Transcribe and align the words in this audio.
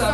Sur 0.00 0.08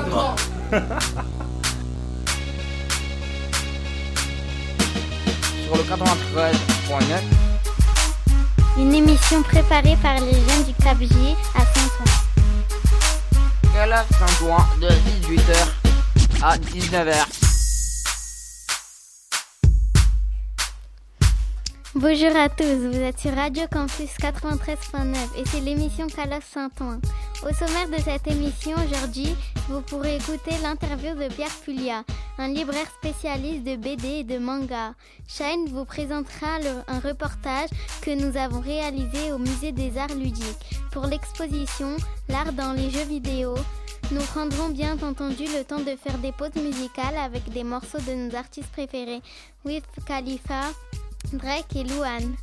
le 5.77 5.83
93.9. 5.85 7.23
Une 8.79 8.93
émission 8.93 9.45
préparée 9.45 9.97
par 10.03 10.19
les 10.19 10.33
jeunes 10.33 10.65
du 10.67 10.75
CAPJ 10.83 11.37
à 11.55 11.61
Saint-Ouen. 11.61 12.11
Calaf 13.73 14.09
Saint-Ouen 14.11 14.59
de 14.81 14.89
18h 14.89 15.55
à 16.43 16.59
19h. 16.59 17.15
Bonjour 21.95 22.37
à 22.37 22.49
tous, 22.49 22.65
vous 22.65 23.01
êtes 23.01 23.21
sur 23.21 23.35
Radio 23.37 23.63
Campus 23.73 24.11
93.9 24.21 25.15
et 25.37 25.45
c'est 25.47 25.61
l'émission 25.61 26.09
Calas 26.09 26.41
Saint-Ouen. 26.53 27.01
Au 27.43 27.53
sommaire 27.53 27.89
de 27.89 28.03
cette 28.03 28.27
émission 28.27 28.73
aujourd'hui, 28.87 29.35
vous 29.69 29.81
pourrez 29.83 30.17
écouter 30.17 30.53
l'interview 30.63 31.15
de 31.15 31.33
Pierre 31.33 31.55
Pulia, 31.63 32.03
un 32.39 32.49
libraire 32.49 32.91
spécialiste 32.99 33.63
de 33.63 33.77
BD 33.77 34.09
et 34.09 34.25
de 34.25 34.39
manga. 34.39 34.95
Shine 35.29 35.69
vous 35.69 35.85
présentera 35.85 36.59
un 36.89 36.99
reportage 36.99 37.69
que 38.01 38.11
nous 38.11 38.37
avons 38.37 38.61
réalisé 38.61 39.33
au 39.33 39.39
Musée 39.39 39.73
des 39.73 39.99
Arts 39.99 40.15
Ludiques. 40.15 40.81
Pour 40.93 41.07
l'exposition 41.07 41.97
L'art 42.29 42.53
dans 42.53 42.73
les 42.73 42.91
jeux 42.91 43.05
vidéo, 43.05 43.55
nous 44.11 44.23
prendrons 44.23 44.71
bien 44.71 44.97
entendu 45.03 45.45
le 45.45 45.63
temps 45.63 45.81
de 45.81 45.95
faire 45.97 46.19
des 46.19 46.33
pauses 46.33 46.55
musicales 46.57 47.19
avec 47.19 47.49
des 47.51 47.65
morceaux 47.65 47.99
de 47.99 48.15
nos 48.15 48.35
artistes 48.35 48.73
préférés, 48.73 49.21
Wiz 49.65 49.83
Khalifa, 50.07 50.73
Drake 51.33 51.77
et 51.77 51.85
Louane. 51.85 52.35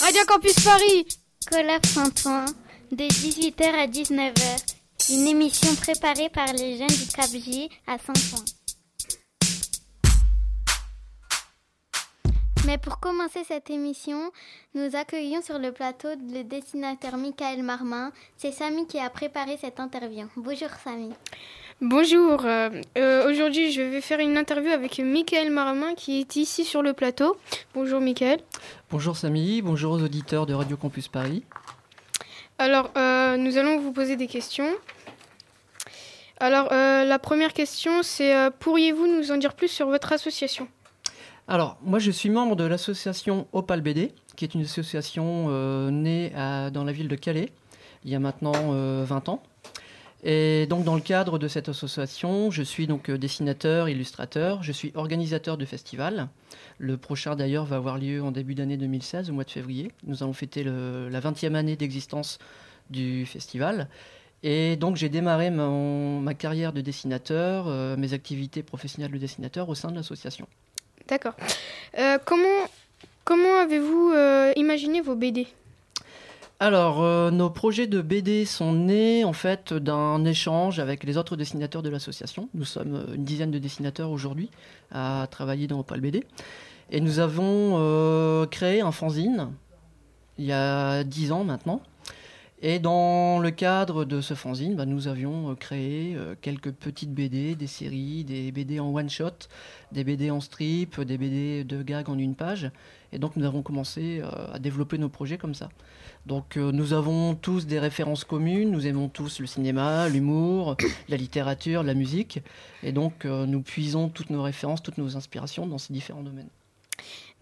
Radio 0.00 0.22
Campus 0.28 0.54
Paris 0.60 1.06
Colaf 1.50 1.84
Saint-Ouen, 1.84 2.44
de 2.90 3.04
18h 3.04 3.62
à 3.62 3.86
19h. 3.86 4.74
Une 5.10 5.26
émission 5.28 5.72
préparée 5.76 6.28
par 6.28 6.52
les 6.52 6.76
jeunes 6.76 6.88
du 6.88 7.06
CAPJ 7.06 7.68
à 7.86 7.98
Saint-Ouen. 7.98 8.44
Mais 12.66 12.78
pour 12.78 12.98
commencer 12.98 13.44
cette 13.44 13.70
émission, 13.70 14.32
nous 14.74 14.96
accueillons 14.96 15.40
sur 15.40 15.60
le 15.60 15.70
plateau 15.70 16.08
le 16.32 16.42
dessinateur 16.42 17.16
Michael 17.16 17.62
Marmin. 17.62 18.10
C'est 18.36 18.50
Samy 18.50 18.88
qui 18.88 18.98
a 18.98 19.08
préparé 19.08 19.56
cette 19.56 19.78
interview. 19.78 20.26
Bonjour 20.36 20.70
Samy. 20.82 21.12
Bonjour, 21.82 22.42
euh, 22.46 22.70
euh, 22.96 23.30
aujourd'hui 23.30 23.70
je 23.70 23.82
vais 23.82 24.00
faire 24.00 24.18
une 24.20 24.38
interview 24.38 24.70
avec 24.72 24.98
Michael 24.98 25.50
Marmin 25.50 25.94
qui 25.94 26.20
est 26.20 26.36
ici 26.36 26.64
sur 26.64 26.80
le 26.80 26.94
plateau. 26.94 27.36
Bonjour 27.74 28.00
Michael. 28.00 28.40
Bonjour 28.90 29.14
Samy, 29.16 29.60
bonjour 29.60 29.92
aux 29.92 30.02
auditeurs 30.02 30.46
de 30.46 30.54
Radio 30.54 30.78
Campus 30.78 31.08
Paris. 31.08 31.44
Alors 32.58 32.90
euh, 32.96 33.36
nous 33.36 33.58
allons 33.58 33.78
vous 33.78 33.92
poser 33.92 34.16
des 34.16 34.26
questions. 34.26 34.70
Alors 36.40 36.72
euh, 36.72 37.04
la 37.04 37.18
première 37.18 37.52
question 37.52 38.02
c'est 38.02 38.32
pourriez-vous 38.58 39.06
nous 39.06 39.30
en 39.30 39.36
dire 39.36 39.52
plus 39.54 39.68
sur 39.68 39.86
votre 39.88 40.12
association? 40.14 40.68
Alors, 41.48 41.76
moi 41.82 41.98
je 42.00 42.10
suis 42.10 42.30
membre 42.30 42.56
de 42.56 42.64
l'association 42.64 43.46
Opal 43.52 43.80
BD, 43.82 44.12
qui 44.34 44.44
est 44.44 44.54
une 44.54 44.62
association 44.62 45.46
euh, 45.50 45.90
née 45.90 46.32
à- 46.34 46.70
dans 46.70 46.82
la 46.82 46.90
ville 46.90 47.06
de 47.06 47.14
Calais, 47.14 47.50
il 48.04 48.10
y 48.10 48.16
a 48.16 48.18
maintenant 48.18 48.52
euh, 48.72 49.04
20 49.06 49.28
ans. 49.28 49.42
Et 50.28 50.66
donc 50.66 50.82
dans 50.82 50.96
le 50.96 51.00
cadre 51.00 51.38
de 51.38 51.46
cette 51.46 51.68
association, 51.68 52.50
je 52.50 52.64
suis 52.64 52.88
donc 52.88 53.10
euh, 53.10 53.16
dessinateur, 53.16 53.88
illustrateur, 53.88 54.60
je 54.64 54.72
suis 54.72 54.90
organisateur 54.96 55.56
de 55.56 55.64
festivals. 55.64 56.26
Le 56.78 56.96
prochain 56.96 57.36
d'ailleurs 57.36 57.64
va 57.64 57.76
avoir 57.76 57.96
lieu 57.96 58.20
en 58.24 58.32
début 58.32 58.56
d'année 58.56 58.76
2016, 58.76 59.30
au 59.30 59.34
mois 59.34 59.44
de 59.44 59.50
février. 59.52 59.92
Nous 60.04 60.24
allons 60.24 60.32
fêter 60.32 60.64
la 60.64 61.20
20e 61.20 61.54
année 61.54 61.76
d'existence 61.76 62.38
du 62.90 63.24
festival. 63.24 63.88
Et 64.42 64.74
donc 64.74 64.96
j'ai 64.96 65.08
démarré 65.08 65.50
mon- 65.52 66.20
ma 66.20 66.34
carrière 66.34 66.72
de 66.72 66.80
dessinateur, 66.80 67.66
euh, 67.68 67.96
mes 67.96 68.12
activités 68.12 68.64
professionnelles 68.64 69.12
de 69.12 69.18
dessinateur 69.18 69.68
au 69.68 69.76
sein 69.76 69.92
de 69.92 69.96
l'association. 69.96 70.48
D'accord. 71.06 71.34
Euh, 72.00 72.18
comment 72.24 72.48
comment 73.24 73.58
avez-vous 73.58 74.12
imaginé 74.56 75.00
vos 75.00 75.14
BD 75.14 75.46
Alors, 76.58 77.02
euh, 77.02 77.30
nos 77.30 77.50
projets 77.50 77.86
de 77.86 78.00
BD 78.00 78.46
sont 78.46 78.72
nés 78.72 79.24
en 79.24 79.34
fait 79.34 79.74
d'un 79.74 80.24
échange 80.24 80.78
avec 80.78 81.04
les 81.04 81.18
autres 81.18 81.36
dessinateurs 81.36 81.82
de 81.82 81.90
l'association. 81.90 82.48
Nous 82.54 82.64
sommes 82.64 82.94
euh, 82.94 83.14
une 83.14 83.24
dizaine 83.24 83.50
de 83.50 83.58
dessinateurs 83.58 84.10
aujourd'hui 84.10 84.48
à 84.90 85.26
travailler 85.30 85.66
dans 85.66 85.80
Opal 85.80 86.00
BD. 86.00 86.24
Et 86.90 87.02
nous 87.02 87.18
avons 87.18 87.74
euh, 87.74 88.46
créé 88.46 88.80
un 88.80 88.90
fanzine 88.90 89.50
il 90.38 90.46
y 90.46 90.52
a 90.52 91.04
dix 91.04 91.30
ans 91.30 91.44
maintenant. 91.44 91.82
Et 92.62 92.78
dans 92.78 93.38
le 93.38 93.50
cadre 93.50 94.06
de 94.06 94.22
ce 94.22 94.32
fanzine, 94.32 94.76
bah, 94.76 94.86
nous 94.86 95.08
avions 95.08 95.54
créé 95.56 96.16
quelques 96.40 96.72
petites 96.72 97.12
BD, 97.12 97.54
des 97.54 97.66
séries, 97.66 98.24
des 98.24 98.50
BD 98.50 98.80
en 98.80 98.94
one-shot, 98.94 99.48
des 99.92 100.04
BD 100.04 100.30
en 100.30 100.40
strip, 100.40 100.98
des 101.02 101.18
BD 101.18 101.64
de 101.64 101.82
gag 101.82 102.08
en 102.08 102.18
une 102.18 102.34
page. 102.34 102.70
Et 103.12 103.18
donc 103.18 103.36
nous 103.36 103.44
avons 103.44 103.60
commencé 103.60 104.22
à 104.52 104.58
développer 104.58 104.96
nos 104.96 105.10
projets 105.10 105.36
comme 105.36 105.54
ça. 105.54 105.68
Donc 106.26 106.56
euh, 106.56 106.72
nous 106.72 106.92
avons 106.92 107.36
tous 107.36 107.66
des 107.66 107.78
références 107.78 108.24
communes, 108.24 108.72
nous 108.72 108.86
aimons 108.86 109.08
tous 109.08 109.38
le 109.38 109.46
cinéma, 109.46 110.08
l'humour, 110.08 110.76
la 111.08 111.16
littérature, 111.16 111.84
la 111.84 111.94
musique. 111.94 112.40
Et 112.82 112.90
donc 112.90 113.24
euh, 113.24 113.46
nous 113.46 113.62
puisons 113.62 114.08
toutes 114.08 114.30
nos 114.30 114.42
références, 114.42 114.82
toutes 114.82 114.98
nos 114.98 115.16
inspirations 115.16 115.66
dans 115.66 115.78
ces 115.78 115.92
différents 115.92 116.24
domaines. 116.24 116.48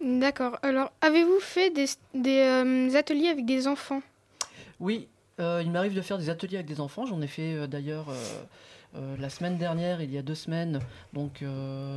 D'accord. 0.01 0.59
Alors 0.61 0.91
avez-vous 1.01 1.39
fait 1.39 1.71
des, 1.71 1.85
des, 2.13 2.41
euh, 2.41 2.95
ateliers 2.95 3.29
avec 3.29 3.45
des 3.45 3.67
enfants? 3.67 4.01
Oui, 4.79 5.07
il 5.39 5.71
m'arrive 5.71 5.95
de 5.95 6.01
faire 6.01 6.17
des 6.17 6.29
ateliers 6.29 6.57
avec 6.57 6.67
des 6.67 6.79
enfants. 6.79 7.05
J'en 7.05 7.21
ai 7.21 7.27
fait 7.27 7.67
d'ailleurs 7.67 8.07
la 8.93 9.29
semaine 9.29 9.57
dernière, 9.57 10.01
il 10.01 10.13
y 10.13 10.17
a 10.17 10.21
deux 10.21 10.35
semaines, 10.35 10.79
donc 11.13 11.43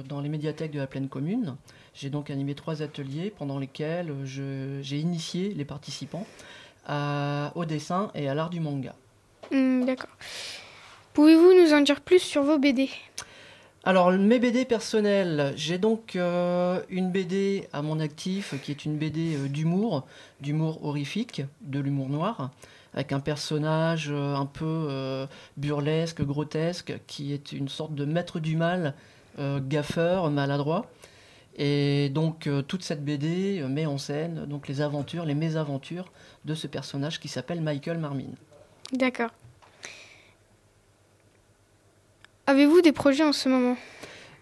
dans 0.09 0.21
les 0.21 0.29
médiathèques 0.29 0.71
de 0.71 0.79
la 0.79 0.87
pleine 0.87 1.09
commune. 1.09 1.57
J'ai 1.95 2.11
donc 2.11 2.31
animé 2.31 2.55
trois 2.55 2.83
ateliers 2.83 3.33
pendant 3.37 3.59
lesquels 3.59 4.13
j'ai 4.25 4.99
initié 4.99 5.55
les 5.55 5.65
participants 5.65 6.27
à- 6.89 7.53
au 7.55 7.65
dessin 7.65 8.11
et 8.15 8.29
à 8.29 8.35
l'art 8.35 8.51
du 8.51 8.61
manga. 8.61 8.95
Hmm, 9.53 9.85
D'accord. 9.85 10.11
Pouvez-vous 11.15 11.53
nous 11.55 11.73
en 11.73 11.81
dire 11.81 12.01
plus 12.01 12.21
sur 12.21 12.43
vos 12.43 12.59
BD 12.59 12.89
Alors, 13.85 14.11
mes 14.13 14.39
BD 14.39 14.65
personnels, 14.65 15.53
j'ai 15.57 15.79
donc 15.79 16.17
euh, 16.17 16.81
une 16.91 17.11
BD 17.11 17.67
à 17.73 17.83
mon 17.83 17.99
actif 18.01 18.55
qui 18.63 18.71
est 18.71 18.85
une 18.85 18.97
BD 18.99 19.37
euh, 19.37 19.49
d'humour, 19.49 20.07
d'humour 20.41 20.85
horrifique, 20.85 21.43
de 21.63 21.81
l'humour 21.81 22.09
noir, 22.09 22.51
avec 22.95 23.13
un 23.13 23.21
personnage 23.21 24.09
euh, 24.11 24.35
un 24.35 24.47
peu 24.47 25.27
burlesque, 25.57 26.23
grotesque, 26.23 26.93
qui 27.07 27.33
est 27.33 27.53
une 27.53 27.69
sorte 27.69 27.95
de 27.95 28.05
maître 28.05 28.39
du 28.41 28.57
mal, 28.57 28.95
gaffeur, 29.39 30.31
maladroit. 30.31 30.87
Et 31.61 32.09
donc, 32.11 32.47
euh, 32.47 32.63
toute 32.63 32.85
cette 32.85 33.05
BD 33.05 33.61
euh, 33.61 33.69
met 33.69 33.85
en 33.85 33.99
scène 33.99 34.47
donc, 34.47 34.69
les 34.69 34.81
aventures, 34.81 35.25
les 35.25 35.35
mésaventures 35.35 36.13
de 36.45 36.55
ce 36.55 36.69
personnage 36.69 37.19
qui 37.19 37.27
s'appelle 37.29 37.61
Michael 37.61 37.99
Marmin. 37.99 38.31
D'accord. 38.93 39.31
Avez-vous 42.47 42.81
des 42.81 42.93
projets 42.93 43.25
en 43.25 43.33
ce 43.33 43.49
moment? 43.49 43.77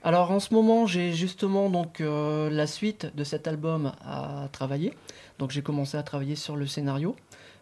Alors 0.05 0.31
en 0.31 0.39
ce 0.39 0.55
moment, 0.55 0.87
j'ai 0.87 1.13
justement 1.15 1.69
donc 1.71 2.01
euh, 2.01 2.49
la 2.51 2.69
suite 2.69 3.11
de 3.17 3.25
cet 3.25 3.49
album 3.49 3.93
à 4.05 4.49
travailler. 4.53 4.93
Donc 5.39 5.51
j'ai 5.51 5.63
commencé 5.63 5.97
à 5.97 6.03
travailler 6.05 6.37
sur 6.37 6.55
le 6.55 6.67
scénario. 6.67 7.17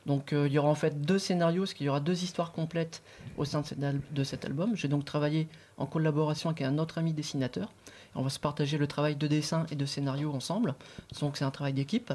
Donc 0.04 0.34
euh, 0.34 0.46
il 0.46 0.52
y 0.52 0.58
aura 0.58 0.68
en 0.68 0.74
fait 0.74 1.00
deux 1.00 1.18
scénarios, 1.18 1.62
parce 1.62 1.72
qu'il 1.72 1.86
y 1.86 1.88
aura 1.88 2.00
deux 2.00 2.22
histoires 2.22 2.52
complètes 2.52 3.02
au 3.38 3.46
sein 3.46 3.62
de 3.62 3.66
cet, 3.66 3.82
al- 3.82 4.00
de 4.10 4.24
cet 4.24 4.44
album. 4.44 4.76
J'ai 4.76 4.88
donc 4.88 5.06
travaillé 5.06 5.48
en 5.78 5.86
collaboration 5.86 6.50
avec 6.50 6.60
un 6.60 6.76
autre 6.76 6.98
ami 6.98 7.14
dessinateur. 7.14 7.72
On 8.14 8.22
va 8.22 8.30
se 8.30 8.38
partager 8.38 8.78
le 8.78 8.86
travail 8.86 9.16
de 9.16 9.26
dessin 9.26 9.66
et 9.70 9.74
de 9.74 9.86
scénario 9.86 10.32
ensemble. 10.32 10.74
Donc 11.20 11.36
c'est 11.36 11.44
un 11.44 11.50
travail 11.50 11.72
d'équipe. 11.72 12.12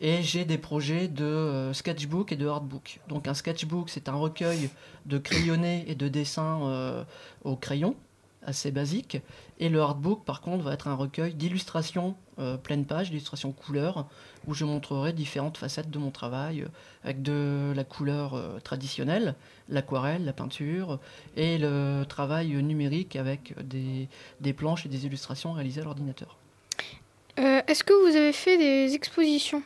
Et 0.00 0.22
j'ai 0.22 0.44
des 0.44 0.58
projets 0.58 1.08
de 1.08 1.24
euh, 1.24 1.72
sketchbook 1.72 2.30
et 2.30 2.36
de 2.36 2.46
hardbook. 2.46 3.00
Donc 3.08 3.26
un 3.26 3.34
sketchbook, 3.34 3.90
c'est 3.90 4.08
un 4.08 4.14
recueil 4.14 4.70
de 5.06 5.18
crayonnés 5.18 5.84
et 5.88 5.96
de 5.96 6.06
dessins 6.06 6.60
euh, 6.62 7.04
au 7.42 7.56
crayon, 7.56 7.96
assez 8.44 8.70
basique. 8.70 9.18
Et 9.58 9.68
le 9.68 9.80
hardbook, 9.80 10.24
par 10.24 10.40
contre, 10.40 10.64
va 10.64 10.72
être 10.72 10.88
un 10.88 10.94
recueil 10.94 11.34
d'illustrations 11.34 12.16
euh, 12.38 12.56
pleine 12.56 12.84
page, 12.84 13.10
d'illustrations 13.10 13.52
couleurs, 13.52 14.06
où 14.46 14.54
je 14.54 14.64
montrerai 14.64 15.12
différentes 15.12 15.58
facettes 15.58 15.90
de 15.90 15.98
mon 15.98 16.10
travail, 16.10 16.62
euh, 16.62 16.68
avec 17.02 17.22
de 17.22 17.72
la 17.74 17.84
couleur 17.84 18.34
euh, 18.34 18.60
traditionnelle, 18.60 19.34
l'aquarelle, 19.68 20.24
la 20.24 20.32
peinture, 20.32 21.00
et 21.36 21.58
le 21.58 22.04
travail 22.08 22.48
numérique 22.62 23.16
avec 23.16 23.54
des, 23.66 24.08
des 24.40 24.52
planches 24.52 24.86
et 24.86 24.88
des 24.88 25.04
illustrations 25.04 25.52
réalisées 25.52 25.80
à 25.80 25.84
l'ordinateur. 25.84 26.38
Euh, 27.38 27.60
Est-ce 27.66 27.84
que 27.84 27.92
vous 27.92 28.16
avez 28.16 28.32
fait 28.32 28.56
des 28.56 28.94
expositions? 28.94 29.62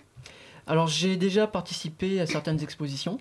Alors 0.66 0.86
j'ai 0.86 1.16
déjà 1.16 1.46
participé 1.46 2.20
à 2.20 2.26
certaines 2.26 2.62
expositions, 2.62 3.18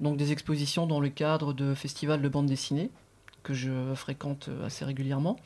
donc 0.00 0.16
des 0.16 0.32
expositions 0.32 0.86
dans 0.86 1.00
le 1.00 1.08
cadre 1.08 1.52
de 1.52 1.74
festivals 1.74 2.22
de 2.22 2.28
bande 2.28 2.46
dessinée, 2.46 2.90
que 3.42 3.54
je 3.54 3.94
fréquente 3.94 4.48
assez 4.64 4.84
régulièrement. 4.84 5.36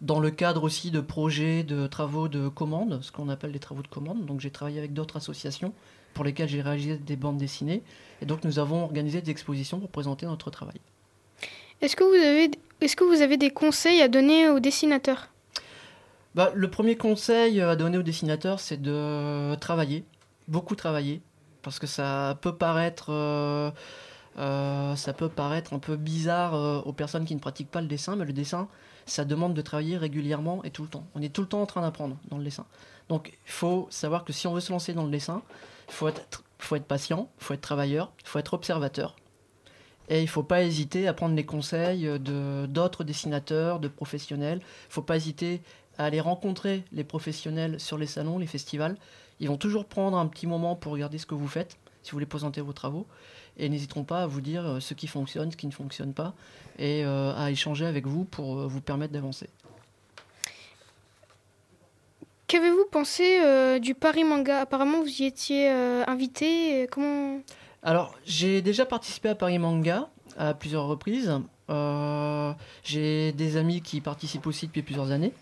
Dans 0.00 0.20
le 0.20 0.30
cadre 0.30 0.62
aussi 0.62 0.90
de 0.90 1.00
projets, 1.00 1.62
de 1.62 1.86
travaux 1.86 2.28
de 2.28 2.48
commande, 2.48 3.00
ce 3.02 3.10
qu'on 3.10 3.28
appelle 3.28 3.52
des 3.52 3.58
travaux 3.58 3.82
de 3.82 3.88
commande. 3.88 4.26
Donc 4.26 4.40
j'ai 4.40 4.50
travaillé 4.50 4.78
avec 4.78 4.92
d'autres 4.92 5.16
associations 5.16 5.72
pour 6.12 6.24
lesquelles 6.24 6.48
j'ai 6.48 6.62
réalisé 6.62 6.96
des 6.96 7.16
bandes 7.16 7.38
dessinées. 7.38 7.82
Et 8.20 8.26
donc 8.26 8.44
nous 8.44 8.58
avons 8.58 8.84
organisé 8.84 9.22
des 9.22 9.30
expositions 9.30 9.80
pour 9.80 9.90
présenter 9.90 10.26
notre 10.26 10.50
travail. 10.50 10.80
Est-ce 11.80 11.96
que 11.96 12.04
vous 12.04 12.14
avez, 12.14 12.50
est-ce 12.80 12.96
que 12.96 13.04
vous 13.04 13.22
avez 13.22 13.36
des 13.36 13.50
conseils 13.50 14.00
à 14.00 14.08
donner 14.08 14.48
aux 14.48 14.60
dessinateurs? 14.60 15.28
Bah, 16.34 16.52
Le 16.54 16.68
premier 16.70 16.96
conseil 16.96 17.60
à 17.60 17.76
donner 17.76 17.98
aux 17.98 18.02
dessinateurs, 18.02 18.60
c'est 18.60 18.80
de 18.80 19.54
travailler, 19.56 20.04
beaucoup 20.48 20.74
travailler, 20.74 21.20
parce 21.62 21.78
que 21.78 21.86
ça 21.86 22.38
peut 22.40 22.54
paraître, 22.54 23.06
euh, 23.10 23.70
euh, 24.38 24.96
ça 24.96 25.12
peut 25.12 25.28
paraître 25.28 25.72
un 25.72 25.78
peu 25.78 25.96
bizarre 25.96 26.54
euh, 26.54 26.80
aux 26.80 26.92
personnes 26.92 27.24
qui 27.24 27.34
ne 27.34 27.40
pratiquent 27.40 27.70
pas 27.70 27.80
le 27.80 27.86
dessin, 27.86 28.16
mais 28.16 28.24
le 28.24 28.32
dessin, 28.32 28.68
ça 29.06 29.24
demande 29.24 29.54
de 29.54 29.62
travailler 29.62 29.96
régulièrement 29.96 30.62
et 30.64 30.70
tout 30.70 30.82
le 30.82 30.88
temps. 30.88 31.06
On 31.14 31.22
est 31.22 31.32
tout 31.32 31.40
le 31.40 31.48
temps 31.48 31.62
en 31.62 31.66
train 31.66 31.82
d'apprendre 31.82 32.16
dans 32.28 32.38
le 32.38 32.44
dessin. 32.44 32.66
Donc 33.08 33.32
il 33.46 33.52
faut 33.52 33.86
savoir 33.90 34.24
que 34.24 34.32
si 34.32 34.46
on 34.46 34.52
veut 34.52 34.60
se 34.60 34.72
lancer 34.72 34.92
dans 34.92 35.04
le 35.04 35.10
dessin, 35.10 35.42
il 35.88 35.94
faut 35.94 36.08
être, 36.08 36.42
patient, 36.86 37.30
il 37.40 37.44
faut 37.44 37.54
être 37.54 37.60
travailleur, 37.60 38.12
il 38.20 38.28
faut 38.28 38.38
être 38.38 38.54
observateur. 38.54 39.16
Et 40.08 40.18
il 40.18 40.24
ne 40.24 40.28
faut 40.28 40.42
pas 40.42 40.62
hésiter 40.62 41.08
à 41.08 41.14
prendre 41.14 41.34
les 41.34 41.46
conseils 41.46 42.04
de, 42.20 42.66
d'autres 42.66 43.04
dessinateurs, 43.04 43.80
de 43.80 43.88
professionnels. 43.88 44.58
Il 44.58 44.88
ne 44.88 44.92
faut 44.92 45.02
pas 45.02 45.16
hésiter 45.16 45.62
à 45.98 46.04
aller 46.04 46.20
rencontrer 46.20 46.84
les 46.92 47.04
professionnels 47.04 47.80
sur 47.80 47.98
les 47.98 48.06
salons, 48.06 48.38
les 48.38 48.46
festivals. 48.46 48.96
Ils 49.40 49.48
vont 49.48 49.56
toujours 49.56 49.86
prendre 49.86 50.16
un 50.16 50.26
petit 50.26 50.46
moment 50.46 50.76
pour 50.76 50.92
regarder 50.92 51.18
ce 51.18 51.26
que 51.26 51.34
vous 51.34 51.48
faites, 51.48 51.76
si 52.02 52.10
vous 52.10 52.16
voulez 52.16 52.26
présenter 52.26 52.60
vos 52.60 52.72
travaux. 52.72 53.06
Et 53.58 53.68
n'hésiteront 53.68 54.04
pas 54.04 54.22
à 54.22 54.26
vous 54.26 54.40
dire 54.40 54.66
euh, 54.66 54.80
ce 54.80 54.92
qui 54.94 55.06
fonctionne, 55.06 55.50
ce 55.50 55.56
qui 55.56 55.66
ne 55.66 55.72
fonctionne 55.72 56.12
pas, 56.12 56.34
et 56.78 57.04
euh, 57.04 57.32
à 57.34 57.50
échanger 57.50 57.86
avec 57.86 58.06
vous 58.06 58.24
pour 58.24 58.58
euh, 58.58 58.66
vous 58.66 58.80
permettre 58.80 59.12
d'avancer. 59.12 59.48
Qu'avez-vous 62.48 62.84
pensé 62.90 63.80
du 63.80 63.94
Paris 63.94 64.22
Manga? 64.22 64.60
Apparemment, 64.60 65.02
vous 65.02 65.20
y 65.20 65.24
étiez 65.24 65.68
invité. 65.68 66.86
Comment? 66.92 67.40
Alors, 67.82 68.14
j'ai 68.24 68.62
déjà 68.62 68.86
participé 68.86 69.30
à 69.30 69.34
Paris 69.34 69.58
Manga 69.58 70.08
à 70.36 70.54
plusieurs 70.54 70.86
reprises. 70.86 71.40
Euh, 71.70 72.52
j'ai 72.84 73.32
des 73.32 73.56
amis 73.56 73.80
qui 73.80 74.00
participent 74.00 74.46
aussi 74.46 74.66
depuis 74.66 74.82
plusieurs 74.82 75.10
années. 75.10 75.32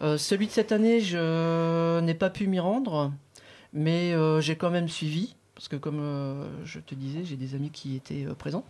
Celui 0.00 0.46
de 0.46 0.52
cette 0.52 0.72
année, 0.72 1.00
je 1.00 1.98
n'ai 2.00 2.14
pas 2.14 2.30
pu 2.30 2.46
m'y 2.46 2.60
rendre, 2.60 3.12
mais 3.72 4.14
j'ai 4.40 4.54
quand 4.54 4.70
même 4.70 4.88
suivi, 4.88 5.35
parce 5.56 5.66
que 5.68 5.74
comme 5.76 6.00
je 6.64 6.78
te 6.78 6.94
disais, 6.94 7.24
j'ai 7.24 7.36
des 7.36 7.56
amis 7.56 7.70
qui 7.70 7.96
étaient 7.96 8.26
présents. 8.38 8.64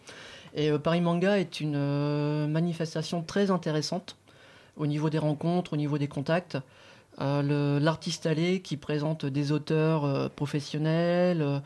Et 0.55 0.71
Paris 0.79 1.03
Manga 1.03 1.38
est 1.38 1.61
une 1.61 2.47
manifestation 2.47 3.23
très 3.23 3.50
intéressante 3.50 4.17
au 4.77 4.87
niveau 4.87 5.11
des 5.11 5.19
rencontres, 5.19 5.75
au 5.75 5.77
niveau 5.77 5.99
des 5.99 6.09
contacts. 6.09 6.56
L'artiste 7.19 8.25
allé 8.27 8.62
qui 8.62 8.77
présente 8.77 9.27
des 9.27 9.53
auteurs 9.53 10.31
professionnels 10.31 11.61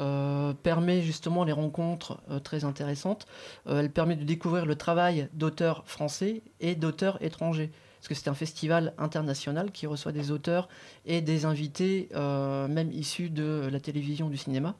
euh, 0.00 0.54
permet 0.54 1.02
justement 1.02 1.44
les 1.44 1.52
rencontres 1.52 2.18
euh, 2.28 2.40
très 2.40 2.64
intéressantes. 2.64 3.28
Euh, 3.68 3.78
elle 3.78 3.90
permet 3.90 4.16
de 4.16 4.24
découvrir 4.24 4.66
le 4.66 4.74
travail 4.74 5.28
d'auteurs 5.34 5.84
français 5.86 6.42
et 6.58 6.74
d'auteurs 6.74 7.22
étrangers. 7.22 7.70
Parce 8.04 8.08
que 8.10 8.22
c'est 8.22 8.28
un 8.28 8.34
festival 8.34 8.92
international 8.98 9.72
qui 9.72 9.86
reçoit 9.86 10.12
des 10.12 10.30
auteurs 10.30 10.68
et 11.06 11.22
des 11.22 11.46
invités, 11.46 12.10
même 12.12 12.92
issus 12.92 13.30
de 13.30 13.66
la 13.72 13.80
télévision, 13.80 14.28
du 14.28 14.36
cinéma. 14.36 14.74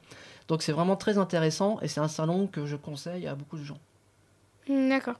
Donc 0.47 0.61
c'est 0.61 0.71
vraiment 0.71 0.95
très 0.95 1.17
intéressant 1.17 1.79
et 1.81 1.87
c'est 1.87 1.99
un 1.99 2.07
salon 2.07 2.45
que 2.45 2.67
je 2.67 2.75
conseille 2.75 3.25
à 3.25 3.33
beaucoup 3.33 3.57
de 3.57 3.63
gens. 3.63 3.79
D'accord. 4.69 5.15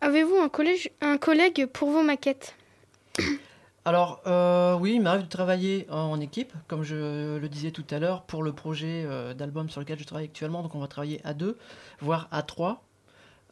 Avez-vous 0.00 0.36
un, 0.36 0.48
collège, 0.48 0.90
un 1.00 1.18
collègue 1.18 1.66
pour 1.66 1.90
vos 1.90 2.04
maquettes? 2.04 2.54
Alors 3.84 4.20
euh, 4.28 4.76
oui, 4.76 4.94
il 4.94 5.02
m'arrive 5.02 5.22
de 5.22 5.28
travailler 5.28 5.88
en 5.90 6.20
équipe, 6.20 6.52
comme 6.68 6.84
je 6.84 7.38
le 7.38 7.48
disais 7.48 7.72
tout 7.72 7.84
à 7.90 7.98
l'heure, 7.98 8.22
pour 8.22 8.44
le 8.44 8.52
projet 8.52 9.04
euh, 9.06 9.34
d'album 9.34 9.68
sur 9.68 9.80
lequel 9.80 9.98
je 9.98 10.04
travaille 10.04 10.26
actuellement. 10.26 10.62
Donc 10.62 10.76
on 10.76 10.78
va 10.78 10.86
travailler 10.86 11.20
à 11.24 11.34
deux, 11.34 11.58
voire 12.00 12.28
à 12.30 12.42
trois. 12.42 12.84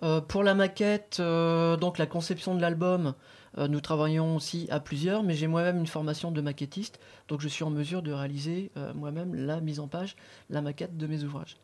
Euh, 0.03 0.21
pour 0.21 0.43
la 0.43 0.55
maquette, 0.55 1.21
donc 1.21 1.99
la 1.99 2.07
conception 2.07 2.55
de 2.55 2.61
l'album, 2.61 3.15
nous 3.57 3.81
travaillons 3.81 4.37
aussi 4.37 4.69
à 4.71 4.79
plusieurs, 4.79 5.23
mais 5.23 5.35
j'ai 5.35 5.49
moi-même 5.49 5.79
une 5.79 5.87
formation 5.87 6.31
de 6.31 6.41
maquettiste, 6.41 7.01
donc 7.27 7.41
je 7.41 7.49
suis 7.49 7.65
en 7.65 7.71
mesure 7.71 8.03
de 8.03 8.13
réaliser 8.13 8.71
moi-même 8.95 9.35
la 9.35 9.61
mise 9.61 9.81
en 9.81 9.89
page, 9.89 10.17
la 10.49 10.61
maquette 10.61 10.97
de 10.97 11.07
mes 11.07 11.25
ouvrages. 11.25 11.57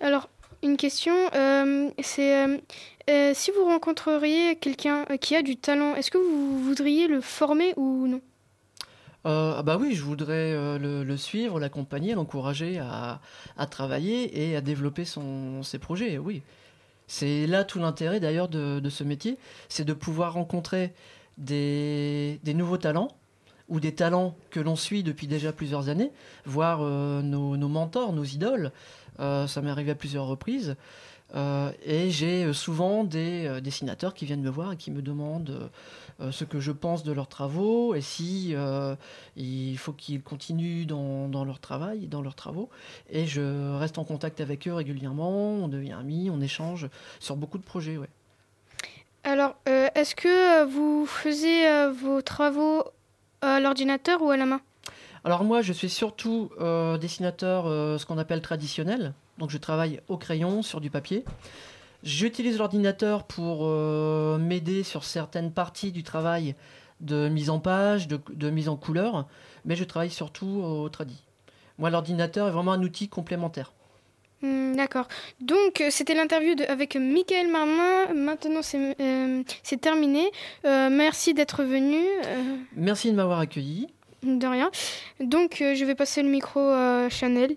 Alors, 0.00 0.28
une 0.62 0.76
question, 0.76 1.14
euh, 1.34 1.90
c'est 2.00 2.44
euh, 2.44 2.58
euh, 3.08 3.32
si 3.34 3.50
vous 3.50 3.64
rencontreriez 3.64 4.56
quelqu'un 4.56 5.04
qui 5.20 5.34
a 5.34 5.42
du 5.42 5.56
talent, 5.56 5.94
est-ce 5.94 6.10
que 6.10 6.18
vous 6.18 6.62
voudriez 6.62 7.06
le 7.06 7.20
former 7.20 7.72
ou 7.76 8.06
non? 8.06 8.20
Ah 9.24 9.62
bah 9.62 9.76
oui, 9.78 9.94
je 9.94 10.02
voudrais 10.02 10.78
le, 10.78 11.16
suivre, 11.18 11.60
l'accompagner, 11.60 12.14
l'encourager 12.14 12.78
à, 12.78 13.20
travailler 13.70 14.50
et 14.50 14.56
à 14.56 14.62
développer 14.62 15.04
son, 15.04 15.62
ses 15.62 15.78
projets, 15.78 16.16
oui. 16.16 16.40
C'est 17.12 17.48
là 17.48 17.64
tout 17.64 17.80
l'intérêt 17.80 18.20
d'ailleurs 18.20 18.48
de, 18.48 18.88
ce 18.88 19.02
métier, 19.02 19.36
c'est 19.68 19.84
de 19.84 19.92
pouvoir 19.92 20.34
rencontrer 20.34 20.94
des, 21.38 22.38
nouveaux 22.46 22.76
talents 22.76 23.08
ou 23.68 23.80
des 23.80 23.92
talents 23.92 24.36
que 24.50 24.60
l'on 24.60 24.76
suit 24.76 25.02
depuis 25.02 25.26
déjà 25.26 25.52
plusieurs 25.52 25.88
années, 25.88 26.12
voir 26.46 26.78
nos, 26.78 27.56
nos, 27.56 27.68
mentors, 27.68 28.12
nos 28.12 28.22
idoles, 28.22 28.70
euh, 29.18 29.48
ça 29.48 29.60
m'est 29.60 29.70
arrivé 29.70 29.90
à 29.90 29.96
plusieurs 29.96 30.26
reprises. 30.26 30.76
Euh, 31.34 31.70
et 31.84 32.10
j'ai 32.10 32.44
euh, 32.44 32.52
souvent 32.52 33.04
des 33.04 33.60
dessinateurs 33.62 34.14
qui 34.14 34.26
viennent 34.26 34.42
me 34.42 34.50
voir 34.50 34.72
et 34.72 34.76
qui 34.76 34.90
me 34.90 35.02
demandent 35.02 35.70
ce 36.32 36.44
que 36.44 36.60
je 36.60 36.70
pense 36.70 37.02
de 37.02 37.12
leurs 37.12 37.28
travaux 37.28 37.94
et 37.94 38.02
si 38.02 38.54
il 39.36 39.78
faut 39.78 39.92
qu'ils 39.92 40.22
continuent 40.22 40.84
dans, 40.84 41.28
dans, 41.28 41.46
leur 41.46 41.60
travail, 41.60 42.08
dans 42.08 42.20
leurs 42.20 42.34
travaux. 42.34 42.68
Et 43.08 43.26
je 43.26 43.74
reste 43.78 43.96
en 43.96 44.04
contact 44.04 44.42
avec 44.42 44.68
eux 44.68 44.74
régulièrement, 44.74 45.54
on 45.54 45.68
devient 45.68 45.92
amis, 45.92 46.28
on 46.28 46.42
échange 46.42 46.88
sur 47.20 47.36
beaucoup 47.36 47.56
de 47.56 47.62
projets. 47.62 47.96
Ouais. 47.96 48.08
Alors, 49.24 49.56
est-ce 49.64 50.14
que 50.14 50.64
vous 50.64 51.06
faisiez 51.06 51.88
vos 51.88 52.20
travaux 52.20 52.84
à 53.40 53.58
l'ordinateur 53.58 54.20
ou 54.20 54.28
à 54.30 54.36
la 54.36 54.44
main? 54.44 54.60
Alors 55.24 55.44
moi, 55.44 55.60
je 55.60 55.72
suis 55.72 55.90
surtout 55.90 56.50
euh, 56.60 56.96
dessinateur, 56.96 57.66
euh, 57.66 57.98
ce 57.98 58.06
qu'on 58.06 58.18
appelle 58.18 58.40
traditionnel. 58.40 59.12
Donc 59.38 59.50
je 59.50 59.58
travaille 59.58 60.00
au 60.08 60.16
crayon, 60.16 60.62
sur 60.62 60.80
du 60.80 60.90
papier. 60.90 61.24
J'utilise 62.02 62.58
l'ordinateur 62.58 63.24
pour 63.24 63.60
euh, 63.62 64.38
m'aider 64.38 64.82
sur 64.82 65.04
certaines 65.04 65.52
parties 65.52 65.92
du 65.92 66.02
travail 66.02 66.54
de 67.00 67.28
mise 67.28 67.50
en 67.50 67.60
page, 67.60 68.08
de, 68.08 68.50
mise 68.50 68.68
en 68.68 68.76
couleur, 68.76 69.26
mais 69.64 69.76
je 69.76 69.84
travaille 69.84 70.10
surtout 70.10 70.62
au 70.62 70.88
tradi. 70.88 71.22
Moi, 71.78 71.88
l'ordinateur 71.88 72.48
est 72.48 72.50
vraiment 72.50 72.72
un 72.72 72.82
outil 72.82 73.08
complémentaire. 73.08 73.72
Hmm, 74.42 74.74
d'accord. 74.74 75.08
Donc, 75.40 75.82
c'était 75.88 76.14
l'interview 76.14 76.54
avec 76.68 76.96
Michael 76.96 77.48
Marmin. 77.48 78.12
Maintenant, 78.14 78.60
c'est 78.62 79.80
terminé. 79.80 80.30
merci 80.64 81.32
d'être 81.32 81.62
venu. 81.62 82.04
Merci 82.76 83.10
de 83.10 83.16
m'avoir 83.16 83.38
accueilli. 83.38 83.88
De 84.22 84.46
rien. 84.46 84.70
Donc, 85.18 85.62
euh, 85.62 85.74
je 85.74 85.84
vais 85.84 85.94
passer 85.94 86.22
le 86.22 86.28
micro 86.28 86.60
à 86.60 87.08
Chanel. 87.08 87.56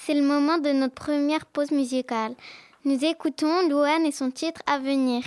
C'est 0.00 0.14
le 0.14 0.22
moment 0.22 0.58
de 0.58 0.70
notre 0.70 0.94
première 0.94 1.44
pause 1.46 1.70
musicale. 1.70 2.34
Nous 2.84 3.04
écoutons 3.04 3.68
Louane 3.68 4.06
et 4.06 4.12
son 4.12 4.30
titre 4.30 4.62
à 4.66 4.78
venir. 4.78 5.22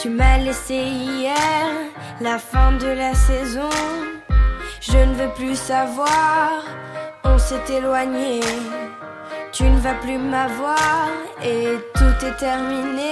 Tu 0.00 0.10
m'as 0.10 0.38
laissé 0.38 0.76
hier, 0.76 1.34
la 2.20 2.38
fin 2.38 2.70
de 2.70 2.86
la 2.86 3.14
saison. 3.14 3.68
Je 4.80 4.96
ne 4.96 5.14
veux 5.14 5.30
plus 5.34 5.56
savoir, 5.56 6.62
on 7.24 7.36
s'est 7.36 7.64
éloigné. 7.68 8.38
Tu 9.50 9.64
ne 9.64 9.80
vas 9.80 9.94
plus 9.94 10.18
m'avoir 10.18 11.08
et 11.42 11.78
tout 11.94 12.26
est 12.26 12.36
terminé. 12.36 13.10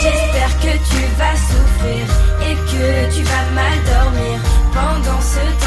J'espère 0.00 0.60
que 0.60 0.72
tu 0.90 1.02
vas 1.18 1.36
souffrir 1.36 2.06
et 2.48 2.54
que 2.54 3.14
tu 3.14 3.22
vas 3.22 3.46
mal 3.54 3.76
dormir 3.84 4.40
pendant 4.72 5.20
ce 5.20 5.40
temps 5.40 5.59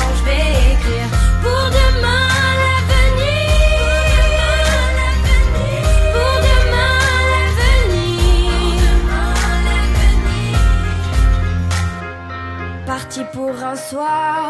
pour 13.22 13.52
un 13.64 13.76
soir, 13.76 14.50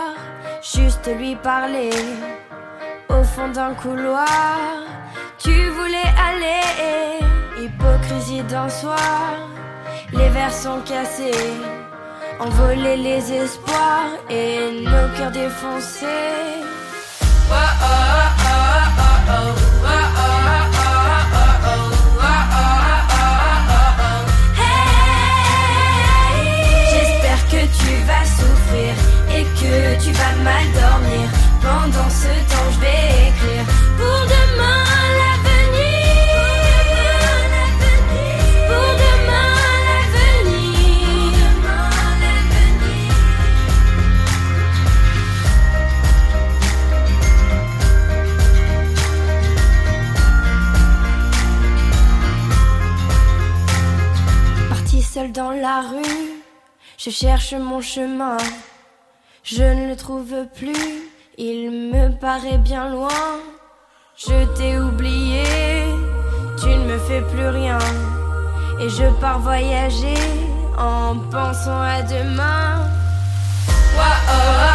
juste 0.62 1.10
lui 1.17 1.36
parler. 1.36 1.89
Au 3.10 3.24
fond 3.24 3.50
d'un 3.50 3.74
couloir, 3.74 4.27
tu 5.38 5.70
voulais 5.70 6.12
aller. 6.29 7.20
Hypocrisie 7.62 8.43
d'un 8.43 8.70
soir, 8.70 9.50
les 10.13 10.29
verres 10.29 10.53
sont 10.53 10.79
cassés. 10.86 11.53
Envoler 12.39 12.98
les 12.98 13.34
espoirs 13.34 14.12
et 14.29 14.82
nos 14.84 15.08
cœurs 15.17 15.32
défoncés. 15.32 16.05
Ah, 17.51 17.70
ah, 17.82 18.32
ah, 19.29 19.62
que 29.59 30.03
tu 30.03 30.12
vas 30.12 30.35
mal 30.43 30.65
dormir. 30.73 31.29
Pendant 31.62 32.09
ce 32.09 32.33
temps, 32.50 32.69
je 32.73 32.79
vais 32.79 33.29
écrire 33.29 33.65
pour 33.97 34.19
demain 34.35 34.83
l'avenir. 35.19 36.03
Pour 38.69 38.89
demain 39.03 39.51
l'avenir. 39.88 40.69
Parti 54.69 55.01
seul 55.01 55.31
dans 55.31 55.51
la 55.51 55.81
rue, 55.81 56.31
je 56.97 57.09
cherche 57.09 57.53
mon 57.53 57.81
chemin. 57.81 58.38
Je 59.43 59.62
ne 59.62 59.89
le 59.89 59.97
trouve 59.97 60.47
plus, 60.55 61.09
il 61.38 61.69
me 61.69 62.17
paraît 62.17 62.57
bien 62.57 62.88
loin. 62.89 63.09
Je 64.15 64.45
t'ai 64.55 64.77
oublié, 64.77 65.43
tu 66.57 66.69
ne 66.69 66.85
me 66.85 66.97
fais 67.00 67.21
plus 67.21 67.50
rien. 67.50 67.77
Et 68.79 68.88
je 68.88 69.03
pars 69.19 69.39
voyager 69.39 70.15
en 70.77 71.17
pensant 71.29 71.81
à 71.81 72.01
demain. 72.03 72.88
J'espère 73.95 74.72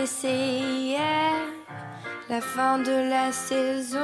laissé 0.00 0.28
hier, 0.28 1.32
la 2.28 2.40
fin 2.40 2.78
de 2.78 3.10
la 3.10 3.32
saison. 3.32 3.98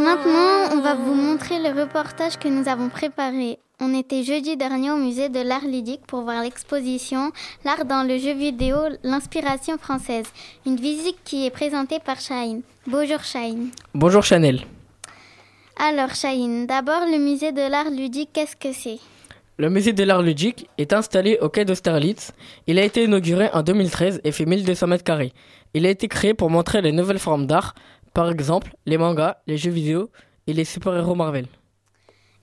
Maintenant, 0.00 0.76
on 0.76 0.80
va 0.80 0.94
vous 0.94 1.14
montrer 1.14 1.58
le 1.60 1.80
reportage 1.80 2.38
que 2.38 2.48
nous 2.48 2.68
avons 2.68 2.88
préparé. 2.88 3.58
On 3.80 3.94
était 3.94 4.24
jeudi 4.24 4.56
dernier 4.56 4.90
au 4.90 4.96
musée 4.96 5.28
de 5.28 5.40
l'art 5.40 5.64
ludique 5.64 6.04
pour 6.08 6.22
voir 6.22 6.42
l'exposition 6.42 7.30
L'art 7.64 7.84
dans 7.84 8.02
le 8.02 8.18
jeu 8.18 8.32
vidéo, 8.32 8.78
l'inspiration 9.04 9.78
française. 9.78 10.26
Une 10.66 10.76
visite 10.76 11.18
qui 11.24 11.46
est 11.46 11.50
présentée 11.50 12.00
par 12.00 12.18
Shine. 12.18 12.62
Bonjour 12.88 13.22
Shine. 13.22 13.70
Bonjour 13.94 14.24
Chanel. 14.24 14.62
Alors 15.78 16.14
Shine, 16.16 16.66
d'abord 16.66 17.02
le 17.06 17.18
musée 17.18 17.52
de 17.52 17.70
l'art 17.70 17.90
ludique, 17.90 18.30
qu'est-ce 18.32 18.56
que 18.56 18.72
c'est? 18.72 18.98
Le 19.60 19.70
musée 19.70 19.92
de 19.92 20.04
l'art 20.04 20.22
ludique 20.22 20.70
est 20.78 20.92
installé 20.92 21.36
au 21.40 21.48
quai 21.48 21.64
d'Austerlitz. 21.64 22.30
Il 22.68 22.78
a 22.78 22.84
été 22.84 23.02
inauguré 23.02 23.50
en 23.52 23.64
2013 23.64 24.20
et 24.22 24.30
fait 24.30 24.46
1200 24.46 24.86
mètres 24.86 25.02
carrés. 25.02 25.32
Il 25.74 25.84
a 25.84 25.90
été 25.90 26.06
créé 26.06 26.32
pour 26.32 26.48
montrer 26.48 26.80
les 26.80 26.92
nouvelles 26.92 27.18
formes 27.18 27.48
d'art, 27.48 27.74
par 28.14 28.30
exemple 28.30 28.70
les 28.86 28.96
mangas, 28.98 29.38
les 29.48 29.56
jeux 29.56 29.72
vidéo 29.72 30.10
et 30.46 30.52
les 30.52 30.64
super-héros 30.64 31.16
Marvel. 31.16 31.46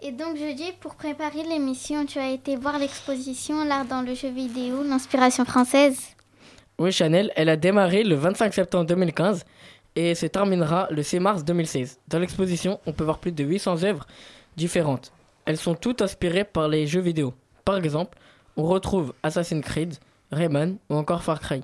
Et 0.02 0.12
donc 0.12 0.36
jeudi, 0.36 0.74
pour 0.82 0.96
préparer 0.96 1.44
l'émission, 1.44 2.06
tu 2.06 2.20
as 2.20 2.32
été 2.32 2.58
voir 2.58 2.78
l'exposition 2.80 3.64
L'art 3.64 3.86
dans 3.86 4.02
le 4.02 4.14
jeu 4.14 4.30
vidéo, 4.30 4.84
l'inspiration 4.84 5.46
française? 5.46 5.98
Oui, 6.78 6.92
Chanel, 6.92 7.32
elle 7.38 7.48
a 7.48 7.56
démarré 7.56 8.04
le 8.04 8.16
25 8.16 8.54
septembre 8.54 8.88
2015 8.88 9.46
et 9.96 10.16
se 10.16 10.26
terminera 10.26 10.90
le 10.92 11.02
6 11.02 11.22
mars 11.22 11.46
2016. 11.46 11.98
Dans 12.10 12.20
l'exposition, 12.20 12.82
on 12.86 12.92
peut 12.92 13.06
voir 13.06 13.20
plus 13.20 13.32
de 13.32 13.46
800 13.46 13.84
œuvres 13.84 14.06
différentes. 14.58 15.14
Elles 15.46 15.58
sont 15.58 15.76
toutes 15.76 16.02
inspirées 16.02 16.44
par 16.44 16.68
les 16.68 16.88
jeux 16.88 17.02
vidéo. 17.02 17.34
Par 17.64 17.78
exemple, 17.78 18.18
on 18.58 18.64
retrouve 18.64 19.14
Assassin's 19.24 19.64
Creed, 19.64 19.96
Rayman 20.32 20.78
ou 20.90 20.96
encore 20.96 21.24
Far 21.24 21.40
Cry. 21.40 21.62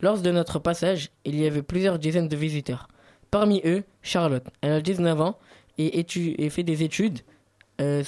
Lors 0.00 0.20
de 0.20 0.30
notre 0.30 0.58
passage, 0.58 1.10
il 1.24 1.38
y 1.38 1.46
avait 1.46 1.62
plusieurs 1.62 1.98
dizaines 1.98 2.28
de 2.28 2.36
visiteurs. 2.36 2.88
Parmi 3.30 3.60
eux, 3.64 3.84
Charlotte. 4.02 4.44
Elle 4.60 4.72
a 4.72 4.80
19 4.80 5.20
ans 5.20 5.38
et, 5.78 6.50
fait 6.50 6.62
des 6.62 6.82
études 6.82 7.20
euh, 7.80 8.02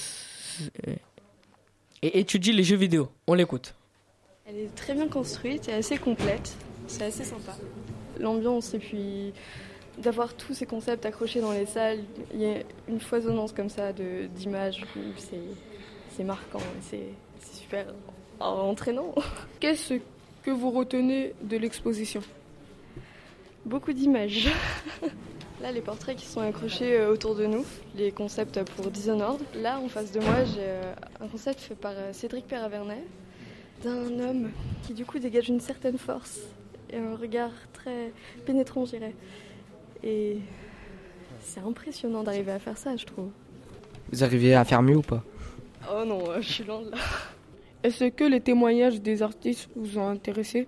et 2.01 2.19
étudie 2.19 2.51
les 2.51 2.63
jeux 2.63 2.75
vidéo. 2.75 3.09
On 3.27 3.33
l'écoute. 3.33 3.75
Elle 4.45 4.57
est 4.57 4.75
très 4.75 4.93
bien 4.93 5.07
construite 5.07 5.69
et 5.69 5.73
assez 5.73 5.97
complète. 5.97 6.55
C'est 6.87 7.03
assez 7.03 7.23
sympa. 7.23 7.55
L'ambiance 8.19 8.73
et 8.73 8.79
puis 8.79 9.33
d'avoir 9.97 10.33
tous 10.33 10.53
ces 10.53 10.65
concepts 10.65 11.05
accrochés 11.05 11.41
dans 11.41 11.51
les 11.51 11.65
salles, 11.65 11.99
il 12.33 12.41
y 12.41 12.45
a 12.45 12.57
une 12.87 12.99
foisonnance 12.99 13.51
comme 13.51 13.69
ça 13.69 13.93
de- 13.93 14.27
d'images. 14.35 14.83
C'est, 16.15 16.23
marquant, 16.23 16.59
c'est, 16.81 17.09
super 17.53 17.87
entraînant. 18.39 19.13
Qu'est-ce 19.59 19.95
que 20.43 20.51
vous 20.51 20.71
retenez 20.71 21.33
de 21.41 21.57
l'exposition? 21.57 22.21
Beaucoup 23.65 23.93
d'images. 23.93 24.49
Là, 25.61 25.71
les 25.71 25.79
portraits 25.81 26.17
qui 26.17 26.25
sont 26.25 26.41
accrochés 26.41 26.97
euh, 26.97 27.09
autour 27.13 27.35
de 27.35 27.45
nous, 27.45 27.63
les 27.95 28.11
concepts 28.11 28.61
pour 28.75 28.91
Dishonored. 28.91 29.39
Là, 29.55 29.79
en 29.79 29.87
face 29.87 30.11
de 30.11 30.19
moi, 30.19 30.43
j'ai 30.43 30.59
euh, 30.59 30.93
un 31.21 31.27
concept 31.29 31.61
fait 31.61 31.75
par 31.75 31.93
euh, 31.95 32.11
Cédric 32.11 32.45
Perravernet 32.47 33.01
d'un 33.81 34.19
homme 34.19 34.51
qui, 34.85 34.93
du 34.93 35.05
coup, 35.05 35.19
dégage 35.19 35.47
une 35.47 35.61
certaine 35.61 35.97
force 35.97 36.39
et 36.89 36.97
un 36.97 37.15
regard 37.15 37.51
très 37.71 38.11
pénétrant, 38.45 38.83
je 38.83 38.91
dirais. 38.97 39.15
Et 40.03 40.37
c'est 41.39 41.61
impressionnant 41.61 42.23
d'arriver 42.23 42.51
à 42.51 42.59
faire 42.59 42.77
ça, 42.77 42.95
je 42.95 43.05
trouve. 43.05 43.29
Vous 44.11 44.23
arrivez 44.23 44.53
à 44.53 44.65
faire 44.65 44.81
mieux 44.81 44.97
ou 44.97 45.01
pas? 45.01 45.23
Oh 45.91 46.03
non, 46.05 46.29
euh, 46.29 46.41
je 46.41 46.49
suis 46.49 46.63
loin 46.63 46.81
de 46.81 46.91
là. 46.91 46.97
Est-ce 47.83 48.05
que 48.05 48.23
les 48.23 48.41
témoignages 48.41 49.01
des 49.01 49.21
artistes 49.21 49.69
vous 49.75 49.97
ont 49.97 50.07
intéressé? 50.07 50.67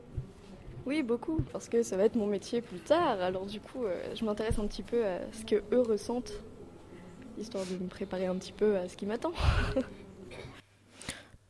Oui, 0.86 1.02
beaucoup, 1.02 1.40
parce 1.52 1.68
que 1.68 1.82
ça 1.82 1.98
va 1.98 2.04
être 2.04 2.16
mon 2.16 2.28
métier 2.28 2.62
plus 2.62 2.80
tard. 2.80 3.22
Alors 3.22 3.46
du 3.46 3.60
coup, 3.60 3.86
euh, 3.86 3.96
je 4.16 4.24
m'intéresse 4.24 4.60
un 4.60 4.68
petit 4.68 4.84
peu 4.84 5.06
à 5.06 5.20
ce 5.32 5.46
que 5.46 5.64
eux 5.74 5.82
ressentent, 5.82 6.34
histoire 7.38 7.66
de 7.66 7.84
me 7.84 7.88
préparer 7.90 8.28
un 8.28 8.36
petit 8.36 8.52
peu 8.52 8.78
à 8.78 8.88
ce 8.88 8.96
qui 8.96 9.06
m'attend. 9.06 9.32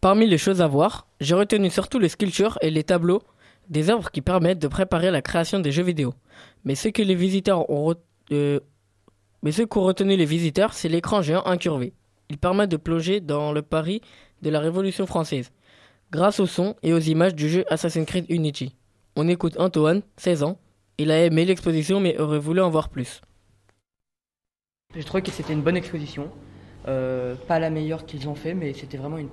Parmi 0.01 0.27
les 0.27 0.37
choses 0.37 0.61
à 0.61 0.67
voir, 0.67 1.07
j'ai 1.19 1.33
retenu 1.33 1.69
surtout 1.69 1.99
les 1.99 2.09
sculptures 2.09 2.57
et 2.61 2.69
les 2.69 2.83
tableaux, 2.83 3.23
des 3.69 3.89
œuvres 3.89 4.11
qui 4.11 4.21
permettent 4.21 4.59
de 4.59 4.67
préparer 4.67 5.11
la 5.11 5.21
création 5.21 5.59
des 5.59 5.71
jeux 5.71 5.83
vidéo. 5.83 6.13
Mais 6.63 6.75
ce 6.75 6.89
que 6.89 7.01
les 7.01 7.15
visiteurs 7.15 7.69
ont 7.69 7.95
euh, 8.31 8.59
qu'ont 9.69 9.83
retenu 9.83 10.15
les 10.15 10.25
visiteurs, 10.25 10.73
c'est 10.73 10.89
l'écran 10.89 11.21
géant 11.21 11.45
incurvé. 11.45 11.93
Il 12.29 12.37
permet 12.37 12.67
de 12.67 12.77
plonger 12.77 13.21
dans 13.21 13.51
le 13.51 13.61
Paris 13.61 14.01
de 14.41 14.49
la 14.49 14.59
Révolution 14.59 15.05
française, 15.05 15.51
grâce 16.11 16.39
au 16.39 16.47
son 16.47 16.75
et 16.81 16.93
aux 16.93 16.99
images 16.99 17.35
du 17.35 17.49
jeu 17.49 17.65
Assassin's 17.69 18.05
Creed 18.05 18.25
Unity. 18.29 18.75
On 19.15 19.27
écoute 19.27 19.59
Antoine, 19.59 20.01
16 20.17 20.43
ans. 20.43 20.57
Il 20.97 21.11
a 21.11 21.23
aimé 21.23 21.45
l'exposition 21.45 21.99
mais 21.99 22.17
aurait 22.19 22.39
voulu 22.39 22.61
en 22.61 22.69
voir 22.69 22.89
plus. 22.89 23.21
J'ai 24.95 25.03
trouvé 25.03 25.21
que 25.21 25.31
c'était 25.31 25.53
une 25.53 25.61
bonne 25.61 25.77
exposition. 25.77 26.29
Euh, 26.87 27.35
pas 27.47 27.59
la 27.59 27.69
meilleure 27.69 28.05
qu'ils 28.05 28.29
ont 28.29 28.35
fait, 28.35 28.53
mais 28.53 28.73
c'était 28.73 28.97
vraiment 28.97 29.17
une 29.17 29.29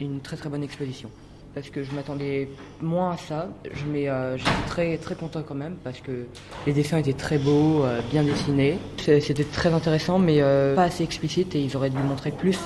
une 0.00 0.20
très, 0.20 0.36
très 0.36 0.48
bonne 0.50 0.62
exposition. 0.62 1.10
Parce 1.54 1.70
que 1.70 1.84
je 1.84 1.92
m'attendais 1.92 2.48
moins 2.82 3.12
à 3.12 3.16
ça, 3.16 3.48
je 3.72 3.84
mais 3.90 4.08
euh, 4.08 4.36
j'étais 4.36 4.50
très 4.66 4.96
très 4.96 5.14
content 5.14 5.42
quand 5.46 5.54
même 5.54 5.76
parce 5.84 6.00
que 6.00 6.26
les 6.66 6.72
dessins 6.72 6.98
étaient 6.98 7.12
très 7.12 7.38
beaux, 7.38 7.84
euh, 7.84 8.00
bien 8.10 8.24
dessinés. 8.24 8.78
C'était 8.98 9.44
très 9.44 9.72
intéressant, 9.72 10.18
mais 10.18 10.38
euh, 10.40 10.74
pas 10.74 10.84
assez 10.84 11.04
explicite 11.04 11.54
et 11.54 11.60
ils 11.60 11.76
auraient 11.76 11.90
dû 11.90 11.98
montrer 11.98 12.32
plus 12.32 12.58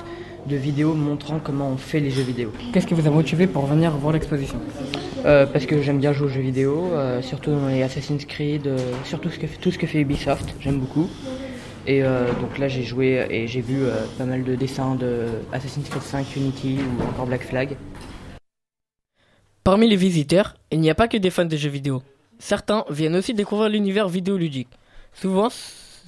de 0.46 0.56
vidéos 0.56 0.94
montrant 0.94 1.38
comment 1.42 1.68
on 1.68 1.76
fait 1.76 2.00
les 2.00 2.10
jeux 2.10 2.22
vidéo. 2.22 2.50
Qu'est-ce 2.72 2.86
qui 2.86 2.94
vous 2.94 3.06
a 3.06 3.10
motivé 3.10 3.46
pour 3.46 3.66
venir 3.66 3.90
voir 3.90 4.14
l'exposition? 4.14 4.58
Euh, 5.26 5.44
parce 5.44 5.66
que 5.66 5.82
j'aime 5.82 5.98
bien 5.98 6.12
jouer 6.12 6.26
aux 6.28 6.30
jeux 6.30 6.40
vidéo, 6.40 6.90
surtout 7.20 7.50
dans 7.50 7.68
les 7.68 7.82
Assassin's 7.82 8.24
Creed, 8.24 8.70
surtout 9.04 9.28
ce 9.28 9.38
que, 9.38 9.46
tout 9.60 9.70
ce 9.70 9.78
que 9.78 9.86
fait 9.86 10.00
Ubisoft, 10.00 10.54
j'aime 10.60 10.78
beaucoup. 10.78 11.08
Et 11.88 12.02
euh, 12.02 12.26
donc 12.42 12.58
là, 12.58 12.68
j'ai 12.68 12.82
joué 12.82 13.26
et 13.30 13.46
j'ai 13.46 13.62
vu 13.62 13.82
euh, 13.82 14.04
pas 14.18 14.26
mal 14.26 14.44
de 14.44 14.54
dessins 14.54 14.94
de 14.94 15.26
Assassin's 15.54 15.88
Creed 15.88 16.02
5, 16.02 16.36
Unity 16.36 16.76
ou 16.80 17.02
encore 17.02 17.24
Black 17.24 17.42
Flag. 17.42 17.76
Parmi 19.68 19.86
les 19.86 19.96
visiteurs, 19.96 20.54
il 20.70 20.80
n'y 20.80 20.88
a 20.88 20.94
pas 20.94 21.08
que 21.08 21.18
des 21.18 21.28
fans 21.28 21.44
de 21.44 21.54
jeux 21.54 21.68
vidéo. 21.68 22.02
Certains 22.38 22.86
viennent 22.88 23.16
aussi 23.16 23.34
découvrir 23.34 23.68
l'univers 23.68 24.08
vidéoludique. 24.08 24.70
Souvent, 25.12 25.48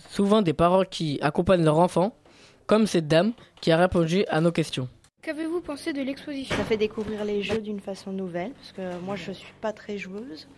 souvent 0.09 0.41
des 0.41 0.55
parents 0.55 0.85
qui 0.85 1.19
accompagnent 1.21 1.65
leurs 1.65 1.79
enfants, 1.79 2.17
comme 2.65 2.87
cette 2.87 3.07
dame 3.07 3.35
qui 3.61 3.71
a 3.71 3.77
répondu 3.77 4.25
à 4.29 4.41
nos 4.41 4.51
questions. 4.51 4.89
Qu'avez-vous 5.21 5.61
pensé 5.61 5.93
de 5.93 6.01
l'exposition? 6.01 6.57
Ça 6.57 6.65
fait 6.65 6.79
découvrir 6.79 7.23
les 7.27 7.43
jeux 7.43 7.61
d'une 7.61 7.81
façon 7.81 8.13
nouvelle, 8.13 8.53
parce 8.53 8.73
que 8.73 8.99
moi 9.05 9.17
je 9.17 9.29
ne 9.29 9.35
suis 9.35 9.53
pas 9.61 9.75
très 9.75 9.99
joueuse, 9.99 10.49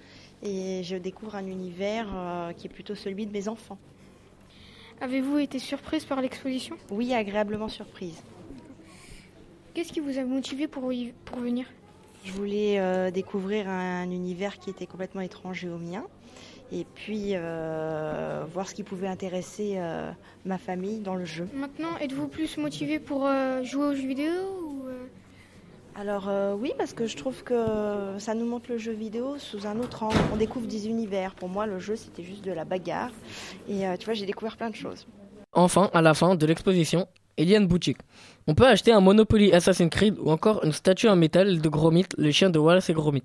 et 0.45 0.85
je 0.85 0.95
découvre 0.95 1.35
un 1.35 1.47
univers 1.47 2.07
euh, 2.15 2.53
qui 2.53 2.69
est 2.69 2.71
plutôt 2.71 2.95
celui 2.95 3.27
de 3.27 3.33
mes 3.33 3.49
enfants. 3.49 3.79
Avez-vous 5.01 5.39
été 5.39 5.59
surprise 5.59 6.05
par 6.05 6.21
l'exposition? 6.21 6.77
Oui, 6.89 7.13
agréablement 7.13 7.69
surprise. 7.69 8.23
Qu'est-ce 9.75 9.93
qui 9.93 9.99
vous 9.99 10.21
a 10.21 10.25
motivé 10.25 10.69
pour, 10.69 10.93
y, 10.93 11.13
pour 11.25 11.41
venir? 11.41 11.67
Je 12.25 12.33
voulais 12.33 12.79
euh, 12.79 13.11
découvrir 13.11 13.69
un 13.69 14.11
univers 14.11 14.59
qui 14.59 14.71
était 14.71 14.87
complètement 14.87 15.21
étranger 15.23 15.69
au 15.69 15.79
mien 15.79 16.05
et 16.73 16.87
puis 16.95 17.33
euh, 17.35 18.45
voir 18.53 18.69
ce 18.69 18.75
qui 18.75 18.83
pouvait 18.83 19.07
intéresser 19.07 19.75
euh, 19.77 20.11
ma 20.47 20.59
famille 20.59 21.01
dans 21.01 21.15
le 21.15 21.25
jeu. 21.25 21.47
Maintenant, 21.53 21.97
êtes-vous 22.01 22.29
plus 22.29 22.57
motivé 22.57 22.99
pour 22.99 23.27
euh, 23.27 23.63
jouer 23.63 23.87
aux 23.89 23.95
jeux 23.95 24.09
vidéo 24.09 24.33
ou, 24.33 24.85
Alors 25.95 26.29
euh, 26.29 26.55
oui, 26.59 26.73
parce 26.79 26.95
que 26.95 27.07
je 27.07 27.17
trouve 27.17 27.43
que 27.43 28.15
ça 28.19 28.35
nous 28.35 28.47
montre 28.47 28.71
le 28.71 28.79
jeu 28.79 28.93
vidéo 28.93 29.37
sous 29.39 29.67
un 29.67 29.79
autre 29.81 30.03
angle. 30.03 30.17
On 30.33 30.37
découvre 30.37 30.67
des 30.67 30.89
univers. 30.89 31.35
Pour 31.35 31.51
moi, 31.51 31.67
le 31.67 31.79
jeu, 31.79 31.97
c'était 31.97 32.25
juste 32.25 32.45
de 32.45 32.53
la 32.53 32.65
bagarre. 32.65 33.11
Et 33.69 33.87
euh, 33.87 33.97
tu 33.99 34.07
vois, 34.07 34.15
j'ai 34.15 34.27
découvert 34.27 34.57
plein 34.57 34.71
de 34.71 34.77
choses. 34.77 35.07
Enfin, 35.53 35.91
à 35.93 36.01
la 36.01 36.15
fin 36.15 36.35
de 36.35 36.47
l'exposition, 36.47 37.07
une 37.39 37.67
boutique. 37.67 37.99
On 38.47 38.55
peut 38.55 38.67
acheter 38.67 38.93
un 38.93 39.01
Monopoly 39.01 39.53
Assassin's 39.53 39.91
Creed 39.91 40.17
ou 40.19 40.31
encore 40.31 40.65
une 40.65 40.73
statue 40.73 41.09
en 41.09 41.17
métal 41.17 41.61
de 41.61 41.69
Gromit, 41.69 42.07
le 42.19 42.31
chien 42.31 42.51
de 42.51 42.59
Wallace 42.59 42.91
et 42.91 42.93
Gromit. 42.93 43.23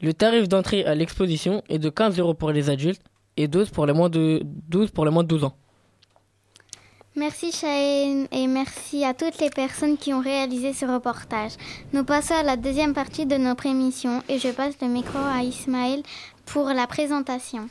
Le 0.00 0.12
tarif 0.12 0.48
d'entrée 0.48 0.84
à 0.84 0.94
l'exposition 0.94 1.62
est 1.68 1.78
de 1.78 1.88
15 1.88 2.18
euros 2.18 2.34
pour 2.34 2.50
les 2.52 2.68
adultes 2.68 3.00
et 3.36 3.48
12 3.48 3.70
pour 3.70 3.86
les 3.86 3.92
moins 3.92 4.10
de 4.10 4.42
12 4.68 4.90
pour 4.90 5.04
les 5.04 5.10
moins 5.10 5.22
de 5.22 5.28
12 5.28 5.44
ans. 5.44 5.56
Merci 7.18 7.50
Chahine 7.50 8.26
et 8.30 8.46
merci 8.46 9.02
à 9.02 9.14
toutes 9.14 9.38
les 9.40 9.48
personnes 9.48 9.96
qui 9.96 10.12
ont 10.12 10.20
réalisé 10.20 10.74
ce 10.74 10.84
reportage. 10.84 11.52
Nous 11.94 12.04
passons 12.04 12.34
à 12.34 12.42
la 12.42 12.58
deuxième 12.58 12.92
partie 12.92 13.24
de 13.24 13.36
notre 13.36 13.64
émission 13.64 14.22
et 14.28 14.38
je 14.38 14.48
passe 14.48 14.74
le 14.82 14.88
micro 14.88 15.18
à 15.18 15.42
Ismaël 15.42 16.02
pour 16.44 16.66
la 16.66 16.86
présentation. 16.86 17.70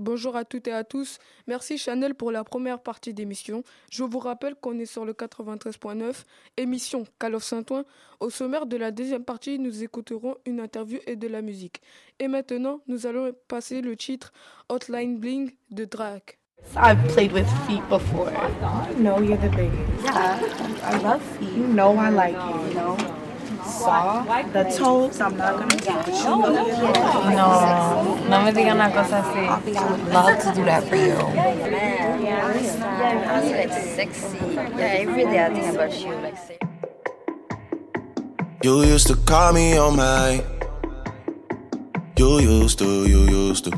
Bonjour 0.00 0.34
à 0.34 0.46
toutes 0.46 0.66
et 0.66 0.72
à 0.72 0.82
tous. 0.82 1.18
Merci 1.46 1.76
Chanel 1.76 2.14
pour 2.14 2.32
la 2.32 2.42
première 2.42 2.80
partie 2.80 3.12
d'émission. 3.12 3.62
Je 3.90 4.02
vous 4.02 4.18
rappelle 4.18 4.54
qu'on 4.54 4.78
est 4.78 4.86
sur 4.86 5.04
le 5.04 5.12
93.9, 5.12 6.24
émission 6.56 7.04
Call 7.18 7.34
of 7.34 7.44
Saint-Ouen. 7.44 7.84
Au 8.18 8.30
sommaire 8.30 8.64
de 8.64 8.78
la 8.78 8.92
deuxième 8.92 9.24
partie, 9.26 9.58
nous 9.58 9.82
écouterons 9.82 10.36
une 10.46 10.58
interview 10.60 11.00
et 11.06 11.16
de 11.16 11.28
la 11.28 11.42
musique. 11.42 11.82
Et 12.18 12.28
maintenant, 12.28 12.80
nous 12.86 13.06
allons 13.06 13.30
passer 13.46 13.82
le 13.82 13.94
titre 13.94 14.32
Hotline 14.70 15.18
Bling 15.18 15.50
de 15.70 15.84
Drake. 15.84 16.38
I've 16.76 17.06
played 17.12 17.32
with 17.32 17.46
feet 17.66 17.86
before. 17.90 18.32
You 18.96 19.02
know 19.02 19.20
you're 19.20 19.36
the 19.36 19.50
biggest. 19.54 20.02
Yeah, 20.02 20.40
I 20.82 20.96
love 21.02 21.20
feet. 21.38 21.52
You 21.52 21.66
know 21.66 21.94
I 21.98 22.08
like 22.08 22.36
it, 22.36 22.68
you 22.68 22.74
know? 22.74 22.96
Saw 23.64 24.24
the 24.52 24.64
toes, 24.76 25.20
I'm 25.20 25.36
not 25.36 25.58
gonna 25.58 25.76
get 25.76 26.08
it. 26.08 26.14
You 26.14 26.24
know 26.24 26.50
you're 26.50 26.64
the 26.64 26.76
biggest. 26.80 27.00
No, 27.36 28.28
no 28.28 28.42
me 28.42 28.52
digan 28.52 28.76
una 28.76 28.90
cosa 28.90 29.18
así. 29.20 29.72
Love 30.12 30.38
to 30.42 30.52
do 30.54 30.64
that 30.64 30.84
for 30.84 30.96
you. 30.96 31.16
Yeah, 31.34 32.50
I 33.28 33.40
was 33.40 33.50
like 33.50 33.72
sexy. 33.72 34.38
Yeah, 34.76 35.02
every 35.02 35.24
day 35.24 35.44
I 35.44 35.50
think 35.50 35.74
about 35.74 35.92
you, 36.00 36.14
like 36.16 36.36
sexy. 36.36 36.58
You 38.62 38.82
used 38.82 39.06
to 39.06 39.16
call 39.16 39.52
me 39.52 39.76
on 39.78 39.96
my. 39.96 40.44
You 42.16 42.40
used 42.40 42.78
to, 42.80 43.06
you 43.08 43.24
used 43.24 43.64
to. 43.64 43.72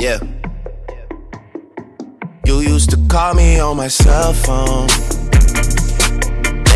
Yeah. 0.00 0.18
You 2.46 2.60
used 2.60 2.90
to 2.90 2.96
call 3.08 3.34
me 3.34 3.58
on 3.60 3.76
my 3.76 3.88
cell 3.88 4.32
phone. 4.32 4.88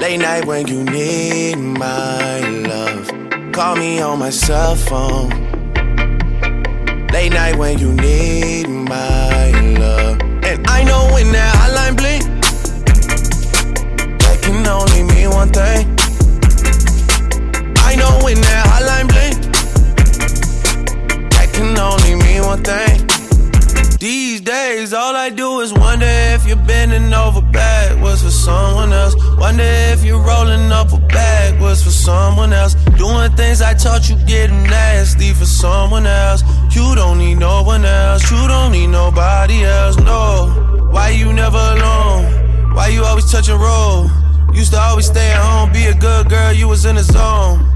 Late 0.00 0.16
night 0.16 0.46
when 0.46 0.66
you 0.66 0.82
need 0.82 1.56
my 1.56 2.40
love. 2.40 3.06
Call 3.52 3.76
me 3.76 4.00
on 4.00 4.18
my 4.18 4.30
cell 4.30 4.74
phone. 4.74 5.28
Late 7.08 7.34
night 7.34 7.56
when 7.58 7.78
you 7.78 7.92
need 7.92 8.66
my 8.66 9.50
love. 9.78 10.18
And 10.42 10.66
I 10.66 10.84
know 10.84 11.10
when 11.12 11.30
that 11.32 11.54
hotline 11.54 11.96
blink, 11.98 12.22
that 14.20 14.40
can 14.40 14.66
only 14.66 15.02
mean 15.02 15.28
one 15.28 15.50
thing. 15.50 15.86
I 17.84 17.94
know 17.96 18.20
when 18.24 18.40
that 18.40 18.66
hotline 18.72 19.06
blink, 19.12 19.36
that 21.32 21.52
can 21.52 21.78
only 21.78 22.14
mean 22.14 22.42
one 22.46 22.62
thing. 22.62 23.09
These 24.00 24.40
days, 24.40 24.94
all 24.94 25.14
I 25.14 25.28
do 25.28 25.60
is 25.60 25.74
wonder 25.74 26.06
if 26.08 26.46
you're 26.46 26.56
bending 26.56 27.12
over 27.12 27.42
backwards 27.42 28.22
for 28.22 28.30
someone 28.30 28.94
else. 28.94 29.14
Wonder 29.36 29.62
if 29.92 30.02
you're 30.02 30.22
rolling 30.22 30.72
up 30.72 30.90
a 30.94 30.98
bag 30.98 31.60
was 31.60 31.84
for 31.84 31.90
someone 31.90 32.54
else. 32.54 32.72
Doing 32.96 33.30
things 33.32 33.60
I 33.60 33.74
taught 33.74 34.08
you 34.08 34.16
getting 34.24 34.62
nasty 34.62 35.34
for 35.34 35.44
someone 35.44 36.06
else. 36.06 36.42
You 36.74 36.94
don't 36.94 37.18
need 37.18 37.40
no 37.40 37.62
one 37.62 37.84
else. 37.84 38.30
You 38.30 38.48
don't 38.48 38.72
need 38.72 38.86
nobody 38.86 39.64
else. 39.64 39.98
No. 39.98 40.88
Why 40.90 41.10
you 41.10 41.34
never 41.34 41.58
alone? 41.58 42.72
Why 42.74 42.88
you 42.88 43.04
always 43.04 43.30
touch 43.30 43.50
and 43.50 43.60
roll? 43.60 44.08
Used 44.54 44.72
to 44.72 44.80
always 44.80 45.08
stay 45.08 45.30
at 45.30 45.42
home, 45.42 45.72
be 45.74 45.84
a 45.84 45.94
good 45.94 46.30
girl, 46.30 46.54
you 46.54 46.68
was 46.68 46.86
in 46.86 46.96
the 46.96 47.02
zone. 47.02 47.68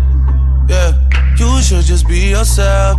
Yeah, 0.70 0.96
you 1.36 1.60
should 1.60 1.84
just 1.84 2.08
be 2.08 2.30
yourself. 2.30 2.98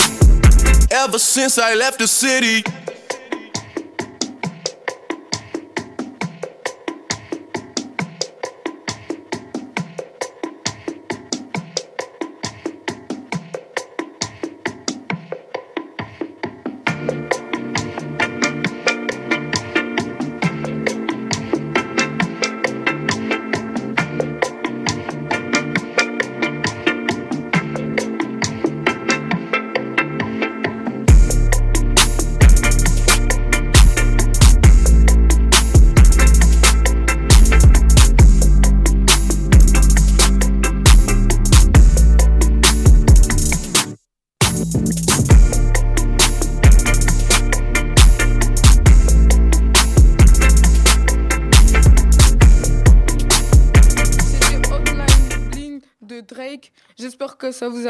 Ever 0.91 1.19
since 1.19 1.57
I 1.57 1.73
left 1.73 1.99
the 1.99 2.07
city. 2.07 2.63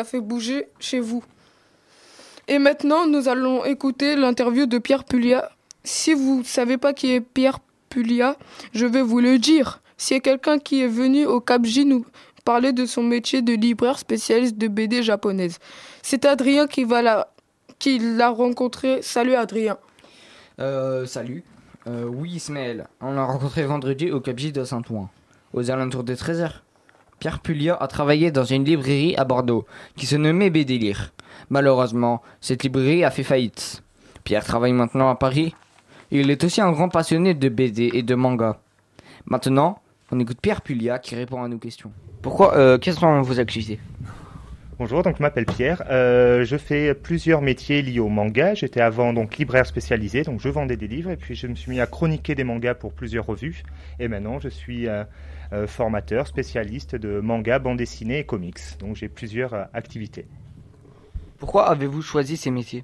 Fait 0.03 0.19
bouger 0.19 0.67
chez 0.79 0.99
vous. 0.99 1.23
Et 2.47 2.59
maintenant, 2.59 3.07
nous 3.07 3.27
allons 3.27 3.63
écouter 3.65 4.15
l'interview 4.15 4.65
de 4.65 4.77
Pierre 4.77 5.03
Pulia. 5.03 5.51
Si 5.83 6.13
vous 6.13 6.39
ne 6.39 6.43
savez 6.43 6.77
pas 6.77 6.93
qui 6.93 7.13
est 7.13 7.21
Pierre 7.21 7.59
Pulia, 7.89 8.35
je 8.73 8.85
vais 8.85 9.01
vous 9.01 9.19
le 9.19 9.37
dire. 9.37 9.81
C'est 9.97 10.19
quelqu'un 10.19 10.59
qui 10.59 10.81
est 10.81 10.87
venu 10.87 11.25
au 11.25 11.39
Cap 11.39 11.65
J 11.65 11.85
nous 11.85 12.05
parler 12.43 12.73
de 12.73 12.85
son 12.85 13.03
métier 13.03 13.41
de 13.41 13.53
libraire 13.53 13.99
spécialiste 13.99 14.57
de 14.57 14.67
BD 14.67 15.03
japonaise. 15.03 15.59
C'est 16.01 16.25
Adrien 16.25 16.67
qui 16.67 16.83
va 16.83 17.01
la 17.01 17.27
qui 17.77 17.99
l'a 17.99 18.29
rencontré. 18.29 19.01
Salut 19.01 19.35
Adrien. 19.35 19.77
Euh, 20.59 21.05
salut. 21.05 21.43
Euh, 21.87 22.05
oui, 22.05 22.33
Ismaël. 22.33 22.87
On 22.99 23.13
l'a 23.13 23.23
rencontré 23.23 23.63
vendredi 23.63 24.11
au 24.11 24.19
Capj 24.19 24.51
de 24.51 24.63
Saint-Ouen, 24.63 25.09
aux 25.53 25.71
alentours 25.71 26.03
de 26.03 26.13
13h. 26.13 26.61
Pierre 27.21 27.39
Pulia 27.39 27.75
a 27.75 27.87
travaillé 27.87 28.31
dans 28.31 28.45
une 28.45 28.65
librairie 28.65 29.15
à 29.15 29.25
Bordeaux, 29.25 29.67
qui 29.95 30.07
se 30.07 30.15
nommait 30.15 30.49
BD 30.49 30.79
Lire. 30.79 31.13
Malheureusement, 31.51 32.23
cette 32.41 32.63
librairie 32.63 33.03
a 33.03 33.11
fait 33.11 33.21
faillite. 33.21 33.83
Pierre 34.23 34.43
travaille 34.43 34.73
maintenant 34.73 35.07
à 35.07 35.13
Paris. 35.13 35.53
Il 36.09 36.31
est 36.31 36.43
aussi 36.43 36.61
un 36.61 36.71
grand 36.71 36.89
passionné 36.89 37.35
de 37.35 37.47
BD 37.47 37.91
et 37.93 38.01
de 38.01 38.15
manga. 38.15 38.59
Maintenant, 39.27 39.83
on 40.11 40.19
écoute 40.19 40.39
Pierre 40.41 40.63
Pulia 40.63 40.97
qui 40.97 41.13
répond 41.13 41.43
à 41.43 41.47
nos 41.47 41.59
questions. 41.59 41.91
Pourquoi 42.23 42.57
euh, 42.57 42.79
Quelles 42.79 42.95
sont 42.95 43.21
vos 43.21 43.39
activités 43.39 43.79
Bonjour, 44.79 45.03
donc 45.03 45.17
je 45.17 45.21
m'appelle 45.21 45.45
Pierre. 45.45 45.83
Euh, 45.91 46.43
je 46.43 46.57
fais 46.57 46.95
plusieurs 46.95 47.43
métiers 47.43 47.83
liés 47.83 47.99
au 47.99 48.09
manga. 48.09 48.55
J'étais 48.55 48.81
avant 48.81 49.13
donc 49.13 49.37
libraire 49.37 49.67
spécialisé, 49.67 50.23
donc 50.23 50.39
je 50.41 50.49
vendais 50.49 50.75
des 50.75 50.87
livres 50.87 51.11
et 51.11 51.17
puis 51.17 51.35
je 51.35 51.45
me 51.45 51.53
suis 51.53 51.69
mis 51.69 51.79
à 51.79 51.85
chroniquer 51.85 52.33
des 52.33 52.43
mangas 52.43 52.73
pour 52.73 52.91
plusieurs 52.91 53.27
revues. 53.27 53.61
Et 53.99 54.07
maintenant, 54.07 54.39
je 54.39 54.49
suis 54.49 54.87
euh, 54.87 55.03
euh, 55.53 55.67
formateur 55.67 56.27
spécialiste 56.27 56.95
de 56.95 57.19
manga, 57.19 57.59
bande 57.59 57.77
dessinée 57.77 58.19
et 58.19 58.25
comics. 58.25 58.59
Donc 58.79 58.95
j'ai 58.95 59.09
plusieurs 59.09 59.53
euh, 59.53 59.63
activités. 59.73 60.25
Pourquoi 61.37 61.69
avez-vous 61.69 62.01
choisi 62.01 62.37
ces 62.37 62.51
métiers? 62.51 62.83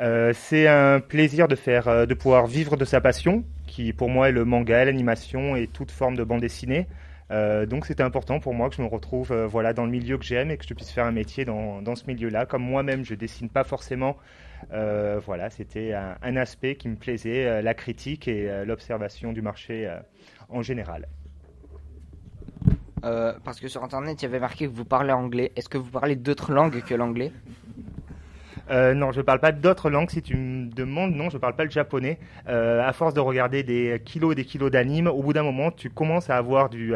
Euh, 0.00 0.32
c'est 0.34 0.66
un 0.66 1.00
plaisir 1.00 1.48
de 1.48 1.54
faire, 1.54 2.06
de 2.06 2.14
pouvoir 2.14 2.46
vivre 2.46 2.76
de 2.76 2.84
sa 2.84 3.00
passion, 3.00 3.44
qui 3.66 3.92
pour 3.92 4.08
moi 4.08 4.28
est 4.28 4.32
le 4.32 4.44
manga, 4.44 4.84
l'animation 4.84 5.54
et 5.54 5.66
toute 5.66 5.90
forme 5.90 6.16
de 6.16 6.24
bande 6.24 6.40
dessinée. 6.40 6.86
Euh, 7.30 7.64
donc 7.64 7.86
c'était 7.86 8.02
important 8.02 8.40
pour 8.40 8.52
moi 8.52 8.68
que 8.68 8.76
je 8.76 8.82
me 8.82 8.88
retrouve 8.88 9.32
euh, 9.32 9.46
voilà 9.46 9.72
dans 9.72 9.86
le 9.86 9.90
milieu 9.90 10.18
que 10.18 10.24
j'aime 10.24 10.50
et 10.50 10.58
que 10.58 10.66
je 10.68 10.74
puisse 10.74 10.90
faire 10.90 11.06
un 11.06 11.12
métier 11.12 11.46
dans, 11.46 11.80
dans 11.80 11.94
ce 11.94 12.04
milieu-là. 12.06 12.44
Comme 12.44 12.62
moi-même 12.62 13.04
je 13.04 13.14
dessine 13.14 13.48
pas 13.48 13.64
forcément, 13.64 14.18
euh, 14.72 15.18
voilà 15.24 15.48
c'était 15.48 15.94
un, 15.94 16.16
un 16.20 16.36
aspect 16.36 16.74
qui 16.74 16.88
me 16.88 16.96
plaisait, 16.96 17.62
la 17.62 17.74
critique 17.74 18.28
et 18.28 18.64
l'observation 18.66 19.32
du 19.32 19.40
marché 19.40 19.90
en 20.50 20.60
général. 20.60 21.08
Euh, 23.04 23.32
Parce 23.44 23.58
que 23.60 23.68
sur 23.68 23.82
internet, 23.82 24.20
il 24.22 24.24
y 24.24 24.28
avait 24.28 24.40
marqué 24.40 24.66
que 24.66 24.72
vous 24.72 24.84
parlez 24.84 25.12
anglais. 25.12 25.52
Est-ce 25.56 25.68
que 25.68 25.78
vous 25.78 25.90
parlez 25.90 26.16
d'autres 26.16 26.52
langues 26.52 26.82
que 26.82 26.94
l'anglais? 26.94 27.32
Euh, 28.70 28.94
non, 28.94 29.10
je 29.10 29.18
ne 29.18 29.22
parle 29.22 29.40
pas 29.40 29.50
d'autres 29.52 29.90
langues. 29.90 30.08
Si 30.08 30.22
tu 30.22 30.36
me 30.36 30.70
demandes, 30.70 31.14
non, 31.14 31.28
je 31.28 31.34
ne 31.36 31.40
parle 31.40 31.56
pas 31.56 31.64
le 31.64 31.70
japonais. 31.70 32.18
Euh, 32.48 32.86
à 32.86 32.92
force 32.92 33.12
de 33.12 33.20
regarder 33.20 33.64
des 33.64 34.00
kilos 34.04 34.32
et 34.32 34.34
des 34.36 34.44
kilos 34.44 34.70
d'animes, 34.70 35.08
au 35.08 35.20
bout 35.22 35.32
d'un 35.32 35.42
moment, 35.42 35.70
tu 35.72 35.90
commences 35.90 36.30
à 36.30 36.36
avoir 36.36 36.70
du, 36.70 36.94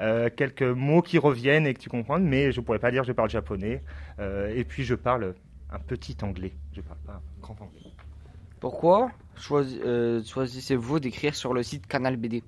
euh, 0.00 0.28
quelques 0.36 0.62
mots 0.62 1.02
qui 1.02 1.18
reviennent 1.18 1.66
et 1.66 1.72
que 1.74 1.78
tu 1.78 1.88
comprends. 1.88 2.18
Mais 2.18 2.50
je 2.52 2.60
ne 2.60 2.64
pourrais 2.64 2.80
pas 2.80 2.90
dire 2.90 3.02
que 3.02 3.08
je 3.08 3.12
parle 3.12 3.30
japonais. 3.30 3.82
Et 4.20 4.64
puis, 4.64 4.84
je 4.84 4.94
parle 4.96 5.34
un 5.70 5.78
petit 5.78 6.16
anglais. 6.22 6.52
Je 6.72 6.80
ne 6.80 6.84
parle 6.84 6.98
pas 7.06 7.12
un 7.12 7.40
grand 7.40 7.56
anglais. 7.62 7.92
Pourquoi 8.60 9.10
choisi- 9.36 9.80
choisissez-vous 10.26 10.98
d'écrire 10.98 11.34
sur 11.34 11.54
le 11.54 11.62
site 11.62 11.86
Canal 11.86 12.16
BD 12.16 12.42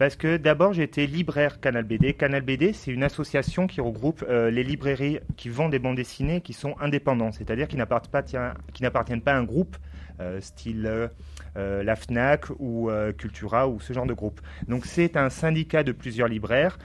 Parce 0.00 0.16
que 0.16 0.38
d'abord, 0.38 0.72
j'étais 0.72 1.04
libraire 1.04 1.60
Canal 1.60 1.84
BD. 1.84 2.14
Canal 2.14 2.40
BD, 2.40 2.72
c'est 2.72 2.90
une 2.90 3.02
association 3.02 3.66
qui 3.66 3.82
regroupe 3.82 4.24
euh, 4.26 4.50
les 4.50 4.64
librairies 4.64 5.20
qui 5.36 5.50
vendent 5.50 5.72
des 5.72 5.78
bandes 5.78 5.96
dessinées 5.96 6.40
qui 6.40 6.54
sont 6.54 6.74
indépendants, 6.80 7.32
c'est-à-dire 7.32 7.68
qui 7.68 7.76
n'appartiennent 7.76 9.20
pas, 9.20 9.32
pas 9.32 9.32
à 9.32 9.36
un 9.36 9.44
groupe 9.44 9.76
euh, 10.20 10.40
style 10.40 11.10
euh, 11.56 11.82
la 11.82 11.96
FNAC 11.96 12.46
ou 12.58 12.88
Cultura 13.18 13.68
ou 13.68 13.78
ce 13.78 13.92
genre 13.92 14.06
de 14.06 14.14
groupe. 14.14 14.40
Donc 14.68 14.86
c'est 14.86 15.18
un 15.18 15.28
syndicat 15.28 15.82
de 15.82 15.92
plusieurs 15.92 16.28
libraires 16.28 16.78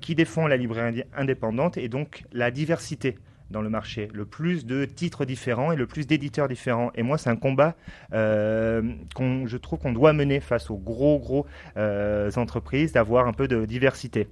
qui 0.00 0.14
défend 0.14 0.46
la 0.46 0.56
librairie 0.56 1.02
indépendante 1.16 1.76
et 1.76 1.88
donc 1.88 2.22
la 2.32 2.52
diversité 2.52 3.18
dans 3.50 3.62
le 3.62 3.70
marché, 3.70 4.08
le 4.12 4.24
plus 4.24 4.66
de 4.66 4.84
titres 4.84 5.24
différents 5.24 5.72
et 5.72 5.76
le 5.76 5.86
plus 5.86 6.06
d'éditeurs 6.06 6.48
différents. 6.48 6.90
Et 6.94 7.02
moi, 7.02 7.18
c'est 7.18 7.30
un 7.30 7.36
combat 7.36 7.74
euh, 8.12 8.82
qu'on, 9.14 9.46
je 9.46 9.56
trouve 9.56 9.78
qu'on 9.78 9.92
doit 9.92 10.12
mener 10.12 10.40
face 10.40 10.70
aux 10.70 10.76
gros, 10.76 11.18
gros 11.18 11.46
euh, 11.76 12.30
entreprises, 12.36 12.92
d'avoir 12.92 13.26
un 13.26 13.32
peu 13.32 13.48
de 13.48 13.64
diversité. 13.64 14.28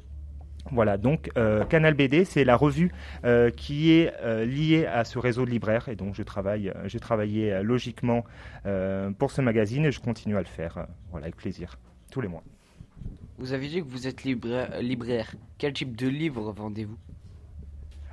Voilà, 0.72 0.96
donc 0.96 1.30
euh, 1.38 1.64
Canal 1.64 1.94
BD, 1.94 2.24
c'est 2.24 2.44
la 2.44 2.56
revue 2.56 2.90
euh, 3.24 3.50
qui 3.50 3.92
est 3.92 4.12
liée 4.44 4.84
à 4.86 5.04
ce 5.04 5.18
réseau 5.18 5.44
de 5.44 5.50
libraires. 5.50 5.88
Et 5.88 5.94
donc 5.94 6.14
je 6.14 6.24
travaille, 6.24 6.72
j'ai 6.86 6.98
travaillé 6.98 7.62
logiquement 7.62 8.24
pour 9.18 9.30
ce 9.30 9.40
magazine 9.40 9.84
et 9.84 9.92
je 9.92 10.00
continue 10.00 10.36
à 10.36 10.40
le 10.40 10.46
faire, 10.46 10.86
voilà, 11.10 11.26
avec 11.26 11.36
plaisir, 11.36 11.78
tous 12.10 12.20
les 12.20 12.28
mois. 12.28 12.42
Vous 13.38 13.52
avez 13.52 13.68
dit 13.68 13.80
que 13.80 13.88
vous 13.88 14.06
êtes 14.06 14.24
libraire. 14.24 15.34
Quel 15.58 15.72
type 15.72 15.94
de 15.94 16.08
livre 16.08 16.52
vendez-vous? 16.52 16.96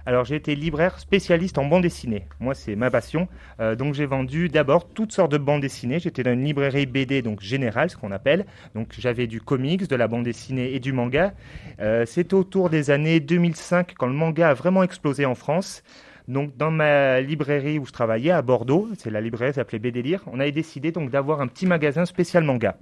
Alors 0.05 0.25
j'ai 0.25 0.35
été 0.35 0.53
libraire 0.55 0.99
spécialiste 0.99 1.57
en 1.57 1.65
bande 1.65 1.83
dessinée. 1.83 2.27
Moi 2.41 2.55
c'est 2.55 2.75
ma 2.75 2.91
passion. 2.91 3.29
Euh, 3.61 3.75
donc 3.75 3.93
j'ai 3.93 4.05
vendu 4.05 4.49
d'abord 4.49 4.89
toutes 4.89 5.13
sortes 5.13 5.31
de 5.31 5.37
bandes 5.37 5.61
dessinées. 5.61 5.99
J'étais 5.99 6.23
dans 6.23 6.33
une 6.33 6.43
librairie 6.43 6.85
BD 6.85 7.21
donc 7.21 7.39
générale, 7.39 7.89
ce 7.89 7.95
qu'on 7.95 8.11
appelle. 8.11 8.45
Donc 8.75 8.89
j'avais 8.97 9.27
du 9.27 9.39
comics, 9.39 9.87
de 9.87 9.95
la 9.95 10.09
bande 10.09 10.23
dessinée 10.25 10.73
et 10.73 10.81
du 10.81 10.91
manga. 10.91 11.33
Euh, 11.79 12.05
C'était 12.05 12.33
autour 12.33 12.69
des 12.69 12.91
années 12.91 13.21
2005 13.21 13.93
quand 13.97 14.07
le 14.07 14.13
manga 14.13 14.49
a 14.49 14.53
vraiment 14.53 14.83
explosé 14.83 15.25
en 15.25 15.35
France. 15.35 15.83
Donc 16.27 16.57
dans 16.57 16.71
ma 16.71 17.21
librairie 17.21 17.79
où 17.79 17.85
je 17.85 17.91
travaillais 17.91 18.31
à 18.31 18.41
Bordeaux, 18.41 18.89
c'est 18.97 19.09
la 19.09 19.21
librairie 19.21 19.53
s'appelait 19.53 19.79
BD 19.79 20.01
Lire, 20.01 20.23
on 20.27 20.39
avait 20.39 20.51
décidé 20.51 20.91
donc 20.91 21.11
d'avoir 21.11 21.41
un 21.41 21.47
petit 21.47 21.65
magasin 21.65 22.05
spécial 22.05 22.43
manga. 22.43 22.77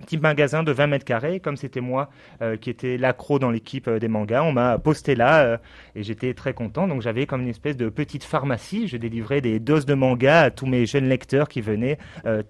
Petit 0.00 0.18
magasin 0.18 0.62
de 0.62 0.72
20 0.72 0.86
mètres 0.88 1.04
carrés. 1.04 1.40
Comme 1.40 1.56
c'était 1.56 1.80
moi 1.80 2.10
euh, 2.42 2.56
qui 2.56 2.70
était 2.70 2.96
l'accro 2.96 3.38
dans 3.38 3.50
l'équipe 3.50 3.88
euh, 3.88 3.98
des 3.98 4.08
mangas, 4.08 4.42
on 4.42 4.52
m'a 4.52 4.78
posté 4.78 5.14
là 5.14 5.44
euh, 5.44 5.58
et 5.94 6.02
j'étais 6.02 6.34
très 6.34 6.54
content. 6.54 6.88
Donc 6.88 7.02
j'avais 7.02 7.26
comme 7.26 7.42
une 7.42 7.48
espèce 7.48 7.76
de 7.76 7.88
petite 7.88 8.24
pharmacie. 8.24 8.88
Je 8.88 8.96
délivrais 8.96 9.40
des 9.40 9.60
doses 9.60 9.86
de 9.86 9.94
mangas 9.94 10.42
à 10.42 10.50
tous 10.50 10.66
mes 10.66 10.86
jeunes 10.86 11.08
lecteurs 11.08 11.48
qui 11.48 11.60
venaient 11.60 11.98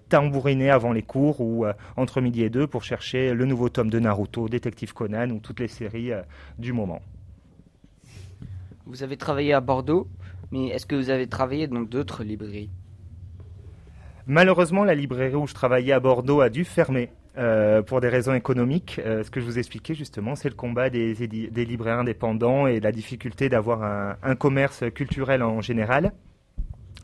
tambouriner 0.09 0.69
avant 0.69 0.93
les 0.93 1.01
cours 1.01 1.41
ou 1.41 1.65
entre 1.97 2.21
midi 2.21 2.43
et 2.43 2.49
deux 2.49 2.67
pour 2.67 2.83
chercher 2.83 3.33
le 3.33 3.45
nouveau 3.45 3.69
tome 3.69 3.89
de 3.89 3.99
Naruto, 3.99 4.47
Détective 4.49 4.93
Conan 4.93 5.29
ou 5.29 5.39
toutes 5.39 5.59
les 5.59 5.67
séries 5.67 6.11
du 6.57 6.73
moment. 6.73 7.01
Vous 8.85 9.03
avez 9.03 9.17
travaillé 9.17 9.53
à 9.53 9.61
Bordeaux, 9.61 10.07
mais 10.51 10.67
est-ce 10.67 10.85
que 10.85 10.95
vous 10.95 11.09
avez 11.09 11.27
travaillé 11.27 11.67
dans 11.67 11.81
d'autres 11.81 12.23
librairies? 12.23 12.69
Malheureusement, 14.27 14.83
la 14.83 14.95
librairie 14.95 15.35
où 15.35 15.47
je 15.47 15.53
travaillais 15.53 15.93
à 15.93 15.99
Bordeaux 15.99 16.41
a 16.41 16.49
dû 16.49 16.63
fermer. 16.63 17.09
Euh, 17.37 17.81
pour 17.81 18.01
des 18.01 18.09
raisons 18.09 18.33
économiques. 18.33 18.99
Euh, 19.05 19.23
ce 19.23 19.31
que 19.31 19.39
je 19.39 19.45
vous 19.45 19.57
expliquais 19.57 19.95
justement, 19.95 20.35
c'est 20.35 20.49
le 20.49 20.55
combat 20.55 20.89
des, 20.89 21.13
libraires 21.13 21.99
indépendants 21.99 22.67
et 22.67 22.81
la 22.81 22.91
difficulté 22.91 23.47
d'avoir 23.47 23.83
un, 23.83 24.17
un, 24.21 24.35
commerce 24.35 24.83
culturel 24.93 25.41
en 25.41 25.61
général. 25.61 26.11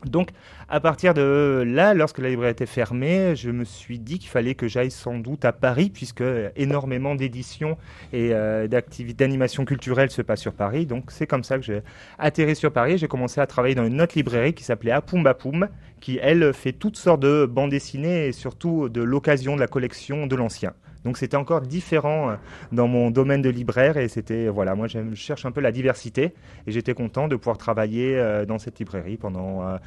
Donc, 0.04 0.28
à 0.70 0.80
partir 0.80 1.14
de 1.14 1.64
là, 1.66 1.94
lorsque 1.94 2.18
la 2.18 2.28
librairie 2.28 2.52
était 2.52 2.66
fermée, 2.66 3.34
je 3.36 3.50
me 3.50 3.64
suis 3.64 3.98
dit 3.98 4.18
qu'il 4.18 4.28
fallait 4.28 4.54
que 4.54 4.68
j'aille 4.68 4.90
sans 4.90 5.18
doute 5.18 5.46
à 5.46 5.52
Paris, 5.52 5.88
puisque 5.88 6.22
énormément 6.56 7.14
d'éditions 7.14 7.78
et 8.12 8.34
euh, 8.34 8.68
d'activités 8.68 9.24
d'animation 9.24 9.64
culturelle 9.64 10.10
se 10.10 10.20
passent 10.20 10.42
sur 10.42 10.52
Paris. 10.52 10.84
Donc, 10.84 11.10
c'est 11.10 11.26
comme 11.26 11.42
ça 11.42 11.56
que 11.56 11.64
j'ai 11.64 11.80
atterri 12.18 12.54
sur 12.54 12.70
Paris. 12.70 12.98
J'ai 12.98 13.08
commencé 13.08 13.40
à 13.40 13.46
travailler 13.46 13.74
dans 13.74 13.86
une 13.86 14.02
autre 14.02 14.12
librairie 14.14 14.52
qui 14.52 14.62
s'appelait 14.62 14.90
Apumbapoum, 14.90 15.68
qui, 16.00 16.18
elle, 16.20 16.52
fait 16.52 16.72
toutes 16.72 16.98
sortes 16.98 17.20
de 17.20 17.46
bandes 17.46 17.70
dessinées 17.70 18.26
et 18.26 18.32
surtout 18.32 18.90
de 18.90 19.02
l'occasion 19.02 19.56
de 19.56 19.60
la 19.60 19.68
collection 19.68 20.26
de 20.26 20.36
l'ancien. 20.36 20.74
Donc 21.04 21.16
c'était 21.16 21.36
encore 21.36 21.60
différent 21.60 22.30
euh, 22.30 22.34
dans 22.72 22.88
mon 22.88 23.10
domaine 23.10 23.42
de 23.42 23.48
libraire 23.48 23.96
et 23.96 24.08
c'était 24.08 24.48
voilà 24.48 24.74
moi 24.74 24.88
je 24.88 24.98
cherche 25.14 25.46
un 25.46 25.52
peu 25.52 25.60
la 25.60 25.72
diversité 25.72 26.34
et 26.66 26.72
j'étais 26.72 26.94
content 26.94 27.28
de 27.28 27.36
pouvoir 27.36 27.56
travailler 27.56 28.18
euh, 28.18 28.44
dans 28.44 28.58
cette 28.58 28.78
librairie 28.78 29.16
pendant 29.16 29.66
euh, 29.66 29.78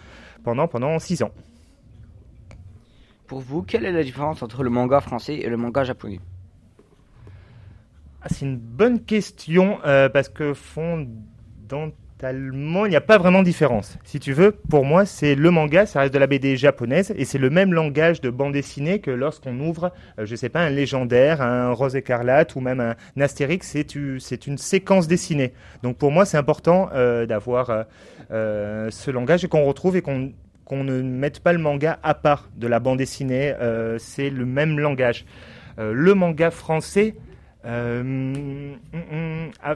pendant 0.43 0.67
pendant 0.71 0.97
six 0.99 1.21
ans. 1.21 1.31
Pour 3.27 3.39
vous, 3.39 3.62
quelle 3.63 3.86
est 3.86 3.91
la 3.91 4.03
différence 4.03 4.41
entre 4.41 4.63
le 4.63 4.69
manga 4.69 4.99
français 4.99 5.36
et 5.36 5.49
le 5.49 5.57
manga 5.57 5.84
japonais? 5.84 6.19
Ah, 8.21 8.27
C'est 8.29 8.45
une 8.45 8.57
bonne 8.57 9.01
question 9.01 9.79
parce 9.84 10.29
que 10.29 10.53
fond 10.53 11.07
dans 11.67 11.91
il 12.29 12.89
n'y 12.89 12.95
a 12.95 13.01
pas 13.01 13.17
vraiment 13.17 13.39
de 13.39 13.45
différence. 13.45 13.97
Si 14.03 14.19
tu 14.19 14.34
veux, 14.34 14.51
pour 14.51 14.86
moi, 14.86 15.05
c'est 15.05 15.36
le 15.36 15.51
manga, 15.51 15.86
ça 15.86 16.01
reste 16.01 16.13
de 16.13 16.19
la 16.19 16.27
BD 16.27 16.55
japonaise, 16.55 17.13
et 17.17 17.25
c'est 17.25 17.38
le 17.38 17.49
même 17.49 17.73
langage 17.73 18.21
de 18.21 18.29
bande 18.29 18.53
dessinée 18.53 18.99
que 18.99 19.12
lorsqu'on 19.12 19.60
ouvre, 19.60 19.91
euh, 20.19 20.25
je 20.25 20.36
sais 20.36 20.49
pas, 20.49 20.62
un 20.62 20.69
légendaire, 20.69 21.41
un 21.41 21.71
Rose 21.71 21.95
écarlate 21.95 22.55
ou 22.55 22.60
même 22.60 22.79
un, 22.79 22.95
Astérix, 23.21 23.75
c'est 24.19 24.47
une 24.47 24.57
séquence 24.57 25.07
dessinée. 25.07 25.53
Donc 25.84 25.97
pour 25.97 26.12
moi, 26.12 26.25
c'est 26.25 26.38
important 26.38 26.89
euh, 26.93 27.25
d'avoir 27.25 27.86
euh, 28.31 28.89
ce 28.91 29.12
langage 29.12 29.43
et 29.43 29.47
qu'on 29.47 29.63
retrouve 29.63 29.95
et 29.95 30.01
qu'on 30.01 30.31
ne 30.77 31.01
mette 31.01 31.39
pas 31.39 31.53
le 31.53 31.60
manga 31.60 31.99
à 32.03 32.13
part 32.13 32.49
de 32.55 32.67
la 32.67 32.79
bande 32.79 32.97
dessinée. 32.97 33.53
c'est 33.99 34.29
le 34.29 34.45
même 34.45 34.79
langage. 34.79 35.25
le 35.77 36.13
manga 36.13 36.51
français, 36.51 37.15
mm, 37.65 38.73
mm, 38.93 39.51
a 39.63 39.75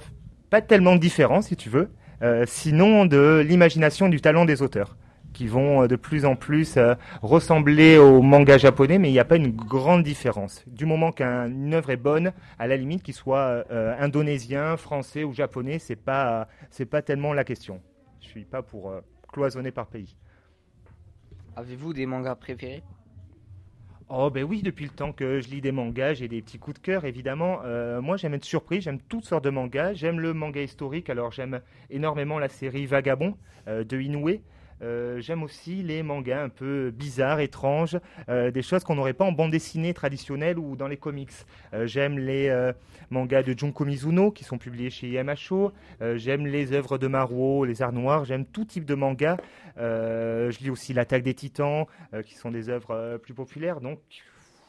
pas 0.49 0.61
tellement 0.61 0.95
de 0.95 0.99
différence, 0.99 1.47
si 1.47 1.55
tu 1.55 1.69
veux. 1.69 1.89
Euh, 2.21 2.45
sinon 2.47 3.05
de 3.05 3.43
l'imagination 3.45 4.07
du 4.07 4.21
talent 4.21 4.45
des 4.45 4.61
auteurs 4.61 4.95
qui 5.33 5.47
vont 5.47 5.83
euh, 5.83 5.87
de 5.87 5.97
plus 5.97 6.25
en 6.25 6.37
plus 6.37 6.77
euh, 6.77 6.95
ressembler 7.21 7.97
au 7.97 8.21
manga 8.21 8.57
japonais, 8.57 8.97
mais 8.99 9.09
il 9.09 9.11
n'y 9.11 9.19
a 9.19 9.25
pas 9.25 9.35
une 9.35 9.51
grande 9.51 10.03
différence. 10.03 10.63
Du 10.65 10.85
moment 10.85 11.11
qu'une 11.11 11.73
œuvre 11.73 11.89
est 11.89 11.97
bonne, 11.97 12.31
à 12.57 12.67
la 12.67 12.77
limite 12.77 13.03
qu'il 13.03 13.13
soit 13.13 13.65
indonésien, 13.99 14.77
français 14.77 15.23
ou 15.23 15.33
japonais, 15.33 15.79
c'est 15.79 15.97
pas 15.97 16.47
pas 16.89 17.01
tellement 17.01 17.33
la 17.33 17.43
question. 17.43 17.81
Je 18.21 18.27
suis 18.27 18.45
pas 18.45 18.61
pour 18.61 18.93
cloisonner 19.31 19.71
par 19.71 19.87
pays. 19.87 20.15
Avez-vous 21.57 21.93
des 21.93 22.05
mangas 22.05 22.35
préférés? 22.35 22.83
Oh 24.09 24.29
ben 24.29 24.43
oui, 24.43 24.61
depuis 24.61 24.85
le 24.85 24.91
temps 24.91 25.13
que 25.13 25.39
je 25.39 25.49
lis 25.49 25.61
des 25.61 25.71
mangas, 25.71 26.15
j'ai 26.15 26.27
des 26.27 26.41
petits 26.41 26.59
coups 26.59 26.79
de 26.79 26.85
cœur 26.85 27.05
évidemment. 27.05 27.61
Euh, 27.63 28.01
moi 28.01 28.17
j'aime 28.17 28.33
être 28.33 28.45
surpris, 28.45 28.81
j'aime 28.81 28.99
toutes 28.99 29.25
sortes 29.25 29.45
de 29.45 29.49
mangas. 29.49 29.93
J'aime 29.93 30.19
le 30.19 30.33
manga 30.33 30.61
historique, 30.61 31.09
alors 31.09 31.31
j'aime 31.31 31.61
énormément 31.89 32.37
la 32.37 32.49
série 32.49 32.85
Vagabond 32.85 33.35
euh, 33.67 33.83
de 33.83 33.99
Inoue. 33.99 34.41
Euh, 34.81 35.19
j'aime 35.21 35.43
aussi 35.43 35.83
les 35.83 36.03
mangas 36.03 36.43
un 36.43 36.49
peu 36.49 36.91
bizarres, 36.91 37.39
étranges, 37.39 37.97
euh, 38.29 38.51
des 38.51 38.61
choses 38.61 38.83
qu'on 38.83 38.95
n'aurait 38.95 39.13
pas 39.13 39.25
en 39.25 39.31
bande 39.31 39.51
dessinée 39.51 39.93
traditionnelle 39.93 40.59
ou 40.59 40.75
dans 40.75 40.87
les 40.87 40.97
comics. 40.97 41.31
Euh, 41.73 41.87
j'aime 41.87 42.19
les 42.19 42.71
mangas 43.09 43.43
de 43.43 43.57
Junko 43.57 43.85
Mizuno 43.85 44.31
qui 44.31 44.43
sont 44.43 44.57
publiés 44.57 44.89
chez 44.89 45.09
Yamacho. 45.09 45.71
j'aime 46.15 46.47
les 46.47 46.73
œuvres 46.73 46.97
de 46.97 47.07
Maruo, 47.07 47.65
les 47.65 47.81
arts 47.81 47.93
noirs. 47.93 48.25
J'aime 48.25 48.45
tout 48.45 48.65
type 48.65 48.85
de 48.85 48.95
mangas. 48.95 49.37
je 49.77 50.59
lis 50.59 50.69
aussi 50.69 50.93
L'attaque 50.93 51.23
des 51.23 51.33
titans, 51.33 51.85
qui 52.25 52.35
sont 52.35 52.51
des 52.51 52.69
œuvres 52.69 53.17
plus 53.21 53.33
populaires. 53.33 53.81
Donc 53.81 53.99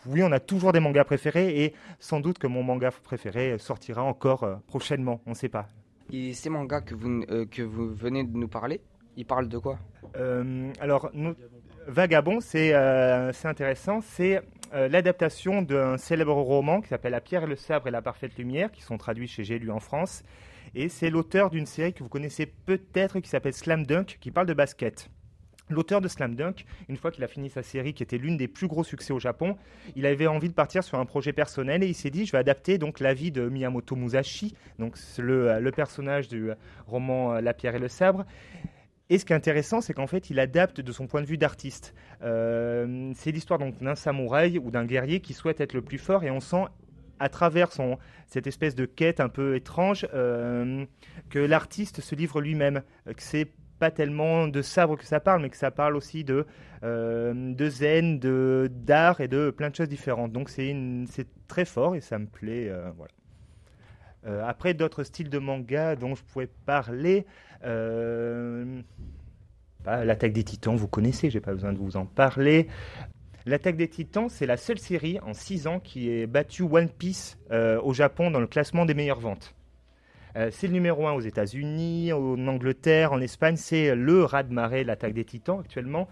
oui, 0.07 0.23
on 0.23 0.33
a 0.33 0.41
toujours 0.41 0.73
des 0.73 0.81
mangas 0.81 1.05
préférés 1.05 1.65
et 1.65 1.75
sans 2.01 2.21
doute 2.21 2.39
que 2.39 2.47
mon 2.47 2.63
manga 2.63 2.91
préféré 2.91 3.59
sortira 3.59 4.03
encore 4.03 4.61
prochainement. 4.67 5.21
On 5.27 5.31
ne 5.31 5.35
sait 5.35 5.49
pas. 5.49 5.69
Et 6.13 6.35
ces 6.35 6.51
mangas 6.51 6.81
que 6.81 6.95
vous, 6.95 7.25
que 7.51 7.63
vous 7.63 7.95
venez 7.95 8.25
de 8.25 8.37
nous 8.37 8.49
parler, 8.49 8.81
ils 9.17 9.27
parlent 9.27 9.49
de 9.49 9.59
quoi 9.59 9.79
euh, 10.17 10.73
alors, 10.81 11.11
Vagabond, 11.87 12.41
c'est 12.41 12.73
euh, 12.75 13.33
intéressant. 13.45 14.01
C'est 14.01 14.43
euh, 14.75 14.89
l'adaptation 14.89 15.63
d'un 15.63 15.97
célèbre 15.99 16.35
roman 16.35 16.81
qui 16.81 16.89
s'appelle 16.89 17.13
La 17.13 17.21
pierre 17.21 17.45
et 17.45 17.47
le 17.47 17.57
sabre 17.57 17.87
et 17.87 17.91
la 17.91 18.03
parfaite 18.03 18.37
lumière, 18.37 18.73
qui 18.73 18.83
sont 18.83 18.99
traduits 18.99 19.29
chez 19.29 19.45
J'ai 19.45 19.61
en 19.71 19.81
France. 19.81 20.23
Et 20.75 20.89
c'est 20.89 21.11
l'auteur 21.11 21.51
d'une 21.51 21.67
série 21.67 21.93
que 21.93 22.03
vous 22.03 22.09
connaissez 22.09 22.47
peut-être 22.47 23.21
qui 23.21 23.29
s'appelle 23.29 23.53
Slam 23.53 23.87
Dunk, 23.87 24.19
qui 24.21 24.31
parle 24.31 24.47
de 24.47 24.55
basket. 24.55 25.09
L'auteur 25.69 26.01
de 26.01 26.07
Slam 26.07 26.37
Dunk, 26.37 26.65
une 26.89 26.97
fois 26.97 27.11
qu'il 27.11 27.25
a 27.25 27.29
fini 27.29 27.51
sa 27.51 27.63
série 27.63 27.93
qui 27.93 28.03
était 28.03 28.19
l'une 28.19 28.37
des 28.37 28.47
plus 28.47 28.69
gros 28.69 28.85
succès 28.85 29.13
au 29.13 29.19
Japon, 29.19 29.57
il 29.97 30.07
avait 30.07 30.29
envie 30.29 30.49
de 30.49 30.55
partir 30.55 30.85
sur 30.85 30.99
un 30.99 31.05
projet 31.07 31.33
personnel 31.33 31.83
et 31.83 31.89
il 31.89 31.95
s'est 31.95 32.11
dit 32.11 32.25
je 32.25 32.33
vais 32.33 32.39
adapter 32.39 32.79
donc 32.79 33.01
la 33.01 33.15
vie 33.15 33.33
de 33.33 33.49
Miyamoto 33.49 33.97
Musashi, 33.97 34.55
donc 34.79 34.97
le, 35.19 35.59
le 35.59 35.71
personnage 35.73 36.29
du 36.29 36.51
roman 36.87 37.41
La 37.41 37.53
pierre 37.53 37.75
et 37.75 37.81
le 37.81 37.89
sabre. 37.89 38.25
Et 39.09 39.19
ce 39.19 39.25
qui 39.25 39.33
est 39.33 39.37
intéressant, 39.37 39.81
c'est 39.81 39.95
qu'en 39.95 40.09
fait, 40.09 40.31
il 40.31 40.41
adapte 40.41 40.81
de 40.81 40.93
son 40.93 41.07
point 41.07 41.21
de 41.21 41.27
vue 41.27 41.39
d'artiste. 41.39 41.95
Euh, 42.23 43.13
c'est 43.15 43.31
l'histoire 43.31 43.59
donc 43.59 43.79
d'un 43.81 43.95
samouraï 43.95 44.59
ou 44.59 44.71
d'un 44.71 44.85
guerrier 44.85 45.21
qui 45.21 45.33
souhaite 45.33 45.61
être 45.61 45.75
le 45.75 45.83
plus 45.83 45.99
fort, 45.99 46.25
et 46.25 46.31
on 46.31 46.41
sent 46.41 46.65
à 47.19 47.29
travers 47.29 47.73
son, 47.73 47.99
cette 48.27 48.47
espèce 48.47 48.75
de 48.75 48.85
quête 48.85 49.21
un 49.21 49.29
peu 49.29 49.55
étrange 49.55 50.07
euh, 50.13 50.85
que 51.31 51.39
l'artiste 51.39 52.01
se 52.01 52.15
livre 52.15 52.41
lui-même, 52.41 52.83
que 53.07 53.23
c'est 53.23 53.49
pas 53.79 53.91
tellement 53.91 54.49
de 54.49 54.61
sabre 54.61 54.97
que 54.97 55.05
ça 55.05 55.21
parle, 55.21 55.43
mais 55.43 55.51
que 55.51 55.57
ça 55.57 55.71
parle 55.71 55.97
aussi 55.97 56.25
de, 56.25 56.45
euh, 56.83 57.33
de 57.55 57.69
zen, 57.71 58.19
de 58.19 58.69
d'art 58.73 59.21
et 59.21 59.29
de 59.29 59.51
plein 59.51 59.71
de 59.71 59.77
choses 59.77 59.89
différentes. 59.89 60.33
Donc 60.33 60.51
c'est 60.51 60.75
très 61.47 61.65
fort 61.65 61.95
et 61.95 62.01
ça 62.01 62.19
me 62.19 62.27
plaît. 62.27 62.73
voilà. 62.97 63.13
Euh, 64.27 64.43
après, 64.47 64.75
d'autres 64.75 65.05
styles 65.05 65.31
de 65.31 65.39
manga 65.39 65.97
dont 65.97 66.15
je 66.15 66.23
pourrais 66.25 66.49
parler. 66.67 67.27
Euh, 67.65 68.81
bah, 69.85 70.05
L'attaque 70.05 70.33
des 70.33 70.45
titans, 70.45 70.77
vous 70.77 70.89
connaissez, 70.89 71.31
j'ai 71.31 71.41
pas 71.41 71.53
besoin 71.53 71.73
de 71.73 71.79
vous 71.79 71.97
en 71.97 72.07
parler. 72.07 72.67
L'attaque 73.45 73.77
des 73.77 73.89
titans, 73.89 74.29
c'est 74.29 74.47
la 74.47 74.57
seule 74.57 74.79
série 74.79 75.21
en 75.21 75.33
6 75.33 75.69
ans 75.69 75.79
qui 75.79 76.11
ait 76.11 76.27
battu 76.27 76.63
One 76.63 76.89
Piece 76.89 77.39
euh, 77.53 77.81
au 77.81 77.93
Japon 77.93 78.33
dans 78.33 78.41
le 78.41 78.49
classement 78.49 78.85
des 78.85 78.95
meilleures 78.95 79.21
ventes. 79.21 79.55
c'est 80.51 80.67
le 80.67 80.73
numéro 80.73 81.07
1 81.07 81.13
aux 81.13 81.21
États-Unis, 81.21 82.13
en 82.13 82.49
Angleterre, 82.49 83.13
en 83.13 83.21
Espagne. 83.21 83.57
C'est 83.57 83.95
le 83.95 84.25
rat 84.25 84.43
de 84.43 84.53
marée, 84.53 84.83
l'attaque 84.83 85.15
des 85.15 85.25
titans 85.25 85.61
actuellement 85.61 86.09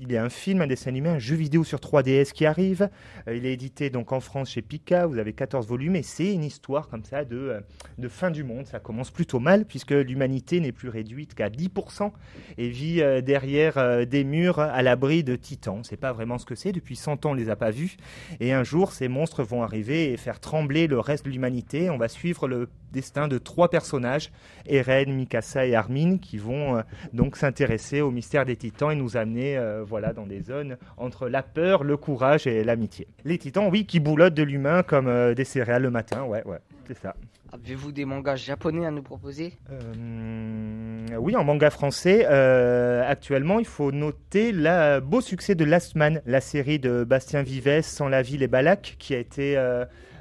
il 0.00 0.10
y 0.10 0.16
a 0.16 0.24
un 0.24 0.30
film, 0.30 0.62
un 0.62 0.66
dessin 0.66 0.88
animé, 0.88 1.10
un 1.10 1.18
jeu 1.18 1.36
vidéo 1.36 1.62
sur 1.62 1.78
3DS 1.78 2.32
qui 2.32 2.46
arrive. 2.46 2.88
Euh, 3.28 3.36
il 3.36 3.44
est 3.44 3.52
édité 3.52 3.90
donc 3.90 4.12
en 4.12 4.20
France 4.20 4.50
chez 4.50 4.62
Pika. 4.62 5.06
Vous 5.06 5.18
avez 5.18 5.34
14 5.34 5.66
volumes 5.66 5.94
et 5.94 6.02
c'est 6.02 6.32
une 6.32 6.42
histoire 6.42 6.88
comme 6.88 7.04
ça 7.04 7.24
de, 7.24 7.36
euh, 7.36 7.60
de 7.98 8.08
fin 8.08 8.30
du 8.30 8.42
monde. 8.42 8.66
Ça 8.66 8.80
commence 8.80 9.10
plutôt 9.10 9.40
mal 9.40 9.66
puisque 9.66 9.90
l'humanité 9.90 10.60
n'est 10.60 10.72
plus 10.72 10.88
réduite 10.88 11.34
qu'à 11.34 11.50
10% 11.50 12.12
et 12.56 12.68
vit 12.68 13.02
euh, 13.02 13.20
derrière 13.20 14.06
des 14.06 14.24
murs 14.24 14.58
à 14.58 14.82
l'abri 14.82 15.22
de 15.22 15.36
titans. 15.36 15.84
Sait 15.84 15.98
pas 15.98 16.12
vraiment 16.12 16.38
ce 16.38 16.46
que 16.46 16.54
c'est. 16.54 16.72
Depuis 16.72 16.96
100 16.96 17.26
ans, 17.26 17.32
on 17.32 17.34
les 17.34 17.50
a 17.50 17.56
pas 17.56 17.70
vus. 17.70 17.96
Et 18.40 18.52
un 18.52 18.64
jour, 18.64 18.92
ces 18.92 19.08
monstres 19.08 19.42
vont 19.42 19.62
arriver 19.62 20.12
et 20.12 20.16
faire 20.16 20.40
trembler 20.40 20.86
le 20.86 20.98
reste 20.98 21.26
de 21.26 21.30
l'humanité. 21.30 21.90
On 21.90 21.98
va 21.98 22.08
suivre 22.08 22.48
le 22.48 22.70
destin 22.92 23.28
de 23.28 23.38
trois 23.38 23.68
personnages, 23.68 24.32
Eren, 24.66 25.12
Mikasa 25.12 25.66
et 25.66 25.74
Armin, 25.74 26.16
qui 26.18 26.38
vont 26.38 26.82
donc 27.12 27.36
s'intéresser 27.36 28.00
au 28.00 28.10
mystère 28.10 28.44
des 28.44 28.56
titans 28.56 28.90
et 28.90 28.96
nous 28.96 29.16
amener 29.16 29.56
voilà, 29.90 30.12
dans 30.12 30.24
des 30.24 30.40
zones 30.40 30.78
entre 30.96 31.28
la 31.28 31.42
peur, 31.42 31.84
le 31.84 31.96
courage 31.96 32.46
et 32.46 32.64
l'amitié. 32.64 33.08
Les 33.24 33.36
titans, 33.36 33.68
oui, 33.70 33.84
qui 33.84 34.00
boulottent 34.00 34.34
de 34.34 34.44
l'humain 34.44 34.82
comme 34.82 35.08
euh, 35.08 35.34
des 35.34 35.44
céréales 35.44 35.82
le 35.82 35.90
matin, 35.90 36.24
ouais, 36.24 36.42
ouais, 36.46 36.58
c'est 36.86 36.96
ça. 36.96 37.14
Avez-vous 37.52 37.90
des 37.90 38.04
mangas 38.04 38.36
japonais 38.36 38.86
à 38.86 38.92
nous 38.92 39.02
proposer? 39.02 39.52
Euh, 39.72 41.16
oui, 41.18 41.34
en 41.34 41.42
manga 41.42 41.68
français, 41.70 42.24
euh, 42.30 43.02
actuellement, 43.04 43.58
il 43.58 43.66
faut 43.66 43.90
noter 43.90 44.52
le 44.52 45.00
beau 45.00 45.20
succès 45.20 45.56
de 45.56 45.64
Last 45.64 45.96
Man, 45.96 46.22
la 46.24 46.40
série 46.40 46.78
de 46.78 47.02
Bastien 47.02 47.42
Vives, 47.42 47.82
Sans 47.82 48.08
la 48.08 48.22
ville 48.22 48.44
et 48.44 48.48
Balak, 48.48 48.94
qui 49.00 49.16
a 49.16 49.18
été 49.18 49.58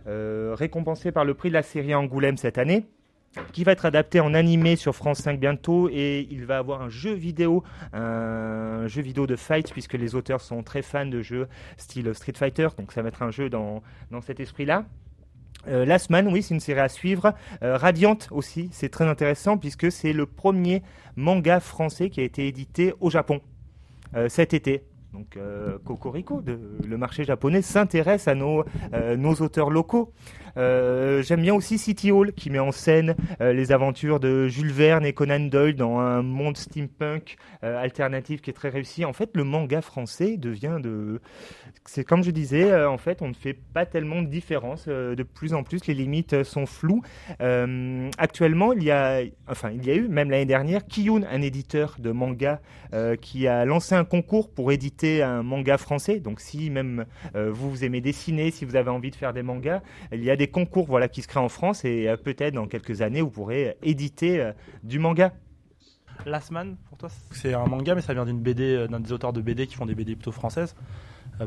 récompensée 0.08 1.12
par 1.12 1.24
le 1.24 1.36
prix 1.36 1.50
de 1.50 1.54
la 1.54 1.62
série 1.62 1.94
Angoulême 1.94 2.38
cette 2.38 2.58
année 2.58 2.88
qui 3.54 3.64
va 3.64 3.74
être 3.74 3.86
adapté 3.86 4.20
en 4.20 4.34
animé 4.34 4.76
sur 4.76 4.96
France 4.96 5.20
5 5.20 5.40
bientôt 5.40 5.90
et 5.92 6.28
il 6.32 6.46
va 6.46 6.58
avoir 6.58 6.82
un 6.82 6.90
jeu 6.90 7.14
vidéo, 7.14 7.64
un 7.94 8.88
jeu 8.88 9.02
vidéo 9.02 9.28
de 9.28 9.36
fight 9.36 9.72
puisque 9.72 9.94
les 9.94 10.16
auteurs 10.16 10.42
sont 10.42 10.64
très 10.64 10.82
fans 10.82 11.06
de 11.06 11.22
jeux 11.22 11.48
style 11.78 12.14
Street 12.16 12.34
Fighter, 12.36 12.70
donc 12.78 12.92
ça 12.92 13.02
va 13.02 13.10
être 13.10 13.22
un 13.22 13.32
jeu 13.32 13.50
dans, 13.50 13.84
dans 14.12 14.22
cet 14.22 14.40
esprit-là. 14.40 14.86
Euh, 15.68 15.86
Last 15.86 16.10
Man, 16.10 16.28
oui, 16.28 16.42
c'est 16.42 16.54
une 16.54 16.60
série 16.60 16.80
à 16.80 16.90
suivre. 16.90 17.34
Euh, 17.64 17.78
Radiante 17.78 18.30
aussi, 18.32 18.70
c'est 18.72 18.90
très 18.90 19.06
intéressant 19.06 19.58
puisque 19.58 19.92
c'est 19.92 20.14
le 20.14 20.26
premier 20.26 20.82
manga 21.16 21.60
français 21.60 22.10
qui 22.10 22.22
a 22.22 22.24
été 22.24 22.48
édité 22.48 22.94
au 23.00 23.10
Japon 23.10 23.42
euh, 24.16 24.30
cet 24.30 24.54
été. 24.54 24.84
Donc 25.14 25.38
euh, 25.38 25.80
Cocorico, 25.84 26.42
de- 26.42 26.60
le 26.88 26.98
marché 26.98 27.24
japonais 27.24 27.62
s'intéresse 27.64 28.28
à 28.28 28.36
nos, 28.36 28.64
euh, 28.94 29.16
auteurs 29.42 29.70
locaux. 29.72 30.14
Euh, 30.58 31.22
J'aime 31.24 31.42
bien 31.42 31.54
aussi 31.56 31.78
City 31.78 32.12
Hall 32.12 32.34
qui 32.34 32.50
met 32.50 32.60
en 32.60 32.72
scène 32.72 33.16
euh, 33.42 33.52
les 33.54 33.72
aventures 33.72 34.20
de 34.20 34.48
Jules 34.48 34.72
Verne 34.72 35.06
et 35.06 35.14
Conan 35.14 35.40
Doyle 35.40 35.76
dans 35.76 35.98
un 36.00 36.22
monde 36.22 36.58
steampunk 36.58 37.38
alternatif 37.62 38.42
qui 38.42 38.50
est 38.52 38.54
très 38.54 38.70
réussi. 38.70 39.04
En 39.04 39.14
fait, 39.14 39.32
le 39.36 39.44
manga 39.44 39.82
français 39.82 40.38
devient 40.38 40.78
de... 40.82 41.22
C'est 41.92 42.04
comme 42.04 42.24
je 42.24 42.30
disais, 42.30 42.72
euh, 42.72 42.88
en 42.88 43.00
fait, 43.00 43.24
on 43.24 43.30
ne 43.30 43.34
fait 43.34 43.56
pas 43.56 43.84
tellement 43.88 44.22
de 44.22 44.28
différence. 44.28 44.86
euh, 44.88 45.16
de 45.16 45.24
plus 45.24 45.56
en 45.56 45.64
plus, 45.64 45.88
les 45.88 45.96
limites 45.96 46.34
euh, 46.34 46.44
sont 46.44 46.68
floues. 46.68 47.02
Euh, 47.42 48.12
actuellement, 48.20 48.74
il 48.74 48.84
y 48.84 48.92
a, 48.92 49.22
enfin, 49.48 49.72
il 49.72 49.84
y 49.84 49.90
a 49.90 49.96
eu, 49.96 50.08
même 50.08 50.30
l'année 50.30 50.46
dernière, 50.46 50.86
Kiyun, 50.86 51.24
un 51.24 51.42
éditeur 51.42 51.96
de 51.98 52.12
manga, 52.12 52.62
euh, 52.94 53.16
qui 53.16 53.48
a 53.48 53.66
lancé 53.66 53.96
un 53.96 54.04
concours 54.06 54.52
pour 54.54 54.72
éditer 54.72 55.24
un 55.24 55.42
manga 55.42 55.80
français. 55.80 56.20
Donc, 56.20 56.42
si 56.42 56.70
même 56.70 57.06
euh, 57.36 57.50
vous, 57.52 57.72
vous 57.72 57.84
aimez 57.84 58.02
dessiner, 58.02 58.52
si 58.52 58.66
vous 58.66 58.76
avez 58.76 58.92
envie 58.92 59.10
de 59.10 59.16
faire 59.16 59.34
des 59.34 59.42
mangas, 59.42 59.82
il 60.12 60.24
y 60.24 60.30
a 60.30 60.36
des 60.36 60.48
concours 60.48 60.86
voilà, 60.86 61.08
qui 61.08 61.24
se 61.24 61.28
créent 61.28 61.40
en 61.40 61.50
France 61.50 61.86
et 61.86 62.08
euh, 62.08 62.18
peut-être 62.18 62.54
dans 62.54 62.68
quelques 62.68 63.02
années, 63.02 63.22
vous 63.22 63.32
pourrez 63.32 63.78
éditer 63.82 64.40
euh, 64.40 64.52
du 64.84 65.00
manga. 65.00 65.34
Last 66.28 66.52
Man, 66.52 66.76
pour 66.90 67.00
toi, 67.00 67.10
c'est 67.32 67.54
un 67.54 67.66
manga, 67.66 67.96
mais 67.96 68.02
ça 68.02 68.14
vient 68.14 68.26
d'une 68.26 68.42
BD, 68.42 68.88
d'un 68.90 69.00
des 69.00 69.12
auteurs 69.12 69.34
de 69.34 69.42
BD 69.42 69.66
qui 69.66 69.76
font 69.76 69.86
des 69.86 69.96
BD 69.96 70.16
plutôt 70.16 70.34
françaises, 70.34 70.76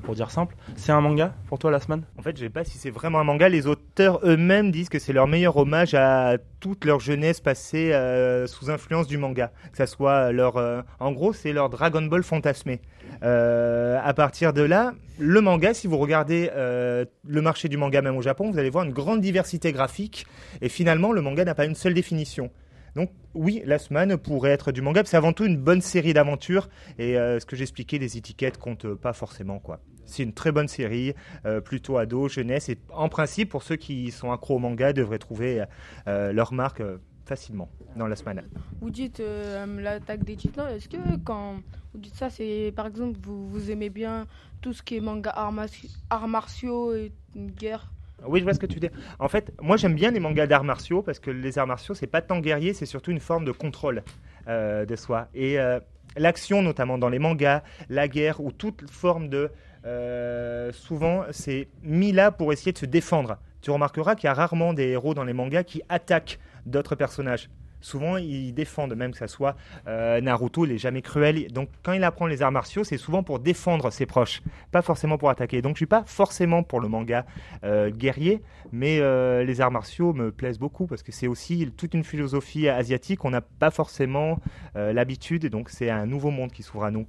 pour 0.05 0.15
dire 0.15 0.31
simple. 0.31 0.55
C'est 0.77 0.93
un 0.93 1.01
manga 1.01 1.35
pour 1.49 1.59
toi, 1.59 1.71
Last 1.71 1.89
Man 1.89 2.03
En 2.19 2.23
fait, 2.23 2.37
je 2.37 2.43
ne 2.43 2.47
sais 2.49 2.53
pas 2.53 2.65
si 2.65 2.79
c'est 2.79 2.91
vraiment 2.91 3.21
un 3.21 3.25
manga. 3.25 3.49
Les 3.49 3.67
auteurs 3.67 4.21
eux-mêmes 4.25 4.71
disent 4.71 4.89
que 4.89 4.99
c'est 4.99 5.13
leur 5.13 5.27
meilleur 5.27 5.57
hommage 5.57 5.95
à 5.95 6.39
toute 6.61 6.85
leur 6.85 7.01
jeunesse 7.01 7.41
passée 7.41 7.93
euh, 7.93 8.47
sous 8.47 8.71
influence 8.71 9.07
du 9.07 9.19
manga. 9.19 9.53
Ça 9.73 9.87
soit 9.87 10.33
leur, 10.33 10.57
euh, 10.57 10.83
en 11.01 11.13
gros, 11.13 11.33
c'est 11.33 11.53
leur 11.53 11.71
Dragon 11.71 12.03
Ball 12.03 12.23
fantasmé. 12.23 12.81
Euh, 13.23 14.01
à 14.03 14.15
partir 14.15 14.53
de 14.53 14.63
là, 14.63 14.95
le 15.19 15.41
manga, 15.41 15.75
si 15.75 15.87
vous 15.87 15.99
regardez 15.99 16.51
euh, 16.55 17.05
le 17.27 17.43
marché 17.43 17.69
du 17.69 17.77
manga 17.77 18.03
même 18.03 18.17
au 18.17 18.23
Japon, 18.23 18.51
vous 18.51 18.59
allez 18.59 18.71
voir 18.71 18.85
une 18.85 18.93
grande 18.93 19.21
diversité 19.21 19.73
graphique. 19.73 20.27
Et 20.61 20.69
finalement, 20.69 21.13
le 21.13 21.21
manga 21.21 21.45
n'a 21.45 21.55
pas 21.55 21.65
une 21.65 21.75
seule 21.75 21.95
définition. 21.95 22.51
Donc 22.95 23.11
oui, 23.35 23.63
Last 23.65 23.91
Man 23.91 24.17
pourrait 24.19 24.51
être 24.51 24.73
du 24.73 24.83
manga, 24.83 25.03
c'est 25.05 25.17
avant 25.17 25.33
tout 25.33 25.45
une 25.45 25.57
bonne 25.57 25.81
série 25.81 26.13
d'aventures. 26.13 26.69
Et 26.99 27.19
euh, 27.19 27.41
ce 27.41 27.47
que 27.47 27.57
j'expliquais, 27.57 27.99
les 27.99 28.17
étiquettes 28.17 28.59
comptent 28.59 28.95
pas 28.95 29.13
forcément 29.13 29.59
quoi. 29.59 29.81
C'est 30.05 30.25
une 30.25 30.33
très 30.35 30.53
bonne 30.53 30.69
série, 30.69 31.15
euh, 31.47 31.61
plutôt 31.61 31.97
ado, 31.97 32.29
jeunesse. 32.29 32.69
Et 32.69 32.79
en 32.91 33.09
principe, 33.09 33.49
pour 33.49 33.63
ceux 33.63 33.77
qui 33.77 34.11
sont 34.11 34.33
accros 34.33 34.57
au 34.57 34.59
manga, 34.59 34.93
devraient 34.93 35.19
trouver 35.19 35.65
euh, 36.09 36.33
leur 36.33 36.53
marque 36.53 36.83
facilement 37.25 37.69
dans 37.97 38.09
Last 38.09 38.27
Man. 38.27 38.43
Vous 38.81 38.91
dites 38.91 39.21
euh, 39.21 39.81
l'attaque 39.81 40.25
des 40.25 40.37
titans. 40.37 40.69
Est-ce 40.69 40.89
que 40.89 41.17
quand 41.25 41.57
vous 41.93 42.01
dites 42.01 42.15
ça, 42.15 42.31
c'est 42.31 42.73
par 42.75 42.87
exemple 42.87 43.19
vous, 43.23 43.49
vous 43.49 43.71
aimez 43.71 43.91
bien 43.91 44.27
tout 44.61 44.73
ce 44.73 44.83
qui 44.83 44.97
est 44.97 45.01
manga 45.01 45.31
arts 45.31 46.29
martiaux 46.29 46.95
et 46.95 47.13
guerre? 47.37 47.92
Oui, 48.27 48.41
je 48.41 48.45
vois 48.45 48.55
ce 48.55 48.59
que 48.59 48.67
tu 48.67 48.81
dis. 48.81 48.91
En 49.19 49.29
fait, 49.29 49.53
moi 49.61 49.77
j'aime 49.77 49.95
bien 49.95 50.11
les 50.11 50.21
mangas 50.21 50.47
d'arts 50.47 50.65
martiaux 50.65 51.03
parce 51.03 51.19
que 51.19 51.31
les 51.31 51.59
arts 51.59 51.67
martiaux, 51.67 51.95
c'est 51.95 52.07
pas 52.07 52.23
tant 52.23 52.41
guerrier, 52.41 52.75
c'est 52.75 52.87
surtout 52.87 53.11
une 53.11 53.21
forme 53.21 53.45
de 53.45 53.53
contrôle 53.53 54.03
euh, 54.49 54.85
de 54.85 54.97
soi. 54.97 55.29
Et 55.35 55.59
euh, 55.59 55.81
l'action, 56.17 56.63
notamment 56.63 56.99
dans 56.99 57.09
les 57.09 57.19
mangas, 57.19 57.63
la 57.89 58.09
guerre 58.09 58.41
ou 58.41 58.53
toute 58.53 58.89
forme 58.91 59.29
de. 59.29 59.51
euh, 59.85 60.71
souvent, 60.73 61.25
c'est 61.31 61.69
mis 61.83 62.13
là 62.13 62.31
pour 62.31 62.53
essayer 62.53 62.73
de 62.73 62.79
se 62.79 62.87
défendre. 62.87 63.39
Tu 63.61 63.71
remarqueras 63.71 64.15
qu'il 64.17 64.25
y 64.25 64.31
a 64.31 64.35
rarement 64.35 64.73
des 64.75 64.89
héros 64.89 65.15
dans 65.15 65.25
les 65.25 65.33
mangas 65.33 65.65
qui 65.65 65.83
attaquent 65.89 66.39
d'autres 66.67 66.95
personnages. 66.97 67.49
Souvent, 67.83 68.17
ils 68.17 68.53
défendent, 68.55 68.95
même 68.95 69.13
que 69.13 69.19
ça 69.19 69.29
soit 69.29 69.57
euh, 69.87 70.21
Naruto, 70.21 70.65
il 70.65 70.73
est 70.73 70.79
jamais 70.79 71.03
cruel. 71.03 71.53
Donc, 71.53 71.69
quand 71.83 71.93
il 71.93 72.05
apprend 72.05 72.27
les 72.27 72.41
arts 72.41 72.53
martiaux, 72.53 72.85
c'est 72.85 72.97
souvent 72.97 73.23
pour 73.23 73.39
défendre 73.39 73.91
ses 73.91 74.07
proches, 74.07 74.43
pas 74.71 74.83
forcément 74.83 75.19
pour 75.19 75.29
attaquer. 75.31 75.61
Donc, 75.61 75.75
je 75.75 75.81
suis 75.81 75.87
pas 75.87 76.05
forcément 76.07 76.63
pour 76.63 76.81
le 76.81 76.89
manga 76.89 77.27
euh, 77.65 77.91
guerrier, 77.91 78.41
mais 78.73 79.01
euh, 79.01 79.45
les 79.45 79.61
arts 79.61 79.71
martiaux 79.71 80.13
me 80.13 80.31
plaisent 80.31 80.59
beaucoup 80.59 80.87
parce 80.87 81.03
que 81.03 81.13
c'est 81.13 81.27
aussi 81.27 81.71
toute 81.77 81.93
une 81.93 82.05
philosophie 82.05 82.69
asiatique. 82.69 83.25
On 83.25 83.31
n'a 83.31 83.43
pas 83.43 83.71
forcément 83.71 84.39
l'habitude, 84.75 85.47
donc 85.47 85.69
c'est 85.69 85.91
un 85.91 86.07
nouveau 86.07 86.31
monde 86.31 86.53
qui 86.53 86.63
s'ouvre 86.63 86.85
à 86.85 86.91
nous. 86.91 87.07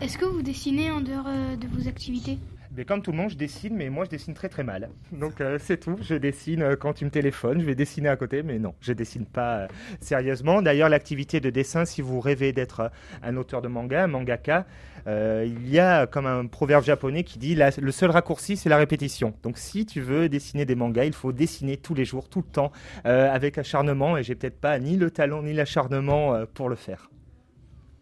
Est-ce 0.00 0.18
que 0.18 0.24
vous 0.24 0.42
dessinez 0.42 0.90
en 0.90 1.00
dehors 1.00 1.24
de 1.24 1.66
vos 1.68 1.88
activités? 1.88 2.38
Mais 2.76 2.84
comme 2.84 3.02
tout 3.02 3.10
le 3.12 3.16
monde, 3.16 3.30
je 3.30 3.36
dessine, 3.36 3.74
mais 3.74 3.88
moi 3.88 4.04
je 4.04 4.10
dessine 4.10 4.34
très 4.34 4.48
très 4.48 4.62
mal. 4.62 4.90
Donc 5.10 5.40
euh, 5.40 5.58
c'est 5.58 5.78
tout. 5.78 5.96
Je 6.02 6.14
dessine 6.14 6.62
euh, 6.62 6.76
quand 6.76 6.92
tu 6.92 7.04
me 7.04 7.10
téléphones, 7.10 7.60
je 7.60 7.64
vais 7.64 7.74
dessiner 7.74 8.08
à 8.08 8.16
côté, 8.16 8.42
mais 8.42 8.58
non, 8.58 8.74
je 8.80 8.92
dessine 8.92 9.24
pas 9.24 9.56
euh, 9.60 9.66
sérieusement. 10.00 10.60
D'ailleurs, 10.62 10.88
l'activité 10.88 11.40
de 11.40 11.50
dessin, 11.50 11.84
si 11.86 12.02
vous 12.02 12.20
rêvez 12.20 12.52
d'être 12.52 12.90
un 13.22 13.36
auteur 13.36 13.62
de 13.62 13.68
manga, 13.68 14.04
un 14.04 14.06
mangaka, 14.06 14.66
euh, 15.06 15.46
il 15.48 15.68
y 15.70 15.78
a 15.78 16.06
comme 16.06 16.26
un 16.26 16.46
proverbe 16.46 16.84
japonais 16.84 17.24
qui 17.24 17.38
dit 17.38 17.54
la- 17.54 17.70
le 17.70 17.90
seul 17.90 18.10
raccourci, 18.10 18.56
c'est 18.56 18.68
la 18.68 18.76
répétition. 18.76 19.32
Donc 19.42 19.56
si 19.58 19.86
tu 19.86 20.00
veux 20.00 20.28
dessiner 20.28 20.64
des 20.66 20.74
mangas, 20.74 21.06
il 21.06 21.14
faut 21.14 21.32
dessiner 21.32 21.78
tous 21.78 21.94
les 21.94 22.04
jours, 22.04 22.28
tout 22.28 22.40
le 22.46 22.52
temps, 22.52 22.70
euh, 23.06 23.32
avec 23.32 23.56
acharnement, 23.58 24.18
et 24.18 24.22
j'ai 24.22 24.34
peut-être 24.34 24.60
pas 24.60 24.78
ni 24.78 24.96
le 24.96 25.10
talent 25.10 25.42
ni 25.42 25.54
l'acharnement 25.54 26.34
euh, 26.34 26.44
pour 26.52 26.68
le 26.68 26.76
faire. 26.76 27.10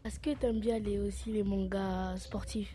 Est-ce 0.04 0.18
que 0.20 0.30
t'aimes 0.30 0.60
bien 0.60 0.78
les, 0.80 0.98
aussi 0.98 1.30
les 1.30 1.44
mangas 1.44 2.16
sportifs? 2.18 2.74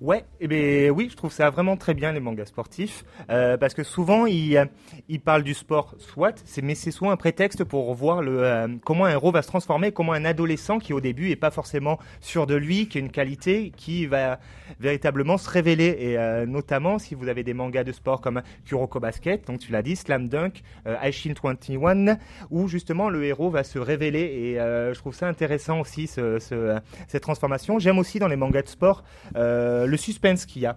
Ouais, 0.00 0.24
eh 0.38 0.46
ben 0.46 0.92
oui, 0.92 1.08
je 1.10 1.16
trouve 1.16 1.32
ça 1.32 1.50
vraiment 1.50 1.76
très 1.76 1.92
bien 1.92 2.12
les 2.12 2.20
mangas 2.20 2.46
sportifs 2.46 3.04
euh, 3.30 3.56
parce 3.56 3.74
que 3.74 3.82
souvent 3.82 4.26
ils, 4.26 4.64
parlent 5.24 5.42
du 5.42 5.54
sport, 5.54 5.96
soit, 5.98 6.44
mais 6.62 6.76
c'est 6.76 6.92
souvent 6.92 7.10
un 7.10 7.16
prétexte 7.16 7.64
pour 7.64 7.92
voir 7.94 8.22
le 8.22 8.44
euh, 8.44 8.68
comment 8.84 9.06
un 9.06 9.10
héros 9.10 9.32
va 9.32 9.42
se 9.42 9.48
transformer, 9.48 9.90
comment 9.90 10.12
un 10.12 10.24
adolescent 10.24 10.78
qui 10.78 10.92
au 10.92 11.00
début 11.00 11.30
est 11.30 11.36
pas 11.36 11.50
forcément 11.50 11.98
sûr 12.20 12.46
de 12.46 12.54
lui, 12.54 12.86
qui 12.86 12.98
a 12.98 13.00
une 13.00 13.10
qualité, 13.10 13.72
qui 13.76 14.06
va 14.06 14.38
véritablement 14.78 15.36
se 15.36 15.50
révéler 15.50 15.96
et 15.98 16.16
euh, 16.16 16.46
notamment 16.46 17.00
si 17.00 17.16
vous 17.16 17.26
avez 17.26 17.42
des 17.42 17.54
mangas 17.54 17.82
de 17.82 17.90
sport 17.90 18.20
comme 18.20 18.42
Kuroko 18.66 19.00
Basket, 19.00 19.48
donc 19.48 19.58
tu 19.58 19.72
l'as 19.72 19.82
dit, 19.82 19.96
Slam 19.96 20.28
Dunk, 20.28 20.62
Aishin 21.02 21.34
21, 21.42 22.18
où 22.50 22.68
justement 22.68 23.10
le 23.10 23.24
héros 23.24 23.50
va 23.50 23.64
se 23.64 23.80
révéler 23.80 24.20
et 24.20 24.54
je 24.58 24.98
trouve 24.98 25.14
ça 25.14 25.26
intéressant 25.26 25.80
aussi 25.80 26.06
ce, 26.06 26.38
ce- 26.38 26.78
cette 27.08 27.22
transformation. 27.22 27.80
J'aime 27.80 27.98
aussi 27.98 28.20
dans 28.20 28.28
les 28.28 28.36
mangas 28.36 28.62
de 28.62 28.68
sport 28.68 29.02
le 29.88 29.96
suspense 29.96 30.46
qu'il 30.46 30.62
y 30.62 30.66
a. 30.66 30.76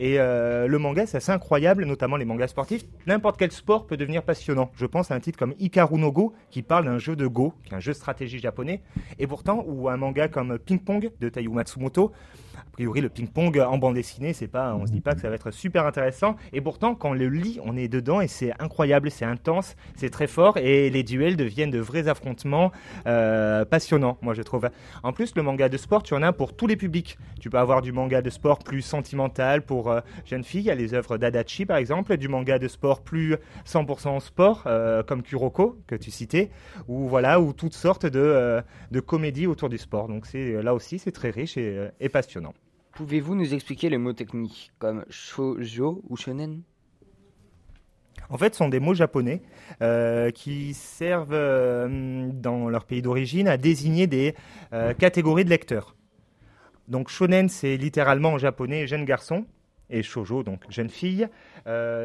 Et 0.00 0.20
euh, 0.20 0.68
le 0.68 0.78
manga, 0.78 1.06
c'est 1.06 1.16
assez 1.16 1.32
incroyable, 1.32 1.84
notamment 1.84 2.16
les 2.16 2.24
mangas 2.24 2.48
sportifs. 2.48 2.84
N'importe 3.06 3.36
quel 3.36 3.50
sport 3.50 3.86
peut 3.86 3.96
devenir 3.96 4.22
passionnant. 4.22 4.70
Je 4.76 4.86
pense 4.86 5.10
à 5.10 5.14
un 5.14 5.20
titre 5.20 5.38
comme 5.38 5.54
Ikaru 5.58 5.98
no 5.98 6.12
Go, 6.12 6.34
qui 6.50 6.62
parle 6.62 6.84
d'un 6.84 6.98
jeu 6.98 7.16
de 7.16 7.26
Go, 7.26 7.52
qui 7.64 7.72
est 7.72 7.76
un 7.76 7.80
jeu 7.80 7.92
de 7.92 7.96
stratégie 7.96 8.38
japonais. 8.38 8.80
Et 9.18 9.26
pourtant, 9.26 9.64
ou 9.66 9.88
un 9.88 9.96
manga 9.96 10.28
comme 10.28 10.58
Ping 10.58 10.78
Pong 10.78 11.10
de 11.18 11.28
Taiyu 11.28 11.50
Matsumoto. 11.50 12.12
Priori, 12.78 13.00
le 13.00 13.08
ping-pong 13.08 13.58
en 13.58 13.76
bande 13.76 13.94
dessinée, 13.94 14.32
c'est 14.32 14.46
pas, 14.46 14.72
on 14.76 14.86
se 14.86 14.92
dit 14.92 15.00
pas 15.00 15.16
que 15.16 15.20
ça 15.20 15.28
va 15.28 15.34
être 15.34 15.50
super 15.50 15.84
intéressant. 15.84 16.36
Et 16.52 16.60
pourtant, 16.60 16.94
quand 16.94 17.10
on 17.10 17.12
le 17.12 17.28
lit, 17.28 17.58
on 17.64 17.76
est 17.76 17.88
dedans 17.88 18.20
et 18.20 18.28
c'est 18.28 18.52
incroyable, 18.60 19.10
c'est 19.10 19.24
intense, 19.24 19.74
c'est 19.96 20.10
très 20.10 20.28
fort 20.28 20.58
et 20.58 20.88
les 20.88 21.02
duels 21.02 21.36
deviennent 21.36 21.72
de 21.72 21.80
vrais 21.80 22.06
affrontements 22.06 22.70
euh, 23.08 23.64
passionnants, 23.64 24.16
moi 24.22 24.32
je 24.32 24.42
trouve. 24.42 24.70
En 25.02 25.12
plus, 25.12 25.34
le 25.34 25.42
manga 25.42 25.68
de 25.68 25.76
sport, 25.76 26.04
tu 26.04 26.14
en 26.14 26.22
as 26.22 26.32
pour 26.32 26.54
tous 26.54 26.68
les 26.68 26.76
publics. 26.76 27.18
Tu 27.40 27.50
peux 27.50 27.58
avoir 27.58 27.82
du 27.82 27.90
manga 27.90 28.22
de 28.22 28.30
sport 28.30 28.60
plus 28.60 28.82
sentimental 28.82 29.62
pour 29.62 29.90
euh, 29.90 29.98
jeunes 30.24 30.44
filles, 30.44 30.60
il 30.60 30.66
y 30.66 30.70
a 30.70 30.76
les 30.76 30.94
œuvres 30.94 31.18
d'Adachi 31.18 31.66
par 31.66 31.78
exemple, 31.78 32.16
du 32.16 32.28
manga 32.28 32.60
de 32.60 32.68
sport 32.68 33.02
plus 33.02 33.34
100% 33.66 34.20
sport, 34.20 34.62
euh, 34.66 35.02
comme 35.02 35.24
Kuroko 35.24 35.80
que 35.88 35.96
tu 35.96 36.12
citais, 36.12 36.52
ou 36.86 37.08
voilà, 37.08 37.40
ou 37.40 37.52
toutes 37.52 37.74
sortes 37.74 38.06
de, 38.06 38.20
euh, 38.20 38.62
de 38.92 39.00
comédies 39.00 39.48
autour 39.48 39.68
du 39.68 39.78
sport. 39.78 40.06
Donc 40.06 40.26
c'est 40.26 40.62
là 40.62 40.74
aussi, 40.74 41.00
c'est 41.00 41.10
très 41.10 41.30
riche 41.30 41.56
et 41.56 42.08
passionnant. 42.08 42.54
Pouvez-vous 42.98 43.36
nous 43.36 43.54
expliquer 43.54 43.90
les 43.90 43.96
mots 43.96 44.12
techniques 44.12 44.72
comme 44.80 45.04
shoujo 45.08 46.02
ou 46.08 46.16
shonen? 46.16 46.62
En 48.28 48.36
fait, 48.38 48.54
ce 48.54 48.58
sont 48.58 48.68
des 48.68 48.80
mots 48.80 48.92
japonais 48.92 49.40
euh, 49.82 50.32
qui 50.32 50.74
servent 50.74 51.32
euh, 51.32 52.28
dans 52.32 52.68
leur 52.68 52.86
pays 52.86 53.00
d'origine 53.00 53.46
à 53.46 53.56
désigner 53.56 54.08
des 54.08 54.34
euh, 54.72 54.94
catégories 54.94 55.44
de 55.44 55.50
lecteurs. 55.50 55.94
Donc 56.88 57.08
shonen, 57.08 57.48
c'est 57.48 57.76
littéralement 57.76 58.32
en 58.32 58.38
japonais 58.38 58.88
jeune 58.88 59.04
garçon, 59.04 59.46
et 59.90 60.02
shoujo, 60.02 60.42
donc 60.42 60.64
jeune 60.68 60.90
fille, 60.90 61.28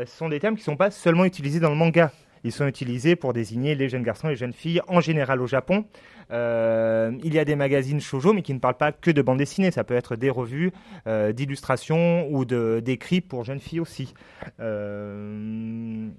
sont 0.06 0.30
des 0.30 0.40
termes 0.40 0.54
qui 0.54 0.62
ne 0.62 0.66
sont 0.66 0.78
pas 0.78 0.92
seulement 0.92 1.26
utilisés 1.26 1.60
dans 1.60 1.72
le 1.72 1.76
manga. 1.76 2.12
Ils 2.44 2.52
sont 2.52 2.68
utilisés 2.68 3.16
pour 3.16 3.34
désigner 3.34 3.76
les 3.76 3.90
jeunes 3.90 4.04
garçons 4.04 4.28
et 4.28 4.32
les 4.32 4.38
jeunes 4.38 4.54
filles 4.54 4.82
en 4.88 5.02
général 5.02 5.42
au 5.42 5.48
Japon. 5.48 5.86
Euh, 6.32 7.12
il 7.24 7.34
y 7.34 7.40
a 7.40 7.46
des 7.46 7.56
magazines 7.56 8.02
shoujo, 8.02 8.34
mais 8.34 8.42
qui 8.42 8.54
ne 8.54 8.60
parlent 8.60 8.78
pas 8.78 8.92
que 8.92 9.12
de 9.12 9.22
bande 9.22 9.38
dessinée. 9.38 9.72
Ça 9.72 9.84
peut 9.84 9.96
être 9.96 10.16
des 10.16 10.30
revues 10.30 10.72
euh, 11.08 11.32
d'illustrations 11.32 12.28
ou 12.30 12.46
d'écrits 12.46 13.22
pour 13.22 13.44
jeunes 13.44 13.60
filles 13.60 13.80
aussi. 13.80 14.14
Euh, 14.60 16.10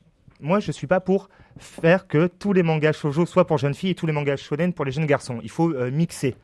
moi, 0.40 0.60
je 0.60 0.72
suis 0.72 0.86
pas 0.86 1.00
pour 1.00 1.28
faire 1.58 2.06
que 2.06 2.26
tous 2.26 2.52
les 2.52 2.62
mangas 2.62 2.92
shoujo 2.92 3.26
soient 3.26 3.46
pour 3.46 3.58
jeunes 3.58 3.74
filles 3.74 3.90
et 3.90 3.94
tous 3.94 4.06
les 4.06 4.12
mangas 4.12 4.36
shonen 4.36 4.72
pour 4.72 4.84
les 4.84 4.92
jeunes 4.92 5.06
garçons. 5.06 5.40
Il 5.42 5.50
faut 5.50 5.70
euh, 5.70 5.90
mixer. 5.90 6.36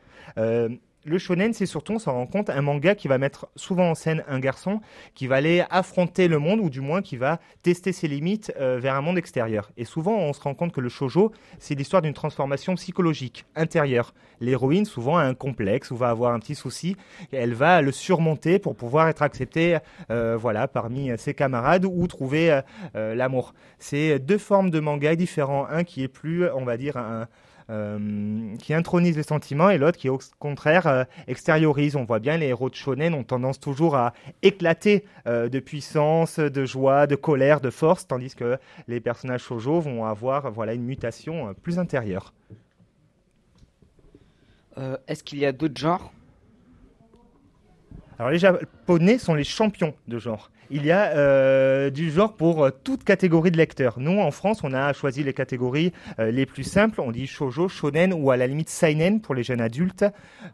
Euh, 1.05 1.09
le 1.09 1.17
shonen, 1.17 1.53
c'est 1.53 1.65
surtout, 1.65 1.93
on 1.93 1.99
s'en 1.99 2.13
rend 2.13 2.27
compte, 2.27 2.49
un 2.49 2.61
manga 2.61 2.95
qui 2.95 3.07
va 3.07 3.17
mettre 3.17 3.47
souvent 3.55 3.91
en 3.91 3.95
scène 3.95 4.23
un 4.27 4.39
garçon 4.39 4.81
qui 5.15 5.27
va 5.27 5.35
aller 5.35 5.63
affronter 5.69 6.27
le 6.27 6.39
monde 6.39 6.59
ou 6.59 6.69
du 6.69 6.81
moins 6.81 7.01
qui 7.01 7.17
va 7.17 7.39
tester 7.63 7.91
ses 7.91 8.07
limites 8.07 8.51
euh, 8.59 8.79
vers 8.79 8.95
un 8.95 9.01
monde 9.01 9.17
extérieur. 9.17 9.71
Et 9.77 9.85
souvent, 9.85 10.17
on 10.17 10.33
se 10.33 10.41
rend 10.41 10.53
compte 10.53 10.71
que 10.71 10.81
le 10.81 10.89
shoujo, 10.89 11.31
c'est 11.59 11.75
l'histoire 11.75 12.01
d'une 12.01 12.13
transformation 12.13 12.75
psychologique 12.75 13.45
intérieure. 13.55 14.13
L'héroïne, 14.41 14.85
souvent, 14.85 15.17
a 15.17 15.23
un 15.23 15.35
complexe 15.35 15.91
ou 15.91 15.95
va 15.95 16.09
avoir 16.09 16.33
un 16.33 16.39
petit 16.39 16.55
souci. 16.55 16.95
Elle 17.31 17.53
va 17.53 17.81
le 17.81 17.91
surmonter 17.91 18.57
pour 18.57 18.75
pouvoir 18.75 19.07
être 19.07 19.21
acceptée 19.21 19.77
euh, 20.09 20.35
voilà, 20.35 20.67
parmi 20.67 21.11
ses 21.17 21.35
camarades 21.35 21.85
ou 21.85 22.07
trouver 22.07 22.51
euh, 22.51 22.61
euh, 22.95 23.15
l'amour. 23.15 23.53
C'est 23.77 24.17
deux 24.17 24.39
formes 24.39 24.71
de 24.71 24.79
manga 24.79 25.15
différents. 25.15 25.67
Un 25.69 25.83
qui 25.83 26.01
est 26.01 26.07
plus, 26.07 26.49
on 26.49 26.65
va 26.65 26.77
dire, 26.77 26.97
un, 26.97 27.27
euh, 27.71 28.57
qui 28.57 28.73
intronise 28.73 29.15
les 29.15 29.23
sentiments 29.23 29.69
et 29.69 29.77
l'autre 29.77 29.97
qui 29.97 30.09
au 30.09 30.19
contraire 30.39 30.87
euh, 30.87 31.05
extériorise. 31.27 31.95
On 31.95 32.03
voit 32.03 32.19
bien 32.19 32.35
les 32.35 32.47
héros 32.47 32.69
de 32.69 32.75
shonen 32.75 33.13
ont 33.13 33.23
tendance 33.23 33.61
toujours 33.61 33.95
à 33.95 34.13
éclater 34.41 35.05
euh, 35.25 35.47
de 35.47 35.59
puissance, 35.61 36.37
de 36.37 36.65
joie, 36.65 37.07
de 37.07 37.15
colère, 37.15 37.61
de 37.61 37.69
force, 37.69 38.05
tandis 38.05 38.35
que 38.35 38.57
les 38.89 38.99
personnages 38.99 39.43
shoujo 39.43 39.79
vont 39.79 40.03
avoir 40.03 40.51
voilà 40.51 40.73
une 40.73 40.83
mutation 40.83 41.53
plus 41.63 41.79
intérieure. 41.79 42.33
Est-ce 45.07 45.23
qu'il 45.23 45.39
y 45.39 45.45
a 45.45 45.51
d'autres 45.53 45.79
genres? 45.79 46.11
Alors 48.19 48.31
les 48.31 48.39
japonais 48.39 49.17
sont 49.17 49.33
les 49.33 49.43
champions 49.45 49.93
de 50.07 50.19
genre. 50.19 50.51
Il 50.73 50.85
y 50.85 50.91
a 50.91 51.17
euh, 51.17 51.89
du 51.89 52.09
genre 52.11 52.33
pour 52.33 52.63
euh, 52.63 52.69
toute 52.71 53.03
catégorie 53.03 53.51
de 53.51 53.57
lecteurs. 53.57 53.99
Nous, 53.99 54.17
en 54.19 54.31
France, 54.31 54.61
on 54.63 54.71
a 54.71 54.93
choisi 54.93 55.21
les 55.21 55.33
catégories 55.33 55.91
euh, 56.17 56.31
les 56.31 56.45
plus 56.45 56.63
simples. 56.63 57.01
On 57.01 57.11
dit 57.11 57.27
shoujo, 57.27 57.67
shonen 57.67 58.13
ou 58.13 58.31
à 58.31 58.37
la 58.37 58.47
limite 58.47 58.69
seinen 58.69 59.19
pour 59.19 59.35
les 59.35 59.43
jeunes 59.43 59.59
adultes. 59.59 60.05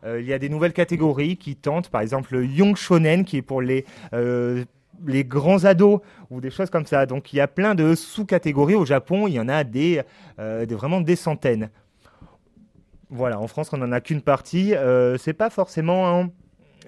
Il 0.06 0.26
y 0.26 0.34
a 0.34 0.40
des 0.40 0.50
nouvelles 0.50 0.74
catégories 0.74 1.38
qui 1.38 1.56
tentent, 1.56 1.90
par 1.90 2.02
exemple 2.02 2.34
le 2.34 2.46
young 2.46 2.76
shonen 2.76 3.26
qui 3.26 3.38
est 3.38 3.42
pour 3.44 3.62
les 3.62 3.86
grands 5.26 5.66
ados 5.66 6.02
ou 6.32 6.42
des 6.42 6.50
choses 6.50 6.72
comme 6.72 6.88
ça. 6.88 7.06
Donc 7.06 7.32
il 7.32 7.36
y 7.36 7.40
a 7.40 7.48
plein 7.48 7.76
de 7.76 7.94
sous-catégories 7.94 8.76
au 8.76 8.86
Japon. 8.86 9.28
Il 9.28 9.36
y 9.36 9.40
en 9.40 9.50
a 9.50 9.64
des, 9.64 10.02
vraiment 10.38 11.02
des 11.02 11.16
centaines. 11.16 11.70
Voilà, 13.10 13.40
en 13.40 13.48
France, 13.48 13.70
on 13.72 13.78
n'en 13.78 13.92
a 13.92 14.02
qu'une 14.02 14.22
partie. 14.22 14.74
C'est 15.20 15.34
pas 15.34 15.52
forcément. 15.52 16.28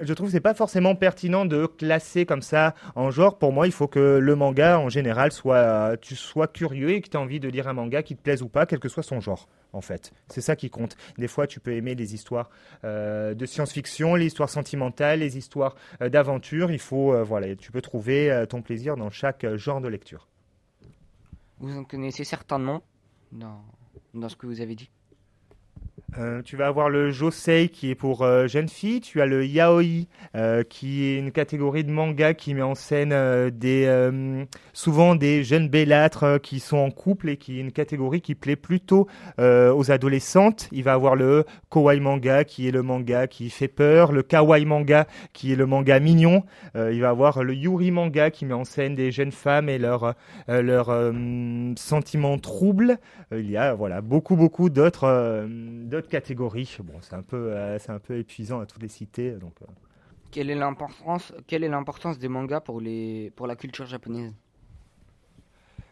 Je 0.01 0.13
trouve 0.13 0.27
que 0.27 0.31
c'est 0.31 0.39
pas 0.39 0.53
forcément 0.53 0.95
pertinent 0.95 1.45
de 1.45 1.65
classer 1.65 2.25
comme 2.25 2.41
ça 2.41 2.73
en 2.95 3.11
genre. 3.11 3.37
Pour 3.37 3.51
moi, 3.51 3.67
il 3.67 3.73
faut 3.73 3.87
que 3.87 4.17
le 4.17 4.35
manga, 4.35 4.79
en 4.79 4.89
général, 4.89 5.31
soit 5.31 5.97
tu 5.97 6.15
sois 6.15 6.47
curieux 6.47 6.91
et 6.91 7.01
que 7.01 7.09
tu 7.09 7.17
as 7.17 7.19
envie 7.19 7.39
de 7.39 7.49
lire 7.49 7.67
un 7.67 7.73
manga 7.73 8.01
qui 8.01 8.15
te 8.15 8.21
plaise 8.21 8.41
ou 8.41 8.47
pas, 8.47 8.65
quel 8.65 8.79
que 8.79 8.87
soit 8.89 9.03
son 9.03 9.19
genre. 9.19 9.47
En 9.73 9.81
fait, 9.81 10.13
c'est 10.27 10.41
ça 10.41 10.55
qui 10.55 10.69
compte. 10.69 10.95
Des 11.17 11.27
fois, 11.27 11.45
tu 11.47 11.59
peux 11.59 11.73
aimer 11.73 11.95
les 11.95 12.15
histoires 12.15 12.49
euh, 12.83 13.33
de 13.33 13.45
science-fiction, 13.45 14.15
les 14.15 14.25
histoires 14.27 14.49
sentimentales, 14.49 15.19
les 15.19 15.37
histoires 15.37 15.75
euh, 16.01 16.09
d'aventure. 16.09 16.71
Il 16.71 16.79
faut, 16.79 17.13
euh, 17.13 17.23
voilà, 17.23 17.55
tu 17.55 17.71
peux 17.71 17.81
trouver 17.81 18.45
ton 18.49 18.61
plaisir 18.61 18.95
dans 18.95 19.09
chaque 19.09 19.55
genre 19.55 19.81
de 19.81 19.87
lecture. 19.87 20.27
Vous 21.59 21.77
en 21.77 21.83
connaissez 21.83 22.23
certains 22.23 22.59
noms 22.59 22.81
dans 23.31 24.29
ce 24.29 24.35
que 24.35 24.47
vous 24.47 24.61
avez 24.61 24.75
dit? 24.75 24.89
Euh, 26.17 26.41
tu 26.41 26.55
vas 26.55 26.67
avoir 26.67 26.89
le 26.89 27.11
josei 27.11 27.69
qui 27.69 27.91
est 27.91 27.95
pour 27.95 28.23
euh, 28.23 28.47
jeunes 28.47 28.69
filles. 28.69 29.01
Tu 29.01 29.21
as 29.21 29.25
le 29.25 29.45
yaoi 29.45 30.07
euh, 30.35 30.63
qui 30.63 31.05
est 31.05 31.17
une 31.19 31.31
catégorie 31.31 31.83
de 31.83 31.91
manga 31.91 32.33
qui 32.33 32.53
met 32.53 32.61
en 32.61 32.75
scène 32.75 33.09
des 33.51 33.69
souvent 34.73 35.15
des 35.15 35.43
jeunes 35.43 35.69
bellâtres 35.69 36.39
qui 36.41 36.59
sont 36.59 36.77
en 36.77 36.91
couple 36.91 37.29
et 37.29 37.37
qui 37.37 37.57
est 37.57 37.61
une 37.61 37.71
catégorie 37.71 38.21
qui 38.21 38.35
plaît 38.35 38.55
plutôt 38.55 39.07
aux 39.37 39.91
adolescentes. 39.91 40.69
Il 40.71 40.83
va 40.83 40.93
avoir 40.93 41.15
le 41.15 41.45
kawaii 41.71 41.99
manga 41.99 42.43
qui 42.43 42.67
est 42.67 42.71
le 42.71 42.81
manga 42.81 43.27
qui 43.27 43.49
fait 43.49 43.67
peur, 43.67 44.11
le 44.11 44.23
kawaii 44.23 44.65
manga 44.65 45.07
qui 45.33 45.53
est 45.53 45.55
le 45.55 45.65
manga 45.65 45.99
mignon. 45.99 46.43
Il 46.75 47.01
va 47.01 47.09
avoir 47.09 47.43
le 47.43 47.53
yuri 47.53 47.91
manga 47.91 48.31
qui 48.31 48.45
met 48.45 48.53
en 48.53 48.63
scène 48.63 48.95
des 48.95 49.11
jeunes 49.11 49.31
femmes 49.31 49.69
et 49.69 49.77
leurs 49.77 50.15
sentiments 51.75 52.37
troubles. 52.37 52.97
Il 53.31 53.49
y 53.49 53.57
a 53.57 53.73
voilà 53.73 54.01
beaucoup 54.01 54.35
beaucoup 54.35 54.69
d'autres 54.69 55.47
d'autres 55.99 56.11
catégories. 56.11 56.77
Bon, 56.83 56.93
c'est 57.01 57.13
un 57.13 57.21
peu 57.21 57.53
euh, 57.53 57.77
c'est 57.79 57.91
un 57.91 57.99
peu 57.99 58.17
épuisant 58.17 58.59
à 58.61 58.65
toutes 58.65 58.81
les 58.81 59.31
donc. 59.37 59.53
euh. 59.61 59.65
Quelle 60.31 60.49
est 60.49 60.55
l'importance 60.55 61.33
Quelle 61.47 61.63
est 61.63 61.69
l'importance 61.69 62.19
des 62.19 62.27
mangas 62.29 62.61
pour 62.61 62.79
les 62.79 63.31
pour 63.35 63.47
la 63.47 63.55
culture 63.55 63.85
japonaise? 63.85 64.33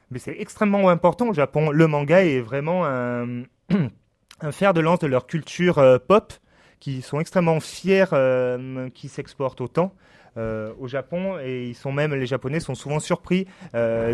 Mais 0.09 0.19
c'est 0.19 0.39
extrêmement 0.39 0.87
important 0.89 1.27
au 1.27 1.33
Japon. 1.33 1.69
Le 1.71 1.87
manga 1.87 2.23
est 2.23 2.39
vraiment 2.39 2.85
un, 2.85 3.43
un 4.41 4.51
fer 4.51 4.73
de 4.73 4.79
lance 4.79 4.99
de 4.99 5.07
leur 5.07 5.27
culture 5.27 5.79
euh, 5.79 5.97
pop, 5.99 6.33
qui 6.79 7.01
sont 7.01 7.19
extrêmement 7.19 7.59
fiers, 7.59 8.05
euh, 8.13 8.89
qui 8.91 9.09
s'exportent 9.09 9.61
autant. 9.61 9.93
euh, 10.37 10.71
au 10.79 10.87
Japon 10.87 11.39
et 11.39 11.67
ils 11.69 11.75
sont 11.75 11.91
même 11.91 12.13
les 12.13 12.27
Japonais 12.27 12.59
sont 12.59 12.75
souvent 12.75 12.99
surpris 12.99 13.47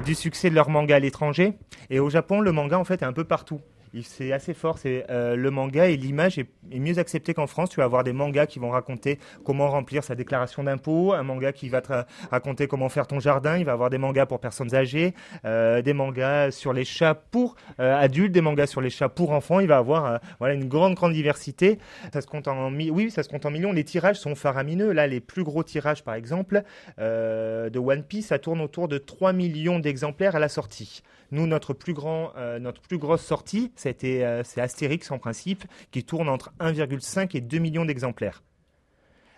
du 0.06 0.16
succès 0.16 0.50
de 0.50 0.56
leur 0.56 0.70
manga 0.70 0.96
à 0.96 1.00
l'étranger 1.00 1.58
et 1.90 2.00
au 2.00 2.10
Japon 2.10 2.40
le 2.40 2.54
manga 2.54 2.80
en 2.80 2.86
fait 2.86 3.02
est 3.02 3.06
un 3.06 3.12
peu 3.12 3.26
partout 3.26 3.60
c'est 4.02 4.32
assez 4.34 4.54
fort 4.56 4.80
c'est 4.80 5.06
euh, 5.12 5.36
le 5.36 5.52
manga 5.52 5.88
et 5.88 5.98
l'image 5.98 6.40
est, 6.40 6.48
mieux 6.72 6.98
accepté 6.98 7.34
qu'en 7.34 7.46
France. 7.48 7.70
Tu 7.70 7.78
vas 7.78 7.84
avoir 7.84 8.04
des 8.04 8.14
mangas 8.14 8.48
qui 8.48 8.58
vont 8.60 8.72
raconter 8.72 9.20
comment 9.46 9.70
remplir 9.70 10.04
sa 10.04 10.16
déclaration 10.16 10.64
d'impôt 10.64 11.14
un 11.14 11.22
manga 11.24 11.52
qui 11.54 11.70
va 11.70 11.82
te 11.82 11.90
ra- 11.90 12.06
raconter 12.32 12.68
comment 12.68 12.90
faire 12.90 13.06
ton 13.06 13.20
jardin 13.20 13.58
il 13.58 13.66
va 13.66 13.74
avoir 13.74 13.90
des 13.90 14.00
mangas 14.00 14.26
pour 14.26 14.40
personnes 14.40 14.74
âgées 14.74 15.14
euh, 15.46 15.82
des 15.82 15.94
mangas 15.94 16.52
sur 16.52 16.74
les 16.74 16.86
chats 16.86 17.14
pour 17.14 17.56
euh, 17.80 17.96
adultes 17.96 18.32
des 18.32 18.42
mangas 18.42 18.68
sur 18.68 18.82
les 18.82 18.90
chats 18.90 19.10
pour 19.10 19.32
enfants. 19.32 19.60
Il 19.60 19.68
va 19.68 19.78
avoir 19.78 20.20
voilà 20.40 20.56
une 20.56 20.68
grande 20.68 20.96
grande 20.96 21.14
diversité. 21.14 21.78
Ça 22.12 22.22
se 22.22 22.28
compte 22.28 22.48
en 22.48 22.74
oui 22.74 23.12
ça 23.12 23.22
se 23.22 23.30
compte 23.30 23.46
en 23.46 23.52
millions. 23.52 23.72
Les 23.74 23.84
tirages 23.84 24.18
sont 24.18 24.34
faramineux. 24.36 24.92
Là 24.92 25.06
les 25.06 25.20
plus 25.20 25.44
gros 25.44 25.64
tirages 25.64 26.04
par 26.04 26.16
exemple 26.16 26.64
de 26.98 27.78
One 27.80 28.04
Piece 28.04 28.28
ça 28.28 28.40
tourne 28.40 28.62
autour 28.62 28.88
de 28.88 28.98
3 28.98 29.34
millions 29.34 29.80
d'exemplaires 29.80 30.36
à 30.36 30.40
la 30.40 30.50
sortie 30.50 31.04
nous 31.34 31.48
notre 31.48 31.74
plus 31.74 31.94
grand 31.94 32.32
euh, 32.38 32.60
notre 32.60 32.82
plus 32.82 32.98
grosse 32.98 33.24
sortie 33.24 33.72
c'était 33.76 34.24
euh, 34.24 34.44
c'est 34.44 34.62
Astérix 34.62 35.10
en 35.12 35.18
principe 35.18 35.66
qui 35.92 36.04
tourne 36.04 36.30
entre 36.30 36.54
1,5 36.60 37.36
et 37.36 37.42
2 37.42 37.58
millions 37.58 37.86
d'exemplaires. 37.86 38.44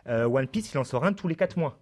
Euh, 0.08 0.26
One 0.26 0.48
Piece 0.48 0.74
il 0.74 0.78
en 0.78 0.84
sort 0.84 1.06
un 1.06 1.14
tous 1.14 1.28
les 1.28 1.36
4 1.36 1.58
mois. 1.58 1.80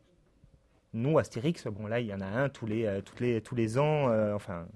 Nous 0.94 1.18
Astérix 1.18 1.68
bon 1.68 1.88
là 1.88 2.00
il 2.00 2.08
y 2.08 2.14
en 2.14 2.22
a 2.22 2.28
un 2.28 2.50
tous 2.50 2.68
les 2.68 3.02
les 3.20 3.42
tous 3.42 3.56
les 3.56 3.80
ans 3.80 4.08
enfin 4.36 4.68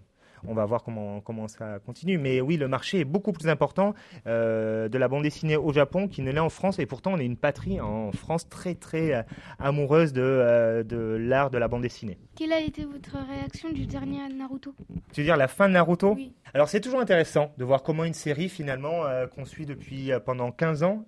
on 0.45 0.53
va 0.53 0.65
voir 0.65 0.83
comment, 0.83 1.21
comment 1.21 1.47
ça 1.47 1.79
continue. 1.85 2.17
Mais 2.17 2.41
oui, 2.41 2.57
le 2.57 2.67
marché 2.67 2.99
est 2.99 3.05
beaucoup 3.05 3.31
plus 3.31 3.47
important 3.47 3.93
euh, 4.25 4.89
de 4.89 4.97
la 4.97 5.07
bande 5.07 5.23
dessinée 5.23 5.57
au 5.57 5.73
Japon 5.73 6.07
qu'il 6.07 6.23
ne 6.23 6.31
l'est 6.31 6.39
en 6.39 6.49
France. 6.49 6.79
Et 6.79 6.85
pourtant, 6.85 7.13
on 7.13 7.19
est 7.19 7.25
une 7.25 7.37
patrie 7.37 7.79
en 7.79 8.11
France 8.11 8.47
très, 8.49 8.75
très 8.75 9.13
euh, 9.13 9.21
amoureuse 9.59 10.13
de, 10.13 10.21
euh, 10.21 10.83
de 10.83 10.97
l'art 10.97 11.49
de 11.49 11.57
la 11.57 11.67
bande 11.67 11.81
dessinée. 11.81 12.17
Quelle 12.35 12.53
a 12.53 12.59
été 12.59 12.85
votre 12.85 13.17
réaction 13.27 13.71
du 13.71 13.85
dernier 13.85 14.27
Naruto? 14.33 14.75
Tu 15.13 15.21
veux 15.21 15.25
dire 15.25 15.37
la 15.37 15.47
fin 15.47 15.67
de 15.67 15.73
Naruto? 15.73 16.17
Alors 16.53 16.69
c'est 16.69 16.81
toujours 16.81 17.01
intéressant 17.01 17.51
de 17.57 17.65
voir 17.65 17.83
comment 17.83 18.03
une 18.03 18.13
série 18.13 18.49
finalement 18.49 19.05
euh, 19.05 19.27
qu'on 19.27 19.45
suit 19.45 19.65
depuis 19.65 20.11
pendant 20.25 20.51
15 20.51 20.83
ans 20.83 21.05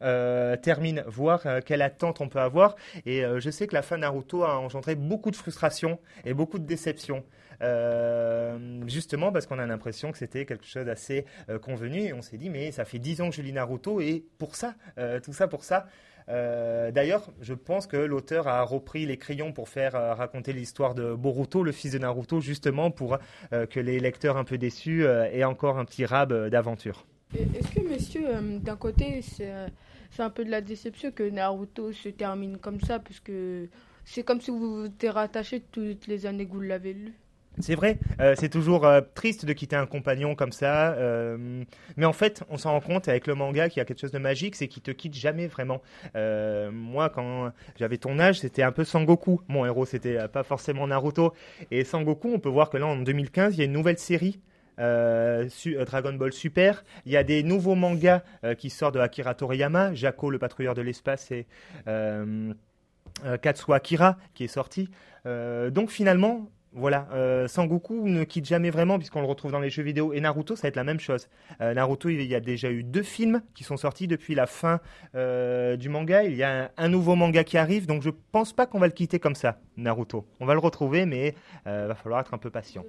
termine, 0.62 1.04
voir 1.08 1.42
quelle 1.66 1.82
attente 1.82 2.22
on 2.22 2.28
peut 2.28 2.40
avoir. 2.40 2.76
Et 3.06 3.24
je 3.38 3.50
sais 3.50 3.68
que 3.68 3.74
la 3.74 3.82
fin 3.82 3.96
de 3.96 4.02
Naruto 4.02 4.44
a 4.44 4.58
engendré 4.58 4.96
beaucoup 4.96 5.32
de 5.32 5.36
frustration 5.36 6.00
et 6.26 6.34
beaucoup 6.34 6.60
de 6.60 6.66
déception. 6.66 7.24
Euh, 7.62 8.58
justement 8.88 9.32
parce 9.32 9.46
qu'on 9.46 9.60
a 9.60 9.66
l'impression 9.66 10.12
que 10.12 10.18
c'était 10.18 10.46
quelque 10.46 10.66
chose 10.66 10.86
d'assez 10.86 11.26
euh, 11.50 11.60
convenu 11.60 12.04
et 12.04 12.14
on 12.14 12.22
s'est 12.22 12.38
dit 12.38 12.50
mais 12.50 12.72
ça 12.72 12.86
fait 12.86 13.00
10 13.00 13.22
ans 13.22 13.30
que 13.30 13.36
je 13.36 13.42
lis 13.42 13.52
Naruto 13.52 14.00
et 14.00 14.24
pour 14.38 14.56
ça, 14.56 14.76
euh, 14.98 15.20
tout 15.20 15.34
ça 15.34 15.48
pour 15.48 15.64
ça. 15.64 15.88
D'ailleurs, 16.28 17.32
je 17.42 17.56
pense 17.56 17.88
que 17.88 17.98
l'auteur 17.98 18.48
a 18.48 18.62
repris 18.62 19.08
les 19.08 19.18
crayons 19.18 19.52
pour 19.52 19.68
faire 19.68 19.94
raconter 19.94 20.54
l'histoire 20.54 20.94
de 20.94 21.16
Boruto, 21.16 21.64
le 21.64 21.72
fils 21.72 21.94
de 21.94 21.98
Naruto, 21.98 22.40
justement 22.40 22.92
pour 22.92 23.18
que 23.50 23.80
les 23.80 24.00
lecteurs 24.00 24.38
un 24.38 24.44
peu 24.44 24.60
déçus 24.60 25.06
aient 25.06 25.44
encore 25.44 25.80
un 25.80 25.86
petit 25.86 26.06
rab 26.06 26.32
d'aventure. 26.50 27.08
Est-ce 27.34 27.76
que, 27.76 27.88
messieurs, 27.88 28.28
euh, 28.28 28.60
d'un 28.60 28.76
côté, 28.76 29.22
c'est 29.22 29.52
c'est 30.12 30.24
un 30.24 30.32
peu 30.32 30.44
de 30.44 30.50
la 30.50 30.62
déception 30.62 31.12
que 31.12 31.30
Naruto 31.30 31.92
se 31.94 32.10
termine 32.10 32.58
comme 32.58 32.82
ça, 32.82 32.98
puisque 32.98 33.32
c'est 34.06 34.24
comme 34.24 34.42
si 34.42 34.50
vous 34.50 34.80
vous 34.80 34.86
étiez 34.86 35.12
rattaché 35.12 35.62
toutes 35.72 36.08
les 36.08 36.26
années 36.26 36.48
que 36.48 36.54
vous 36.54 36.62
l'avez 36.62 36.94
lu? 36.94 37.14
C'est 37.62 37.76
vrai, 37.76 37.98
euh, 38.22 38.36
c'est 38.38 38.48
toujours 38.48 38.86
euh, 38.86 39.02
triste 39.16 39.46
de 39.46 39.52
quitter 39.52 39.76
un 39.76 39.86
compagnon 39.86 40.34
comme 40.34 40.54
ça, 40.54 40.94
euh, 40.94 41.64
mais 41.98 42.06
en 42.06 42.14
fait, 42.14 42.44
on 42.50 42.58
s'en 42.58 42.72
rend 42.72 42.80
compte 42.80 43.10
avec 43.10 43.28
le 43.28 43.36
manga 43.36 43.68
qu'il 43.68 43.80
y 43.80 43.82
a 43.82 43.86
quelque 43.86 44.00
chose 44.00 44.12
de 44.12 44.18
magique, 44.18 44.56
c'est 44.56 44.70
qu'il 44.70 44.82
te 44.82 44.92
quitte 44.92 45.14
jamais 45.14 45.48
vraiment. 45.48 45.82
Moi, 46.72 47.10
quand 47.10 47.52
j'avais 47.78 47.98
ton 47.98 48.20
âge, 48.20 48.40
c'était 48.40 48.64
un 48.64 48.72
peu 48.72 48.84
Sangoku. 48.84 49.42
Mon 49.48 49.66
héros, 49.66 49.86
c'était 49.86 50.28
pas 50.28 50.44
forcément 50.44 50.88
Naruto. 50.88 51.34
Et 51.72 51.84
Sangoku, 51.84 52.32
on 52.34 52.40
peut 52.40 52.50
voir 52.50 52.70
que 52.70 52.78
là, 52.78 52.88
en 52.88 52.98
2015, 52.98 53.56
il 53.56 53.60
y 53.60 53.62
a 53.62 53.66
une 53.66 53.74
nouvelle 53.74 53.98
série. 53.98 54.40
Dragon 54.78 56.14
Ball 56.14 56.32
Super. 56.32 56.84
Il 57.06 57.12
y 57.12 57.18
a 57.18 57.24
des 57.24 57.44
nouveaux 57.44 57.76
mangas 57.76 58.24
qui 58.58 58.70
sortent 58.70 58.96
de 58.96 59.00
Akira 59.00 59.34
Toriyama, 59.36 59.94
Jaco, 59.94 60.30
le 60.30 60.40
patrouilleur 60.40 60.76
de 60.76 60.82
l'espace 60.82 61.32
et 61.32 61.48
Katsuo 63.42 63.74
Akira 63.74 64.18
qui 64.34 64.46
est 64.46 64.48
sorti. 64.48 64.90
Donc 65.26 65.92
finalement, 65.92 66.50
voilà, 66.72 67.08
euh, 67.14 67.48
Sangoku 67.48 68.08
ne 68.08 68.24
quitte 68.24 68.46
jamais 68.46 68.70
vraiment 68.70 68.98
puisqu'on 69.00 69.22
le 69.22 69.28
retrouve 69.28 69.52
dans 69.52 69.60
les 69.60 69.72
jeux 69.72 69.82
vidéo 69.82 70.14
et 70.14 70.22
Naruto, 70.22 70.56
ça 70.56 70.64
va 70.64 70.68
être 70.70 70.76
la 70.76 70.84
même 70.84 71.00
chose. 71.00 71.28
Euh, 71.62 71.74
Naruto, 71.74 72.10
il 72.10 72.22
y 72.24 72.36
a 72.36 72.40
déjà 72.40 72.70
eu 72.70 72.84
deux 72.84 73.02
films 73.02 73.42
qui 73.56 73.64
sont 73.64 73.78
sortis 73.78 74.08
depuis 74.08 74.36
la 74.36 74.46
fin 74.46 74.80
euh, 75.16 75.78
du 75.78 75.90
manga. 75.90 76.24
Il 76.24 76.36
y 76.36 76.44
a 76.44 76.72
un, 76.78 76.88
nouveau 76.90 77.16
manga 77.16 77.44
qui 77.44 77.58
arrive, 77.58 77.88
donc 77.88 78.04
je 78.04 78.12
pense 78.32 78.54
pas 78.54 78.68
qu'on 78.68 78.80
va 78.80 78.88
le 78.88 78.94
quitter 78.94 79.20
comme 79.20 79.36
ça, 79.36 79.60
Naruto. 79.78 80.28
On 80.40 80.46
va 80.46 80.54
le 80.54 80.60
retrouver, 80.60 81.06
mais 81.06 81.34
euh, 81.66 81.88
va 81.88 81.96
falloir 81.96 82.22
être 82.22 82.34
un 82.34 82.38
peu 82.38 82.52
patient. 82.52 82.84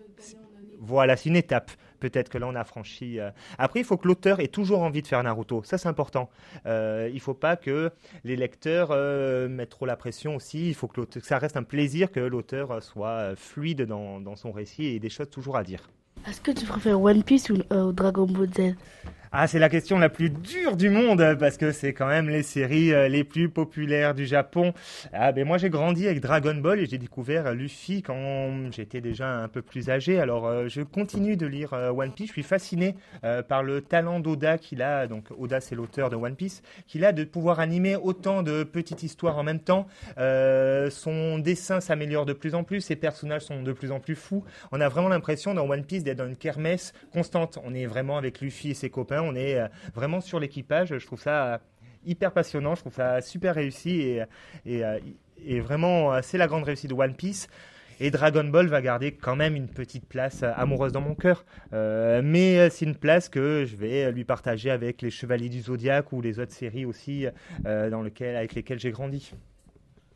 Voilà, 0.81 1.17
c'est 1.17 1.29
une 1.29 1.37
étape. 1.37 1.71
Peut-être 2.01 2.31
que 2.31 2.39
là, 2.39 2.47
on 2.49 2.55
a 2.55 2.65
franchi. 2.65 3.21
euh. 3.21 3.31
Après, 3.59 3.81
il 3.81 3.85
faut 3.85 3.99
que 3.99 4.09
l'auteur 4.09 4.41
ait 4.41 4.49
toujours 4.49 4.81
envie 4.81 5.03
de 5.03 5.07
faire 5.07 5.23
Naruto. 5.23 5.63
Ça, 5.63 5.77
c'est 5.77 5.89
important. 5.89 6.31
Euh, 6.65 7.09
il 7.11 7.17
ne 7.17 7.21
faut 7.21 7.35
pas 7.35 7.57
que 7.57 7.91
les 8.25 8.37
lecteurs 8.37 8.89
euh, 8.91 9.49
mettent 9.49 9.69
trop 9.69 9.85
la 9.85 9.97
pression 9.97 10.37
aussi. 10.37 10.69
Il 10.69 10.75
faut 10.75 10.89
que, 10.89 11.03
ça 11.21 11.39
reste 11.39 11.59
un 11.59 11.63
plaisir 11.63 12.11
que 12.11 12.21
l'auteur 12.21 12.83
soit 12.83 13.37
fluide 13.37 13.83
dans, 13.83 14.37
son 14.37 14.53
récit 14.53 14.87
et 14.87 14.99
des 14.99 15.11
choses 15.11 15.29
toujours 15.29 15.59
à 15.59 15.63
dire. 15.63 15.91
Est-ce 16.27 16.41
que 16.41 16.51
tu 16.51 16.65
préfères 16.65 17.01
One 17.01 17.23
Piece 17.23 17.51
ou 17.51 17.59
Dragon 17.93 18.27
Ball 18.27 18.49
Z? 18.49 18.75
Ah, 19.33 19.47
c'est 19.47 19.61
la 19.61 19.69
question 19.69 19.97
la 19.97 20.09
plus 20.09 20.29
dure 20.29 20.77
du 20.77 20.91
monde 20.91 21.37
parce 21.39 21.57
que 21.57 21.71
c'est 21.71 21.93
quand 21.93 22.09
même 22.09 22.29
les 22.29 22.43
séries 22.43 22.93
euh, 22.93 23.07
les 23.07 23.23
plus 23.23 23.49
populaires 23.49 24.13
du 24.13 24.27
Japon. 24.27 24.75
Ah, 25.13 25.31
ben 25.31 25.47
moi 25.47 25.57
j'ai 25.57 25.71
grandi 25.71 26.09
avec 26.09 26.21
Dragon 26.21 26.57
Ball 26.57 26.81
et 26.81 26.87
j'ai 26.87 26.99
découvert 26.99 27.47
euh, 27.47 27.55
Luffy 27.55 28.03
quand 28.03 28.73
j'étais 28.73 29.01
déjà 29.01 29.29
un 29.29 29.47
peu 29.47 29.63
plus 29.63 29.89
âgé. 29.89 30.19
Alors 30.19 30.49
euh, 30.49 30.67
je 30.67 30.83
continue 30.83 31.37
de 31.37 31.47
lire 31.47 31.73
One 31.73 32.11
Piece. 32.11 32.27
Je 32.27 32.33
suis 32.33 32.43
fasciné 32.43 32.97
par 33.47 33.63
le 33.63 33.83
talent 33.83 34.19
d'Oda 34.19 34.59
qu'il 34.59 34.83
a. 34.83 35.07
Donc 35.07 35.27
Oda 35.39 35.61
c'est 35.61 35.77
l'auteur 35.77 36.11
de 36.11 36.17
One 36.17 36.35
Piece, 36.35 36.63
qu'il 36.89 37.05
a 37.05 37.13
de 37.13 37.23
pouvoir 37.23 37.61
animer 37.61 37.95
autant 37.95 38.43
de 38.43 38.65
petites 38.65 39.05
histoires 39.05 39.39
en 39.39 39.45
même 39.45 39.61
temps. 39.61 39.87
Son 40.17 41.39
dessin 41.39 41.81
s'améliore 41.81 42.27
de 42.27 42.33
plus 42.33 42.57
en 42.57 42.65
plus. 42.65 42.81
Ses 42.81 42.97
personnages 42.97 43.43
sont 43.43 43.63
de 43.63 43.73
plus 43.73 43.93
en 43.93 44.01
plus 44.01 44.17
fous. 44.17 44.43
On 44.73 44.81
a 44.81 44.89
vraiment 44.89 45.09
l'impression 45.09 45.55
dans 45.55 45.69
One 45.69 45.85
Piece 45.85 46.03
d'être 46.03 46.19
dans 46.19 46.27
une 46.27 46.37
kermesse 46.37 46.93
constante. 47.13 47.61
On 47.65 47.75
est 47.75 47.87
vraiment 47.87 48.19
avec 48.19 48.41
Luffy 48.41 48.71
et 48.71 48.75
ses 48.75 48.91
copains. 48.91 49.20
On 49.23 49.35
est 49.35 49.59
euh, 49.59 49.69
vraiment 49.95 50.21
sur 50.21 50.41
l'équipage. 50.41 50.97
Je 50.99 51.07
trouve 51.07 51.21
ça 51.21 51.55
euh, 51.55 51.59
hyper 52.05 52.33
passionnant. 52.33 52.75
Je 52.75 52.81
trouve 52.81 52.95
ça 52.95 53.21
super 53.21 53.55
réussi 53.55 54.19
et, 54.67 54.85
euh, 54.85 54.99
vraiment 55.63 56.21
c'est 56.23 56.39
la 56.39 56.47
grande 56.47 56.65
réussite 56.65 56.91
de 56.91 56.95
One 56.95 57.15
Piece. 57.15 57.49
Et 58.03 58.11
Dragon 58.11 58.45
Ball 58.45 58.67
va 58.67 58.81
garder 58.81 59.13
quand 59.13 59.37
même 59.37 59.55
une 59.55 59.69
petite 59.69 60.07
place 60.07 60.43
amoureuse 60.43 60.93
dans 60.93 61.03
mon 61.03 61.15
cœur. 61.15 61.45
Mais 61.73 62.71
c'est 62.71 62.87
une 62.87 62.95
place 62.95 63.29
que 63.29 63.67
je 63.67 63.77
vais 63.77 64.11
lui 64.11 64.25
partager 64.25 64.71
avec 64.71 65.03
les 65.03 65.11
Chevaliers 65.11 65.51
du 65.51 65.61
Zodiaque 65.61 66.11
ou 66.13 66.23
les 66.23 66.39
autres 66.39 66.53
séries 66.53 66.87
aussi 66.87 67.27
dans 67.65 68.01
lequel, 68.01 68.37
avec 68.37 68.55
lesquelles 68.55 68.81
j'ai 68.81 68.91
grandi. 68.91 69.35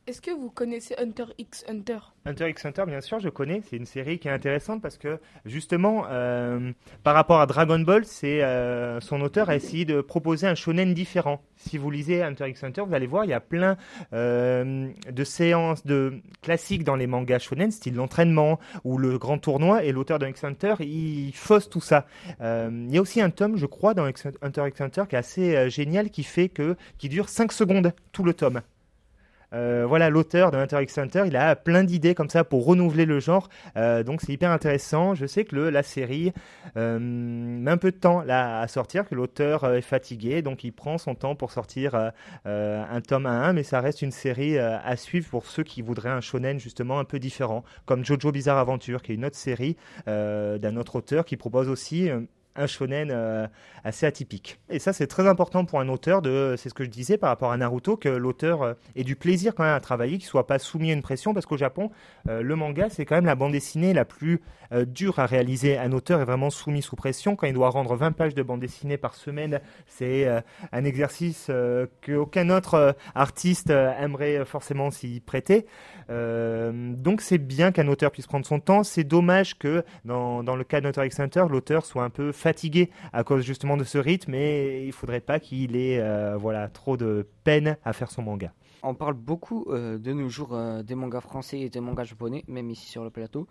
Est-ce 0.07 0.21
que 0.21 0.31
vous 0.31 0.51
connaissez 0.51 0.95
Hunter 0.99 1.25
x 1.39 1.65
Hunter? 1.67 1.97
Hunter 2.27 2.51
x 2.51 2.67
Hunter, 2.67 2.85
bien 2.87 3.01
sûr, 3.01 3.21
je 3.21 3.31
connais. 3.31 3.63
C'est 3.67 3.77
une 3.77 3.87
série 3.87 4.19
qui 4.19 4.29
est 4.29 4.31
intéressante 4.31 4.83
parce 4.83 4.99
que 4.99 5.19
justement, 5.47 6.05
euh, 6.11 6.73
par 7.03 7.15
rapport 7.15 7.41
à 7.41 7.47
Dragon 7.47 7.79
Ball, 7.79 8.05
euh, 8.23 9.01
son 9.01 9.23
auteur 9.23 9.49
a 9.49 9.57
essayé 9.57 9.87
de 9.87 10.03
proposer 10.03 10.47
un 10.47 10.55
shonen 10.55 10.93
différent. 10.93 11.41
Si 11.57 11.79
vous 11.79 11.91
lisez 11.91 12.23
Hunter 12.23 12.51
x 12.51 12.65
Hunter, 12.65 12.83
vous 12.87 12.93
allez 12.93 13.07
voir, 13.07 13.25
il 13.25 13.31
y 13.31 13.33
a 13.35 13.41
plein 13.41 13.79
euh, 14.13 14.91
de 15.11 15.25
séances 15.25 15.87
de 15.87 16.21
classiques 16.43 16.85
dans 16.85 16.97
les 16.97 17.07
mangas 17.07 17.39
shonen, 17.39 17.71
style 17.71 17.95
l'entraînement 17.95 18.61
ou 18.85 18.99
le 18.99 19.17
grand 19.17 19.39
tournoi. 19.39 19.85
Et 19.85 19.93
l'auteur 19.93 20.19
de 20.19 20.27
X 20.27 20.45
Hunter, 20.45 20.75
il 20.81 21.33
fausse 21.35 21.71
tout 21.71 21.81
ça. 21.81 22.07
Il 22.41 22.91
y 22.91 22.99
a 22.99 23.01
aussi 23.01 23.23
un 23.23 23.31
tome, 23.31 23.57
je 23.57 23.65
crois, 23.65 23.95
dans 23.95 24.05
Hunter 24.05 24.69
x 24.69 24.81
Hunter 24.83 25.05
qui 25.09 25.15
est 25.15 25.19
assez 25.19 25.71
génial, 25.71 26.11
qui 26.11 26.25
fait 26.25 26.51
que 26.51 26.77
qui 26.99 27.09
dure 27.09 27.31
5 27.31 27.53
secondes 27.53 27.95
tout 28.13 28.23
le 28.23 28.35
tome. 28.35 28.61
Euh, 29.53 29.85
voilà, 29.87 30.11
l'auteur 30.11 30.51
de 30.51 30.57
Hunter 30.57 30.83
x 30.83 30.99
Hunter, 30.99 31.25
il 31.27 31.37
a 31.37 31.57
plein 31.57 31.85
d'idées 31.85 32.15
comme 32.15 32.29
ça 32.29 32.45
pour 32.45 32.65
renouveler 32.65 33.05
le 33.05 33.21
genre. 33.21 33.49
Euh, 33.77 34.03
donc 34.03 34.21
c'est 34.21 34.33
hyper 34.33 34.51
intéressant. 34.51 35.15
Je 35.15 35.27
sais 35.27 35.45
que 35.45 35.57
la 35.57 35.83
série 35.83 36.33
euh, 36.77 36.99
met 37.01 37.71
un 37.71 37.77
peu 37.77 37.91
de 37.91 37.97
temps 37.97 38.23
là 38.23 38.61
à 38.61 38.69
sortir, 38.69 39.09
que 39.09 39.15
l'auteur 39.15 39.73
est 39.75 39.83
fatigué, 39.83 40.43
donc 40.43 40.65
il 40.65 40.73
prend 40.73 40.99
son 40.99 41.15
temps 41.15 41.35
pour 41.35 41.53
sortir 41.53 41.95
un 42.45 43.01
tome 43.01 43.27
à 43.27 43.31
un, 43.31 43.53
mais 43.53 43.63
ça 43.63 43.81
reste 43.81 44.03
une 44.03 44.11
série 44.11 44.59
à 44.59 44.97
suivre 44.97 45.29
pour 45.29 45.47
ceux 45.47 45.63
qui 45.63 45.83
voudraient 45.83 46.11
un 46.11 46.21
shonen 46.21 46.59
justement 46.59 46.99
un 46.99 47.05
peu 47.05 47.19
différent, 47.19 47.65
comme 47.87 48.05
Jojo 48.05 48.33
Bizarre 48.33 48.59
Adventure, 48.59 49.03
qui 49.03 49.13
est 49.13 49.15
une 49.15 49.25
autre 49.25 49.37
série 49.37 49.77
d'un 50.07 50.77
autre 50.77 50.97
auteur 50.97 51.25
qui 51.25 51.37
propose 51.37 51.69
aussi 51.69 52.11
un 52.57 52.67
shonen 52.67 53.11
euh, 53.11 53.47
assez 53.83 54.07
atypique. 54.07 54.59
Et 54.71 54.79
ça, 54.79 54.93
c'est 54.93 55.07
très 55.07 55.27
important 55.27 55.65
pour 55.65 55.81
un 55.81 55.89
auteur, 55.89 56.23
de, 56.23 56.55
c'est 56.57 56.69
ce 56.69 56.75
que 56.75 56.85
je 56.85 56.91
disais 56.91 57.19
par 57.19 57.31
rapport 57.31 57.53
à 57.53 57.57
Naruto, 57.57 57.97
que 57.97 58.09
l'auteur 58.09 58.63
euh, 58.63 58.75
ait 58.97 59.05
du 59.05 59.17
plaisir 59.17 59.55
quand 59.55 59.65
même 59.65 59.75
à 59.75 59.81
travailler, 59.81 60.19
qu'il 60.19 60.27
soit 60.27 60.47
pas 60.47 60.59
soumis 60.59 60.91
à 60.91 60.95
une 60.95 61.03
pression, 61.03 61.35
parce 61.35 61.47
qu'au 61.47 61.57
Japon, 61.57 61.91
euh, 62.29 62.43
le 62.43 62.57
manga, 62.57 62.89
c'est 62.91 63.05
quand 63.05 63.17
même 63.17 63.27
la 63.27 63.35
bande 63.35 63.53
dessinée 63.53 63.93
la 63.93 64.05
plus 64.05 64.41
dure 64.89 65.21
à 65.21 65.27
réaliser. 65.27 65.79
Un 65.79 65.93
auteur 65.93 66.21
est 66.21 66.25
vraiment 66.25 66.51
soumis 66.51 66.83
sous 66.83 66.97
pression. 66.97 67.37
Quand 67.37 67.47
il 67.47 67.53
doit 67.53 67.69
rendre 67.69 67.95
20 67.95 68.11
pages 68.11 68.35
de 68.35 68.43
bande 68.43 68.59
dessinée 68.59 68.97
par 68.97 69.15
semaine, 69.15 69.61
c'est 69.87 70.27
un 70.73 70.85
exercice 70.85 71.49
qu'aucun 72.05 72.51
autre 72.51 72.97
artiste 73.15 73.71
aimerait 73.71 74.45
forcément 74.45 74.91
s'y 74.91 75.21
prêter. 75.21 75.67
Donc 76.09 77.21
c'est 77.21 77.39
bien 77.39 77.71
qu'un 77.71 77.87
auteur 77.87 78.11
puisse 78.11 78.27
prendre 78.27 78.47
son 78.47 78.59
temps. 78.59 78.83
C'est 78.83 79.05
dommage 79.05 79.59
que 79.59 79.85
dans, 80.05 80.43
dans 80.43 80.57
le 80.57 80.65
cas 80.65 80.81
d'Hunter 80.81 81.07
x 81.07 81.21
Hunter, 81.21 81.45
l'auteur 81.49 81.85
soit 81.85 82.03
un 82.03 82.11
peu 82.11 82.33
fatigué 82.45 82.91
à 83.15 83.25
cause 83.25 83.43
justement 83.43 83.79
de 83.79 83.85
ce 83.85 83.97
rythme 83.97 84.35
et 84.35 84.85
il 84.85 84.93
faudrait 84.93 85.23
pas 85.23 85.41
qu'il 85.41 85.77
ait 85.77 85.99
euh, 85.99 86.37
voilà, 86.37 86.69
trop 86.69 86.99
de 86.99 87.27
peine 87.43 87.79
à 87.87 87.95
faire 87.95 88.11
son 88.11 88.21
manga. 88.21 88.53
On 88.83 88.95
parle 88.95 89.15
beaucoup 89.15 89.65
euh, 89.69 89.97
de 89.97 90.13
nos 90.13 90.29
jours 90.29 90.53
euh, 90.53 90.83
des 90.83 90.95
mangas 90.95 91.23
français 91.23 91.59
et 91.61 91.71
des 91.71 91.81
mangas 91.81 92.05
japonais, 92.05 92.45
même 92.47 92.69
ici 92.69 92.87
sur 92.87 93.03
le 93.03 93.09
plateau. 93.09 93.47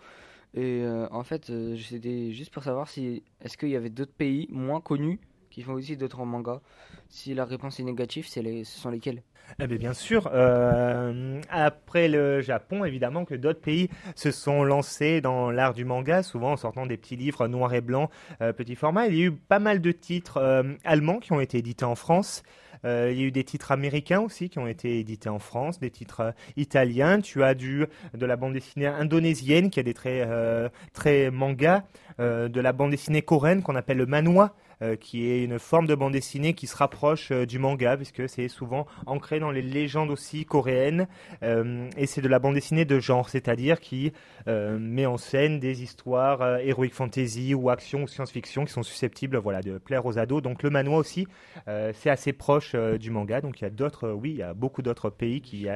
Et 0.56 0.86
en 1.10 1.24
fait, 1.24 1.52
c'était 1.80 2.32
juste 2.32 2.54
pour 2.54 2.64
savoir 2.64 2.88
si 2.88 3.24
est-ce 3.42 3.58
qu'il 3.58 3.70
y 3.70 3.76
avait 3.76 3.90
d'autres 3.90 4.14
pays 4.14 4.48
moins 4.52 4.82
connus 4.82 5.20
qui 5.54 5.62
font 5.62 5.74
aussi 5.74 5.96
d'autres 5.96 6.26
mangas. 6.26 6.62
Si 7.10 7.34
la 7.36 7.46
réponse 7.46 7.80
est 7.80 7.84
négative, 7.84 8.28
ce 8.28 8.64
sont 8.64 8.90
lesquels? 8.90 9.22
Eh 9.60 9.68
bien, 9.68 9.78
bien 9.78 9.94
sûr, 9.94 10.30
euh, 10.34 11.40
après 11.50 12.08
le 12.08 12.42
Japon, 12.42 12.86
évidemment 12.86 13.24
que 13.24 13.36
d'autres 13.36 13.62
pays 13.62 13.90
se 14.16 14.32
sont 14.32 14.64
lancés 14.64 15.22
dans 15.22 15.52
l'art 15.52 15.74
du 15.74 15.86
manga, 15.86 16.24
souvent 16.24 16.54
en 16.54 16.58
sortant 16.58 16.86
des 16.88 16.98
petits 16.98 17.18
livres 17.18 17.48
noirs 17.48 17.74
et 17.74 17.82
blancs, 17.82 18.10
euh, 18.42 18.52
petit 18.52 18.76
format. 18.76 19.08
Il 19.08 19.16
y 19.16 19.22
a 19.22 19.26
eu 19.26 19.32
pas 19.32 19.60
mal 19.60 19.80
de 19.80 19.92
titres 19.92 20.38
euh, 20.38 20.64
allemands 20.84 21.20
qui 21.20 21.34
ont 21.34 21.42
été 21.42 21.60
édités 21.60 21.86
en 21.86 21.96
France. 21.96 22.42
Euh, 22.86 23.10
il 23.12 23.20
y 23.20 23.24
a 23.24 23.28
eu 23.28 23.32
des 23.32 23.44
titres 23.44 23.72
américains 23.72 24.20
aussi 24.20 24.50
qui 24.50 24.60
ont 24.60 24.68
été 24.68 25.00
édités 25.00 25.30
en 25.30 25.40
France, 25.40 25.80
des 25.80 25.92
titres 25.92 26.34
italiens. 26.58 27.22
Tu 27.22 27.44
as 27.44 27.54
du 27.54 27.86
de 28.14 28.26
la 28.26 28.36
bande 28.36 28.54
dessinée 28.54 28.88
indonésienne 28.88 29.70
qui 29.70 29.80
a 29.80 29.84
des 29.84 29.94
traits 29.94 30.28
euh, 30.28 30.70
très 30.94 31.30
manga, 31.32 31.86
de 32.20 32.62
la 32.62 32.74
bande 32.74 32.92
dessinée 32.92 33.24
coréenne 33.24 33.64
qu'on 33.64 33.76
appelle 33.76 33.98
le 33.98 34.06
manhwa, 34.06 34.54
euh, 34.84 34.98
qui 34.98 35.30
est 35.30 35.44
une 35.44 35.60
forme 35.60 35.88
de 35.88 35.96
bande 35.96 36.12
dessinée 36.12 36.54
qui 36.54 36.68
se 36.68 36.76
rapproche 36.76 37.32
euh, 37.32 37.46
du 37.46 37.58
manga, 37.58 37.96
puisque 37.96 38.28
c'est 38.28 38.50
souvent 38.50 38.86
ancré 39.06 39.40
dans 39.40 39.50
les 39.50 39.62
légendes 39.62 40.12
aussi 40.12 40.44
coréennes, 40.46 41.08
euh, 41.42 41.90
et 41.96 42.06
c'est 42.06 42.20
de 42.20 42.28
la 42.28 42.38
bande 42.40 42.56
dessinée 42.56 42.84
de 42.84 43.00
genre, 43.00 43.30
c'est-à-dire 43.30 43.80
qui 43.80 44.12
met 44.46 45.06
en 45.06 45.18
scène 45.18 45.60
des 45.60 45.84
histoires 45.84 46.58
heroic 46.60 46.90
fantasy 46.90 47.54
ou 47.54 47.70
action 47.70 48.04
ou 48.04 48.08
science-fiction 48.08 48.66
qui 48.66 48.74
sont 48.74 48.84
susceptibles 48.84 49.38
voilà, 49.38 49.62
de 49.62 49.78
plaire 49.78 50.06
aux 50.06 50.18
ados. 50.18 50.42
Donc 50.42 50.64
le 50.64 50.70
manhwa 50.70 50.98
aussi, 50.98 51.28
c'est 51.66 52.10
assez 52.10 52.34
proche 52.34 52.76
du 52.76 53.10
manga, 53.10 53.40
donc 53.40 53.62
il 53.62 53.64
y 53.64 53.68
a 53.68 53.70
d'autres, 53.70 54.10
oui, 54.10 54.32
il 54.32 54.38
y 54.38 54.44
a 54.44 54.54
beaucoup 54.54 54.82
d'autres 54.82 55.10
pays 55.10 55.42
qui... 55.42 55.68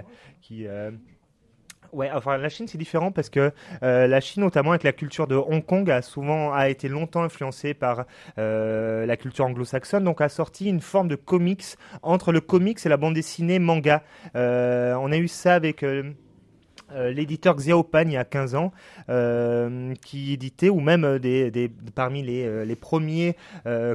Ouais, 1.93 2.09
enfin 2.13 2.37
la 2.37 2.49
Chine 2.49 2.67
c'est 2.67 2.77
différent 2.77 3.11
parce 3.11 3.29
que 3.29 3.51
euh, 3.83 4.07
la 4.07 4.19
Chine, 4.19 4.43
notamment 4.43 4.71
avec 4.71 4.83
la 4.83 4.91
culture 4.91 5.27
de 5.27 5.35
Hong 5.35 5.65
Kong, 5.65 5.89
a 5.89 6.01
souvent 6.01 6.53
a 6.53 6.69
été 6.69 6.89
longtemps 6.89 7.23
influencée 7.23 7.73
par 7.73 8.05
euh, 8.37 9.05
la 9.05 9.17
culture 9.17 9.45
anglo-saxonne, 9.45 10.03
donc 10.03 10.21
a 10.21 10.29
sorti 10.29 10.67
une 10.67 10.81
forme 10.81 11.07
de 11.07 11.15
comics 11.15 11.75
entre 12.01 12.31
le 12.31 12.41
comics 12.41 12.85
et 12.85 12.89
la 12.89 12.97
bande 12.97 13.13
dessinée 13.13 13.59
manga. 13.59 14.03
Euh, 14.35 14.95
on 14.95 15.11
a 15.11 15.17
eu 15.17 15.27
ça 15.27 15.53
avec 15.53 15.83
euh, 16.91 17.11
l'éditeur 17.11 17.55
Xiaopan 17.55 18.03
il 18.03 18.13
y 18.13 18.17
a 18.17 18.23
15 18.23 18.55
ans, 18.55 18.71
euh, 19.09 19.93
qui 20.05 20.33
éditait, 20.33 20.69
ou 20.69 20.79
même 20.79 21.03
euh, 21.03 21.19
des, 21.19 21.71
parmi 21.95 22.21
les, 22.23 22.75
premiers 22.75 23.35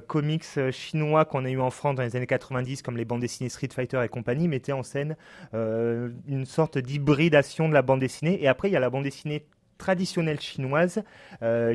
comics 0.06 0.44
chinois 0.70 1.24
qu'on 1.24 1.44
a 1.44 1.50
eu 1.50 1.60
en 1.60 1.70
France 1.70 1.94
dans 1.94 2.02
les 2.02 2.16
années 2.16 2.26
90, 2.26 2.82
comme 2.82 2.96
les 2.96 3.04
bandes 3.04 3.20
dessinées 3.20 3.48
Street 3.48 3.68
Fighter 3.72 4.00
et 4.04 4.08
compagnie, 4.08 4.48
mettaient 4.48 4.72
en 4.72 4.82
scène 4.82 5.16
une 5.52 6.44
sorte 6.44 6.78
d'hybridation 6.78 7.68
de 7.68 7.74
la 7.74 7.82
bande 7.82 8.00
dessinée. 8.00 8.42
Et 8.42 8.48
après, 8.48 8.68
il 8.68 8.72
y 8.72 8.76
a 8.76 8.80
la 8.80 8.90
bande 8.90 9.04
dessinée 9.04 9.46
traditionnelle 9.78 10.40
chinoise, 10.40 11.02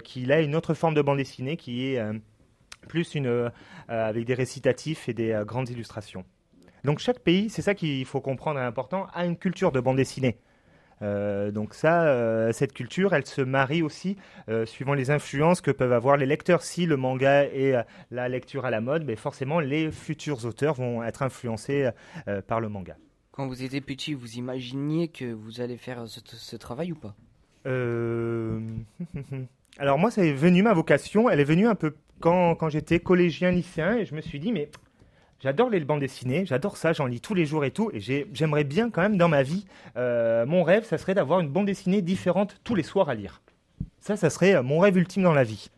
qui 0.04 0.32
a 0.32 0.42
une 0.42 0.56
autre 0.56 0.74
forme 0.74 0.94
de 0.94 1.02
bande 1.02 1.18
dessinée 1.18 1.56
qui 1.56 1.88
est 1.88 2.02
plus 2.88 3.16
une, 3.16 3.52
avec 3.88 4.26
des 4.26 4.34
récitatifs 4.34 5.08
et 5.08 5.14
des 5.14 5.42
grandes 5.46 5.70
illustrations. 5.70 6.26
Donc 6.84 7.00
chaque 7.00 7.20
pays, 7.20 7.50
c'est 7.50 7.62
ça 7.62 7.74
qu'il 7.74 8.06
faut 8.06 8.22
comprendre 8.22 8.60
et 8.60 8.64
important, 8.64 9.08
a 9.14 9.26
une 9.26 9.38
culture 9.38 9.72
de 9.72 9.80
bande 9.80 9.98
dessinée. 9.98 10.38
Euh, 11.02 11.52
donc 11.52 11.74
ça, 11.74 12.06
euh, 12.06 12.52
cette 12.52 12.74
culture, 12.74 13.14
elle 13.14 13.26
se 13.26 13.42
marie 13.42 13.82
aussi 13.82 14.18
euh, 14.50 14.66
suivant 14.66 14.94
les 14.94 15.12
influences 15.12 15.62
que 15.62 15.72
peuvent 15.72 15.94
avoir 15.94 16.18
les 16.18 16.26
lecteurs. 16.26 16.64
Si 16.64 16.86
le 16.86 16.98
manga 16.98 17.44
est 17.44 17.76
la 18.12 18.30
lecture 18.30 18.66
à 18.66 18.72
la 18.72 18.82
mode, 18.82 19.06
mais 19.06 19.16
forcément 19.16 19.60
les 19.60 19.92
futurs 19.92 20.46
auteurs 20.46 20.76
vont 20.76 21.04
être 21.04 21.24
influencés 21.24 21.90
par 22.48 22.60
le 22.60 22.70
manga. 22.70 22.96
Quand 23.32 23.48
vous 23.48 23.64
étiez 23.64 23.82
petit, 23.82 24.14
vous 24.14 24.36
imaginiez 24.36 25.10
que 25.10 25.32
vous 25.32 25.62
allez 25.62 25.78
faire 25.78 26.08
ce, 26.08 26.20
ce 26.26 26.56
travail 26.56 26.92
ou 26.92 26.96
pas? 26.96 27.16
Alors 29.80 30.00
moi, 30.00 30.10
ça 30.10 30.26
est 30.26 30.34
venu 30.34 30.64
ma 30.64 30.74
vocation. 30.74 31.30
Elle 31.30 31.40
est 31.40 31.46
venue 31.46 31.68
un 31.68 31.76
peu 31.76 31.94
quand, 32.20 32.56
quand 32.56 32.70
j'étais 32.70 33.00
collégien, 33.00 33.52
lycéen, 33.52 33.98
et 33.98 34.06
je 34.06 34.16
me 34.16 34.22
suis 34.22 34.40
dit, 34.40 34.52
mais 34.52 34.70
j'adore 35.42 35.70
les 35.70 35.80
bandes 35.80 36.00
dessinées, 36.00 36.46
j'adore 36.46 36.78
ça, 36.78 36.94
j'en 36.94 37.06
lis 37.06 37.22
tous 37.22 37.34
les 37.34 37.46
jours 37.46 37.66
et 37.66 37.72
tout, 37.72 37.90
et 37.94 38.00
j'ai- 38.00 38.28
j'aimerais 38.34 38.64
bien 38.64 38.90
quand 38.90 39.02
même 39.02 39.18
dans 39.18 39.28
ma 39.30 39.44
vie, 39.44 39.66
euh, 39.96 40.46
mon 40.46 40.64
rêve, 40.64 40.84
ça 40.86 40.98
serait 40.98 41.14
d'avoir 41.14 41.40
une 41.40 41.50
bande 41.50 41.66
dessinée 41.68 42.02
différente 42.02 42.58
tous 42.64 42.76
les 42.76 42.84
soirs 42.84 43.10
à 43.10 43.16
lire. 43.16 43.42
Ça, 44.00 44.16
ça 44.18 44.30
serait 44.30 44.56
euh, 44.56 44.64
mon 44.64 44.80
rêve 44.80 44.98
ultime 44.98 45.24
dans 45.24 45.34
la 45.34 45.44
vie. 45.44 45.70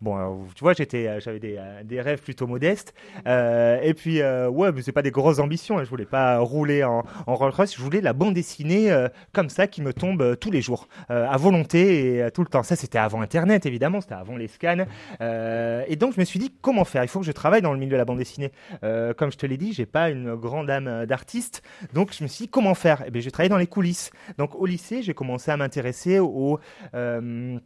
Bon, 0.00 0.16
alors, 0.16 0.38
tu 0.54 0.62
vois, 0.64 0.72
j'étais, 0.72 1.06
euh, 1.06 1.20
j'avais 1.20 1.40
des, 1.40 1.56
euh, 1.58 1.82
des 1.84 2.00
rêves 2.00 2.20
plutôt 2.20 2.46
modestes. 2.46 2.94
Euh, 3.26 3.80
et 3.82 3.94
puis, 3.94 4.20
euh, 4.20 4.48
ouais, 4.48 4.72
mais 4.72 4.82
c'est 4.82 4.92
pas 4.92 5.02
des 5.02 5.10
grosses 5.10 5.38
ambitions. 5.38 5.78
hein. 5.78 5.84
Je 5.84 5.90
voulais 5.90 6.04
pas 6.04 6.38
rouler 6.38 6.84
en, 6.84 7.02
en 7.26 7.34
Rolls 7.34 7.52
Royce. 7.52 7.76
Je 7.76 7.82
voulais 7.82 8.00
la 8.00 8.12
bande 8.12 8.34
dessinée 8.34 8.90
euh, 8.90 9.08
comme 9.32 9.48
ça 9.48 9.66
qui 9.66 9.82
me 9.82 9.92
tombe 9.92 10.22
euh, 10.22 10.36
tous 10.36 10.50
les 10.50 10.62
jours, 10.62 10.88
euh, 11.10 11.26
à 11.28 11.36
volonté 11.36 12.14
et 12.14 12.22
euh, 12.22 12.30
tout 12.30 12.42
le 12.42 12.48
temps. 12.48 12.62
Ça, 12.62 12.76
c'était 12.76 12.98
avant 12.98 13.20
Internet, 13.20 13.66
évidemment. 13.66 14.00
C'était 14.00 14.14
avant 14.14 14.36
les 14.36 14.48
scans. 14.48 14.84
Euh, 15.20 15.84
et 15.88 15.96
donc, 15.96 16.14
je 16.14 16.20
me 16.20 16.24
suis 16.24 16.38
dit, 16.38 16.52
comment 16.60 16.84
faire? 16.84 17.02
Il 17.02 17.08
faut 17.08 17.20
que 17.20 17.26
je 17.26 17.32
travaille 17.32 17.62
dans 17.62 17.72
le 17.72 17.78
milieu 17.78 17.92
de 17.92 17.96
la 17.96 18.04
bande 18.04 18.18
dessinée. 18.18 18.52
Euh, 18.84 19.12
comme 19.14 19.32
je 19.32 19.38
te 19.38 19.46
l'ai 19.46 19.56
dit, 19.56 19.72
j'ai 19.72 19.86
pas 19.86 20.10
une 20.10 20.34
grande 20.34 20.70
âme 20.70 20.88
euh, 20.88 21.06
d'artiste. 21.06 21.62
Donc, 21.92 22.12
je 22.12 22.22
me 22.22 22.28
suis 22.28 22.44
dit, 22.44 22.48
comment 22.48 22.74
faire? 22.74 23.02
Eh 23.06 23.10
bien, 23.10 23.20
j'ai 23.20 23.30
travaillé 23.30 23.50
dans 23.50 23.58
les 23.58 23.66
coulisses. 23.66 24.10
Donc, 24.38 24.54
au 24.54 24.66
lycée, 24.66 25.02
j'ai 25.02 25.14
commencé 25.14 25.50
à 25.50 25.56
m'intéresser 25.56 26.18
au 26.18 26.58
euh, 26.94 27.58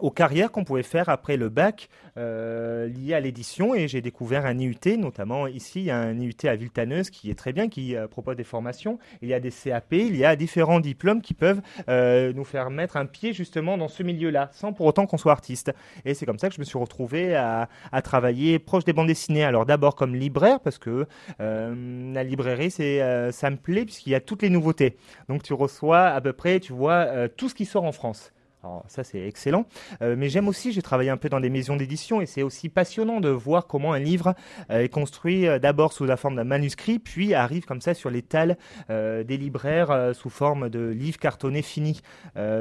aux 0.00 0.10
carrières 0.10 0.50
qu'on 0.50 0.64
pouvait 0.64 0.82
faire 0.82 1.08
après 1.08 1.36
le 1.36 1.48
bac 1.48 1.88
euh, 2.16 2.88
liées 2.88 3.14
à 3.14 3.20
l'édition 3.20 3.74
et 3.74 3.88
j'ai 3.88 4.00
découvert 4.00 4.46
un 4.46 4.58
IUT, 4.58 4.96
notamment 4.98 5.46
ici 5.46 5.90
un 5.90 6.18
IUT 6.18 6.34
à 6.44 6.56
Villetaneuse 6.56 7.10
qui 7.10 7.30
est 7.30 7.34
très 7.34 7.52
bien, 7.52 7.68
qui 7.68 7.96
euh, 7.96 8.08
propose 8.08 8.36
des 8.36 8.44
formations. 8.44 8.98
Il 9.22 9.28
y 9.28 9.34
a 9.34 9.40
des 9.40 9.50
CAP, 9.50 9.92
il 9.92 10.16
y 10.16 10.24
a 10.24 10.36
différents 10.36 10.80
diplômes 10.80 11.22
qui 11.22 11.34
peuvent 11.34 11.60
euh, 11.88 12.32
nous 12.32 12.44
faire 12.44 12.70
mettre 12.70 12.96
un 12.96 13.06
pied 13.06 13.32
justement 13.32 13.78
dans 13.78 13.88
ce 13.88 14.02
milieu-là, 14.02 14.50
sans 14.52 14.72
pour 14.72 14.86
autant 14.86 15.06
qu'on 15.06 15.18
soit 15.18 15.32
artiste. 15.32 15.72
Et 16.04 16.14
c'est 16.14 16.26
comme 16.26 16.38
ça 16.38 16.48
que 16.48 16.54
je 16.54 16.60
me 16.60 16.64
suis 16.64 16.78
retrouvé 16.78 17.34
à, 17.36 17.68
à 17.92 18.02
travailler 18.02 18.58
proche 18.58 18.84
des 18.84 18.92
bandes 18.92 19.08
dessinées. 19.08 19.44
Alors 19.44 19.66
d'abord 19.66 19.94
comme 19.94 20.14
libraire 20.14 20.60
parce 20.60 20.78
que 20.78 21.06
la 21.38 22.24
librairie 22.24 22.70
c'est 22.70 23.30
ça 23.32 23.50
me 23.50 23.56
plaît 23.56 23.84
puisqu'il 23.84 24.10
y 24.10 24.14
a 24.14 24.20
toutes 24.20 24.42
les 24.42 24.50
nouveautés. 24.50 24.96
Donc 25.28 25.42
tu 25.42 25.52
reçois 25.52 26.06
à 26.06 26.20
peu 26.20 26.32
près, 26.32 26.60
tu 26.60 26.72
vois 26.72 27.28
tout 27.28 27.48
ce 27.48 27.54
qui 27.54 27.64
sort 27.64 27.84
en 27.84 27.92
France. 27.92 28.32
Alors 28.64 28.84
ça 28.88 29.04
c'est 29.04 29.20
excellent, 29.26 29.66
Euh, 30.02 30.16
mais 30.18 30.28
j'aime 30.28 30.48
aussi, 30.48 30.72
j'ai 30.72 30.82
travaillé 30.82 31.10
un 31.10 31.16
peu 31.16 31.28
dans 31.28 31.40
des 31.40 31.50
maisons 31.50 31.76
d'édition 31.76 32.20
et 32.20 32.26
c'est 32.26 32.42
aussi 32.42 32.68
passionnant 32.68 33.20
de 33.20 33.28
voir 33.28 33.66
comment 33.66 33.92
un 33.92 33.98
livre 33.98 34.34
euh, 34.70 34.80
est 34.80 34.88
construit 34.88 35.46
euh, 35.46 35.58
d'abord 35.58 35.92
sous 35.92 36.04
la 36.04 36.16
forme 36.16 36.36
d'un 36.36 36.44
manuscrit, 36.44 36.98
puis 36.98 37.34
arrive 37.34 37.64
comme 37.64 37.80
ça 37.80 37.94
sur 37.94 38.10
l'étal 38.10 38.58
euh, 38.90 39.22
des 39.22 39.36
libraires 39.36 40.12
sous 40.14 40.30
forme 40.30 40.68
de 40.70 40.88
livres 40.88 41.18
cartonnés 41.18 41.62
finis. 41.62 42.00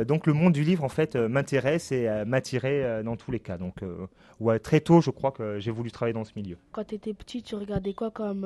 Donc 0.08 0.28
le 0.28 0.34
monde 0.34 0.54
du 0.54 0.64
livre 0.64 0.84
en 0.84 0.90
fait 0.90 1.16
m'intéresse 1.16 1.92
et 1.92 2.08
m'attirait 2.26 3.04
dans 3.04 3.16
tous 3.16 3.32
les 3.32 3.40
cas. 3.40 3.58
Donc 3.58 3.84
très 4.64 4.80
tôt 4.82 5.02
je 5.02 5.12
crois 5.12 5.32
que 5.32 5.60
j'ai 5.60 5.72
voulu 5.72 5.92
travailler 5.92 6.14
dans 6.14 6.24
ce 6.24 6.34
milieu. 6.36 6.58
Quand 6.72 6.84
tu 6.84 6.96
étais 6.96 7.14
petit, 7.14 7.42
tu 7.44 7.56
regardais 7.56 7.94
quoi 7.94 8.12
comme 8.12 8.42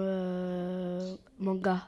manga? 1.39 1.87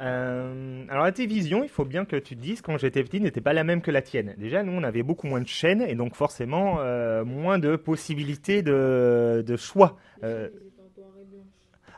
Euh, 0.00 0.84
alors 0.88 1.04
la 1.04 1.12
télévision, 1.12 1.62
il 1.62 1.68
faut 1.68 1.84
bien 1.84 2.04
que 2.04 2.16
tu 2.16 2.36
te 2.36 2.40
dises, 2.40 2.60
quand 2.60 2.78
j'étais 2.78 3.02
petit, 3.04 3.20
n'était 3.20 3.40
pas 3.40 3.52
la 3.52 3.64
même 3.64 3.80
que 3.80 3.90
la 3.90 4.02
tienne. 4.02 4.34
Déjà, 4.38 4.62
nous, 4.62 4.72
on 4.72 4.82
avait 4.82 5.02
beaucoup 5.02 5.26
moins 5.26 5.40
de 5.40 5.48
chaînes 5.48 5.82
et 5.82 5.94
donc 5.94 6.16
forcément 6.16 6.78
euh, 6.80 7.24
moins 7.24 7.58
de 7.58 7.76
possibilités 7.76 8.62
de, 8.62 9.44
de 9.46 9.56
choix. 9.56 9.96
Euh, 10.24 10.48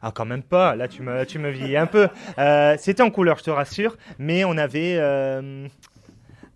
ah, 0.03 0.13
quand 0.15 0.27
même 0.27 0.43
pas. 0.43 0.77
Là, 0.77 0.89
tu 0.89 1.03
me, 1.03 1.25
tu 1.25 1.39
me 1.39 1.51
vieillis 1.51 1.77
un 1.77 1.87
peu. 1.87 2.09
Euh, 2.39 2.77
C'était 2.79 3.03
en 3.03 3.11
couleur, 3.11 3.39
je 3.39 3.45
te 3.45 3.51
rassure, 3.51 3.97
mais 4.19 4.45
on 4.45 4.57
avait 4.57 4.97
euh, 4.99 5.67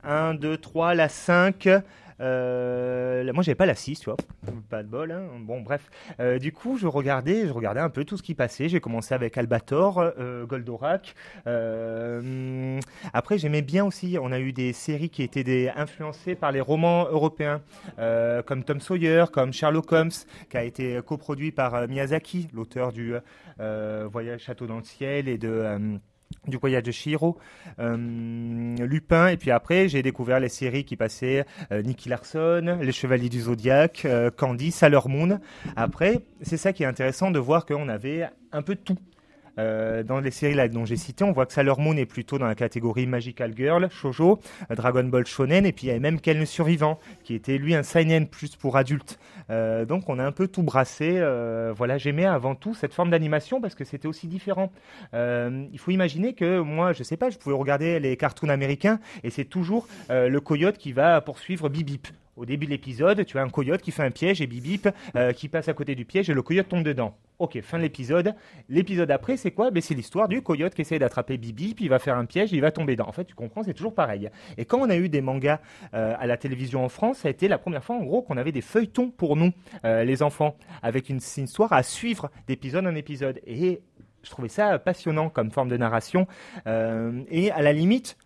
1, 0.05 0.35
2, 0.35 0.57
3, 0.57 0.95
la 0.95 1.09
5. 1.09 1.69
Euh, 2.21 3.33
moi, 3.33 3.43
j'avais 3.43 3.55
pas 3.55 3.67
la 3.67 3.75
6, 3.75 4.01
tu 4.01 4.05
vois. 4.07 4.17
Pas 4.69 4.83
de 4.83 4.89
bol. 4.89 5.11
hein. 5.13 5.27
Bon, 5.41 5.61
bref. 5.61 5.91
Euh, 6.21 6.39
du 6.39 6.53
coup, 6.53 6.77
je 6.79 6.87
regardais, 6.87 7.47
je 7.47 7.53
regardais 7.53 7.81
un 7.81 7.89
peu 7.91 8.05
tout 8.05 8.17
ce 8.17 8.23
qui 8.23 8.35
passait. 8.35 8.69
J'ai 8.69 8.81
commencé 8.81 9.15
avec 9.15 9.37
Albator, 9.39 9.99
euh, 9.99 10.45
Goldorak. 10.47 11.15
Euh, 11.47 12.79
après, 13.13 13.39
j'aimais 13.39 13.63
bien 13.63 13.85
aussi. 13.85 14.19
On 14.21 14.33
a 14.33 14.39
eu 14.41 14.53
des 14.53 14.73
séries 14.73 15.11
qui 15.11 15.23
étaient 15.23 15.73
influencées 15.75 16.35
par 16.35 16.53
les 16.53 16.61
romans 16.61 17.07
européens, 17.11 17.61
comme 18.47 18.65
Tom 18.65 18.81
Sawyer, 18.81 19.25
comme 19.33 19.53
Sherlock 19.53 19.91
Holmes, 19.93 20.11
qui 20.51 20.57
a 20.57 20.65
été 20.65 21.01
coproduit 21.07 21.53
par 21.53 21.89
Miyazaki, 21.89 22.49
l'auteur 22.53 22.93
du 22.93 23.15
Voyage 23.59 24.41
Château 24.41 24.67
dans 24.67 24.79
le 24.79 24.85
ciel 24.85 25.29
et 25.29 25.39
de 25.39 25.99
du 26.47 26.57
voyage 26.57 26.83
de 26.85 26.91
Shiro, 26.91 27.39
euh, 27.79 28.77
Lupin, 28.79 29.29
et 29.29 29.37
puis 29.37 29.51
après 29.51 29.89
j'ai 29.89 30.03
découvert 30.03 30.41
les 30.41 30.49
séries 30.49 30.85
qui 30.85 30.97
passaient 30.97 31.45
euh, 31.73 31.83
Nicky 31.83 32.09
Larson, 32.09 32.79
Les 32.81 32.93
Chevaliers 32.93 33.29
du 33.29 33.41
Zodiaque, 33.41 34.03
euh, 34.05 34.31
Candy, 34.31 34.71
Sailor 34.71 35.09
Moon. 35.09 35.41
Après, 35.77 36.21
c'est 36.43 36.57
ça 36.57 36.73
qui 36.73 36.83
est 36.83 36.87
intéressant 36.87 37.31
de 37.31 37.39
voir 37.39 37.67
qu'on 37.67 37.89
avait 37.89 38.29
un 38.53 38.63
peu 38.63 38.75
tout. 38.75 38.97
Euh, 39.59 40.03
dans 40.03 40.21
les 40.21 40.31
séries 40.31 40.55
là 40.55 40.69
dont 40.69 40.85
j'ai 40.85 40.97
cité, 40.97 41.25
on 41.25 41.33
voit 41.33 41.47
que 41.47 41.53
Sailor 41.53 41.81
Moon 41.81 41.97
est 41.97 42.07
plutôt 42.07 42.39
dans 42.39 42.47
la 42.47 42.55
catégorie 42.55 43.07
Magical 43.07 43.53
Girl, 43.57 43.89
Shoujo, 43.91 44.41
Dragon 44.71 45.05
Ball 45.05 45.27
Shonen, 45.27 45.67
et 45.67 45.73
puis 45.73 45.87
il 45.87 45.89
y 45.89 45.91
avait 45.91 46.01
même 46.01 46.21
Ken 46.21 46.45
Survivant, 46.47 46.99
qui 47.25 47.35
était 47.35 47.59
lui 47.59 47.75
un 47.75 47.83
seinen 47.83 48.27
plus 48.27 48.57
pour 48.57 48.77
adultes. 48.77 49.19
Euh, 49.51 49.85
donc 49.85 50.09
on 50.09 50.19
a 50.19 50.25
un 50.25 50.33
peu 50.33 50.49
tout 50.49 50.63
brassé. 50.63 51.17
euh, 51.19 51.73
voilà, 51.77 51.99
j'aimais 51.99 52.25
avant 52.25 52.55
tout 52.55 52.75
cette 52.75 52.95
forme 52.95 53.11
d'animation 53.11 53.61
parce 53.61 53.75
que 53.75 53.85
c'était 53.85 54.09
aussi 54.09 54.27
différent. 54.27 54.73
Il 55.13 55.79
faut 55.79 55.91
imaginer 55.91 56.35
que 56.35 56.61
moi, 56.61 56.93
je 56.93 57.03
sais 57.03 57.17
pas, 57.17 57.31
je 57.31 57.39
pouvais 57.39 57.55
regarder 57.55 58.01
les 58.01 58.17
cartoons 58.17 58.49
américains 58.49 59.01
et 59.25 59.31
c'est 59.31 59.45
toujours 59.45 59.87
le 60.09 60.39
coyote 60.39 60.79
qui 60.79 60.93
va 60.93 61.21
poursuivre 61.21 61.69
Bibip. 61.69 62.09
Au 62.41 62.47
début 62.47 62.65
de 62.65 62.71
l'épisode, 62.71 63.27
tu 63.27 63.37
as 63.37 63.43
un 63.43 63.51
coyote 63.51 63.83
qui 63.83 63.91
fait 63.91 64.03
un 64.03 64.11
piège 64.11 64.41
et 64.41 64.47
Bibip 64.47 64.89
euh, 65.15 65.35
qui 65.35 65.51
passe 65.51 65.69
à 65.69 65.75
côté 65.75 65.95
du 65.95 66.07
piège 66.07 66.31
et 66.31 66.33
le 66.33 66.41
coyote 66.41 66.71
tombe 66.71 66.85
dedans. 66.85 67.15
Ok, 67.39 67.61
fin 67.61 67.77
de 67.77 67.83
l'épisode. 67.83 68.35
L'épisode 68.71 69.11
après, 69.11 69.37
c'est 69.37 69.51
quoi? 69.51 69.71
Ben, 69.71 69.83
C'est 69.83 69.93
l'histoire 69.93 70.27
du 70.27 70.41
coyote 70.41 70.73
qui 70.73 70.81
essaie 70.81 70.99
d'attraper 70.99 71.37
Bibi, 71.37 71.75
puis 71.75 71.85
il 71.85 71.89
va 71.89 71.99
faire 71.99 72.17
un 72.17 72.25
piège 72.25 72.55
et 72.55 72.57
il 72.57 72.63
va 72.63 72.71
tomber 72.71 72.95
dedans. 72.97 73.09
En 73.09 73.13
fait, 73.13 73.27
tu 73.27 73.35
comprends, 73.35 73.63
c'est 73.63 73.75
toujours 73.75 73.95
pareil. 73.95 74.31
Et 74.57 74.65
quand 74.65 74.79
on 74.81 74.89
a 74.89 74.97
eu 74.97 75.11
des 75.11 75.21
mangas 75.21 75.61
euh, 75.93 76.15
à 76.19 76.27
la 76.27 76.39
télévision 76.39 76.83
en 76.83 76.89
France, 76.89 77.19
ça 77.19 77.29
a 77.29 77.31
été 77.31 77.47
la 77.47 77.59
première 77.59 77.85
fois, 77.85 77.97
en 77.97 78.05
gros, 78.05 78.23
qu'on 78.23 78.39
avait 78.39 78.53
des 78.53 78.63
feuilletons 78.63 79.11
pour 79.11 79.37
nous, 79.37 79.53
euh, 79.85 80.05
les 80.05 80.23
enfants, 80.23 80.57
avec 80.83 81.11
une, 81.11 81.19
histoire 81.19 81.75
à 81.75 81.83
suivre 81.83 82.31
d'épisode 82.49 82.87
en 82.87 82.95
épisode. 82.95 83.39
Et 83.47 83.83
je 84.23 84.31
trouvais 84.31 84.49
ça 84.49 84.79
passionnant 84.79 85.29
comme 85.29 85.51
forme 85.51 85.69
de 85.69 85.77
narration. 85.77 86.27
Et 86.67 87.51
à 87.51 87.61
la 87.61 87.75
limite, 87.75 88.17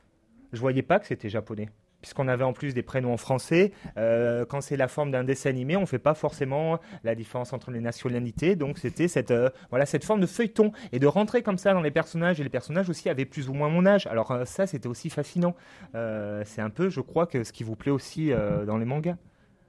je 0.52 0.60
voyais 0.60 0.82
pas 0.82 1.00
que 1.00 1.06
c'était 1.08 1.28
japonais. 1.28 1.68
Puisqu'on 2.04 2.28
avait 2.28 2.44
en 2.44 2.52
plus 2.52 2.74
des 2.74 2.82
prénoms 2.82 3.14
en 3.14 3.16
français, 3.16 3.72
euh, 3.96 4.44
quand 4.44 4.60
c'est 4.60 4.76
la 4.76 4.88
forme 4.88 5.10
d'un 5.10 5.24
dessin 5.24 5.48
animé, 5.48 5.74
on 5.74 5.80
ne 5.80 5.86
fait 5.86 5.98
pas 5.98 6.12
forcément 6.12 6.78
la 7.02 7.14
différence 7.14 7.54
entre 7.54 7.70
les 7.70 7.80
nationalités. 7.80 8.56
Donc 8.56 8.76
c'était 8.76 9.08
cette, 9.08 9.30
euh, 9.30 9.48
voilà, 9.70 9.86
cette 9.86 10.04
forme 10.04 10.20
de 10.20 10.26
feuilleton 10.26 10.72
et 10.92 10.98
de 10.98 11.06
rentrer 11.06 11.42
comme 11.42 11.56
ça 11.56 11.72
dans 11.72 11.80
les 11.80 11.90
personnages. 11.90 12.38
Et 12.38 12.42
les 12.42 12.50
personnages 12.50 12.90
aussi 12.90 13.08
avaient 13.08 13.24
plus 13.24 13.48
ou 13.48 13.54
moins 13.54 13.70
mon 13.70 13.86
âge. 13.86 14.06
Alors 14.06 14.32
euh, 14.32 14.44
ça, 14.44 14.66
c'était 14.66 14.86
aussi 14.86 15.08
fascinant. 15.08 15.54
C'est 15.94 16.60
un 16.60 16.68
peu, 16.68 16.90
je 16.90 17.00
crois, 17.00 17.26
que 17.26 17.42
ce 17.42 17.54
qui 17.54 17.64
vous 17.64 17.74
plaît 17.74 17.90
aussi 17.90 18.32
dans 18.66 18.76
les 18.76 18.84
mangas. 18.84 19.16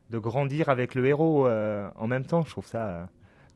De 0.09 0.19
grandir 0.19 0.67
avec 0.67 0.93
le 0.93 1.05
héros 1.05 1.47
en 1.47 2.07
même 2.07 2.25
temps. 2.25 2.43
Je 2.43 2.49
trouve 2.49 2.67
ça 2.67 3.07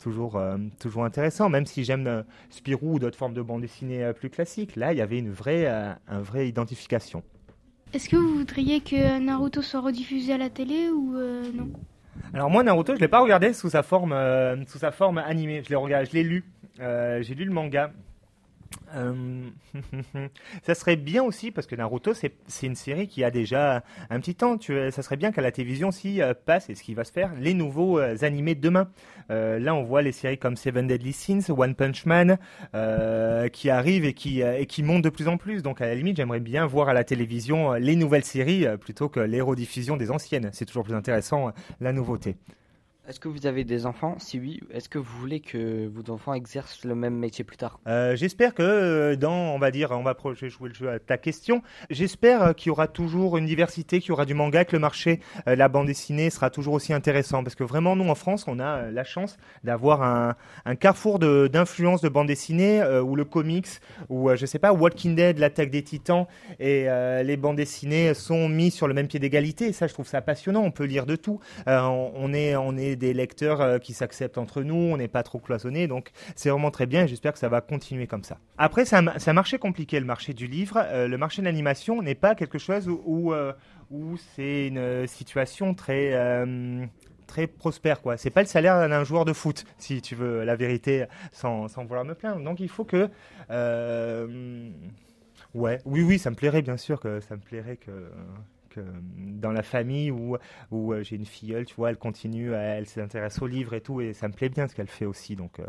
toujours, 0.02 0.42
toujours 0.80 1.04
intéressant. 1.04 1.50
Même 1.50 1.66
si 1.66 1.84
j'aime 1.84 2.24
Spirou 2.50 2.94
ou 2.94 3.00
d'autres 3.00 3.18
formes 3.18 3.34
de 3.34 3.42
bande 3.42 3.60
dessinée 3.60 4.14
plus 4.14 4.30
classiques. 4.30 4.78
Là, 4.78 4.94
il 4.94 5.00
y 5.00 5.02
avait 5.02 5.20
une 5.20 5.32
vraie, 5.32 5.68
un 5.68 6.22
vraie 6.22 6.48
identification. 6.48 7.24
Est-ce 7.92 8.08
que 8.08 8.16
vous 8.16 8.36
voudriez 8.36 8.82
que 8.82 9.20
Naruto 9.20 9.64
soit 9.64 9.80
rediffusé 9.82 10.34
à 10.34 10.38
la 10.38 10.52
télé 10.52 10.90
ou 10.90 11.18
euh, 11.18 11.52
non 11.52 11.70
Alors 12.36 12.52
moi 12.52 12.62
Naruto, 12.62 12.96
je 12.96 13.00
l'ai 13.00 13.08
pas 13.08 13.20
regardé 13.20 13.52
sous 13.52 13.72
sa 13.72 13.82
forme, 13.82 14.14
euh, 14.14 14.64
sous 14.68 14.78
sa 14.78 14.92
forme 14.92 15.18
animée. 15.18 15.64
Je 15.64 15.70
l'ai 15.70 15.76
regardé, 15.76 16.06
je 16.06 16.14
l'ai 16.14 16.24
lu. 16.24 16.44
Euh, 16.80 17.24
j'ai 17.24 17.34
lu 17.34 17.46
le 17.46 17.52
manga. 17.52 17.92
Euh, 18.96 19.50
ça 20.64 20.74
serait 20.74 20.96
bien 20.96 21.24
aussi 21.24 21.52
parce 21.52 21.68
que 21.68 21.76
Naruto 21.76 22.14
c'est 22.14 22.34
une 22.64 22.76
série 22.76 23.08
qui 23.08 23.24
a 23.24 23.32
déjà 23.32 23.84
un 24.10 24.20
petit 24.20 24.36
temps. 24.36 24.58
Tu, 24.58 24.74
ça 24.92 25.02
serait 25.02 25.18
bien 25.18 25.32
qu'à 25.32 25.42
la 25.42 25.52
télévision 25.52 25.90
aussi 25.90 26.22
euh, 26.22 26.34
passe 26.34 26.70
et 26.70 26.76
ce 26.76 26.84
qui 26.84 26.94
va 26.94 27.04
se 27.04 27.12
faire 27.12 27.32
les 27.40 27.54
nouveaux 27.54 28.00
euh, 28.00 28.16
animés 28.22 28.56
de 28.56 28.62
demain. 28.62 28.90
Euh, 29.32 29.60
là 29.60 29.76
on 29.76 29.84
voit 29.84 30.02
les 30.02 30.12
séries 30.12 30.38
comme 30.38 30.56
Seven 30.56 30.88
Deadly 30.88 31.14
Sins, 31.14 31.52
One 31.56 31.76
Punch 31.76 32.06
Man 32.06 32.38
euh, 32.74 33.48
qui 33.50 33.70
arrivent 33.70 34.06
et 34.06 34.14
qui 34.14 34.42
et 34.42 34.66
qui 34.66 34.84
montent 34.84 35.04
de 35.04 35.10
plus 35.10 35.28
en 35.28 35.38
plus. 35.38 35.62
Donc 35.62 35.82
à 35.82 35.86
la 35.86 35.96
limite 35.96 36.18
j'aimerais 36.18 36.40
bien 36.40 36.66
voir 36.66 36.90
à 36.90 36.94
la 36.94 37.04
télévision 37.04 37.74
les 37.74 37.96
nouvelles 37.96 38.26
séries 38.26 38.66
plutôt 38.80 39.10
que 39.10 39.20
les 39.20 39.42
rediffusions 39.42 39.98
des 39.98 40.12
anciennes. 40.12 40.50
C'est 40.54 40.66
toujours 40.66 40.84
plus 40.84 40.96
intéressant 40.96 41.52
la 41.80 41.94
nouveauté. 41.94 42.36
Est-ce 43.10 43.20
que 43.20 43.28
vous 43.28 43.48
avez 43.48 43.64
des 43.64 43.88
enfants? 43.88 44.18
Si 44.20 44.38
oui, 44.38 44.60
est-ce 44.72 44.88
que 44.88 45.00
vous 45.00 45.18
voulez 45.20 45.40
que 45.40 45.88
vos 45.88 46.14
enfants 46.14 46.36
exercent 46.36 46.86
le 46.86 46.94
même 46.94 47.16
métier 47.16 47.44
plus 47.44 47.58
tard? 47.58 47.80
Euh, 47.88 48.16
j'espère 48.16 48.54
que 48.54 48.62
euh, 48.62 49.16
dans, 49.16 49.34
on 49.34 49.58
va 49.58 49.72
dire, 49.72 49.90
on 49.90 50.04
va 50.04 50.16
jouer 50.44 50.70
le 50.70 50.76
jeu 50.76 50.92
à 50.92 51.00
ta 51.00 51.18
question. 51.18 51.64
J'espère 51.90 52.44
euh, 52.44 52.54
qu'il 52.54 52.68
y 52.68 52.70
aura 52.70 52.88
toujours 52.88 53.40
une 53.40 53.48
diversité, 53.48 54.00
qu'il 54.00 54.10
y 54.10 54.12
aura 54.12 54.26
du 54.26 54.36
manga, 54.36 54.64
que 54.64 54.76
le 54.76 54.80
marché, 54.80 55.22
la 55.48 55.70
bande 55.70 55.88
dessinée 55.88 56.30
sera 56.30 56.52
toujours 56.52 56.76
aussi 56.76 56.94
intéressant. 56.94 57.44
Parce 57.44 57.56
que 57.56 57.64
vraiment, 57.64 57.96
nous 57.96 58.08
en 58.08 58.14
France, 58.14 58.46
on 58.48 58.60
a 58.60 58.92
la 58.92 59.04
chance 59.04 59.38
d'avoir 59.64 60.04
un, 60.04 60.36
un 60.66 60.76
carrefour 60.76 61.18
de- 61.18 61.50
d'influence 61.52 62.02
de, 62.02 62.10
bande 62.10 62.28
dessinée 62.28 62.80
euh, 62.80 63.02
où 63.02 63.16
le 63.16 63.26
comics, 63.26 63.70
ou 64.10 64.30
je 64.36 64.46
sais 64.46 64.60
pas, 64.60 64.72
Walking 64.72 65.16
Dead, 65.16 65.40
l'attaque 65.40 65.72
des 65.72 65.82
Titans 65.82 66.28
et 66.60 66.86
les 67.24 67.38
bandes 67.38 67.58
dessinées 67.58 68.14
sont 68.14 68.48
mis 68.48 68.70
sur 68.70 68.88
le 68.88 68.94
même 68.94 69.08
pied 69.08 69.20
d'égalité. 69.20 69.74
Ça, 69.74 69.88
je 69.88 69.94
trouve 69.96 70.08
ça 70.08 70.22
passionnant. 70.22 70.62
On 70.62 70.70
peut 70.70 70.84
lire 70.84 71.08
de 71.08 71.16
tout. 71.16 71.40
On 71.66 72.34
est, 72.34 72.56
on 72.56 72.78
est 72.78 72.99
des 73.00 73.14
lecteurs 73.14 73.62
euh, 73.62 73.80
qui 73.80 73.94
s'acceptent 73.94 74.38
entre 74.38 74.62
nous. 74.62 74.76
On 74.76 74.98
n'est 74.98 75.08
pas 75.08 75.24
trop 75.24 75.40
cloisonnés. 75.40 75.88
Donc, 75.88 76.12
c'est 76.36 76.50
vraiment 76.50 76.70
très 76.70 76.86
bien. 76.86 77.06
et 77.06 77.08
J'espère 77.08 77.34
que 77.34 77.40
ça 77.40 77.50
va 77.50 77.62
continuer 77.62 78.06
comme 78.06 78.24
ça. 78.24 78.38
Après, 78.58 78.86
c'est 78.86 78.96
un, 78.96 79.34
marché 79.34 79.58
compliqué, 79.58 80.00
le 80.00 80.06
marché 80.06 80.34
du 80.34 80.46
livre. 80.46 80.78
Euh, 80.78 81.08
le 81.08 81.18
marché 81.18 81.42
de 81.42 81.46
l'animation 81.46 82.02
n'est 82.02 82.16
pas 82.16 82.36
quelque 82.36 82.60
chose 82.60 82.88
où, 82.88 83.00
où, 83.04 83.34
euh, 83.34 83.54
c'est 84.36 84.68
une 84.68 85.08
situation 85.08 85.74
très 85.74 86.48
très 87.26 87.46
prospère 87.46 88.02
quoi. 88.02 88.18
C'est 88.18 88.32
pas 88.32 88.42
le 88.42 88.48
salaire 88.48 88.90
d'un 88.90 89.04
joueur 89.04 89.24
de 89.24 89.34
foot 89.34 89.64
si 89.78 90.02
tu 90.02 90.16
veux 90.16 90.44
la 90.44 90.56
vérité 90.56 91.06
sans, 91.32 91.68
sans 91.68 91.86
vouloir 91.86 92.04
me 92.04 92.16
plaindre. 92.16 92.44
Donc 92.44 92.60
il 92.60 92.70
faut 92.70 92.86
que 92.86 93.10
ouais, 95.54 95.80
oui 95.86 96.02
oui, 96.02 96.20
ça 96.20 96.30
me 96.32 96.36
plairait 96.36 96.62
bien 96.62 96.78
sûr 96.78 97.00
que 97.00 97.20
ça 97.20 97.36
me 97.36 97.42
plairait 97.42 97.78
que 97.78 98.12
que 98.70 98.82
dans 99.16 99.52
la 99.52 99.64
famille 99.64 100.12
où, 100.12 100.38
où 100.72 100.94
euh, 100.94 101.04
j'ai 101.04 101.16
une 101.16 101.26
filleule, 101.26 101.66
tu 101.66 101.76
vois, 101.76 101.90
elle 101.90 101.98
continue, 101.98 102.54
elle 102.54 102.86
s'intéresse 102.86 103.42
aux 103.42 103.48
livres 103.48 103.74
et 103.74 103.82
tout, 103.82 104.02
et 104.02 104.14
ça 104.14 104.28
me 104.28 104.34
plaît 104.34 104.50
bien 104.50 104.68
ce 104.68 104.76
qu'elle 104.76 104.88
fait 104.88 105.06
aussi, 105.06 105.36
donc 105.36 105.60
euh, 105.60 105.66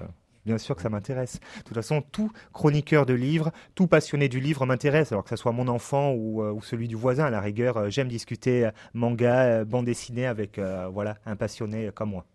bien 0.47 0.59
sûr 0.59 0.77
que 0.77 0.83
ça 0.83 0.89
m'intéresse. 0.89 1.41
De 1.59 1.63
toute 1.65 1.75
façon, 1.75 2.03
tout 2.03 2.31
chroniqueur 2.53 3.07
de 3.07 3.15
livres, 3.15 3.51
tout 3.75 3.87
passionné 3.87 4.29
du 4.29 4.41
livre 4.41 4.67
m'intéresse, 4.67 5.13
alors 5.13 5.25
que 5.25 5.31
ce 5.31 5.37
soit 5.37 5.53
mon 5.53 5.69
enfant 5.69 6.13
ou, 6.13 6.43
euh, 6.43 6.53
ou 6.53 6.63
celui 6.63 6.89
du 6.89 6.97
voisin, 6.97 7.25
à 7.25 7.31
la 7.31 7.41
rigueur, 7.41 7.77
euh, 7.77 7.91
j'aime 7.91 8.09
discuter 8.09 8.67
euh, 8.67 8.71
manga, 8.95 9.45
euh, 9.45 9.65
bande 9.65 9.87
dessinée 9.87 10.27
avec 10.27 10.59
euh, 10.59 10.89
voilà, 10.89 11.19
un 11.27 11.37
passionné 11.37 11.87
euh, 11.87 11.93
comme 11.93 12.11
moi. 12.11 12.27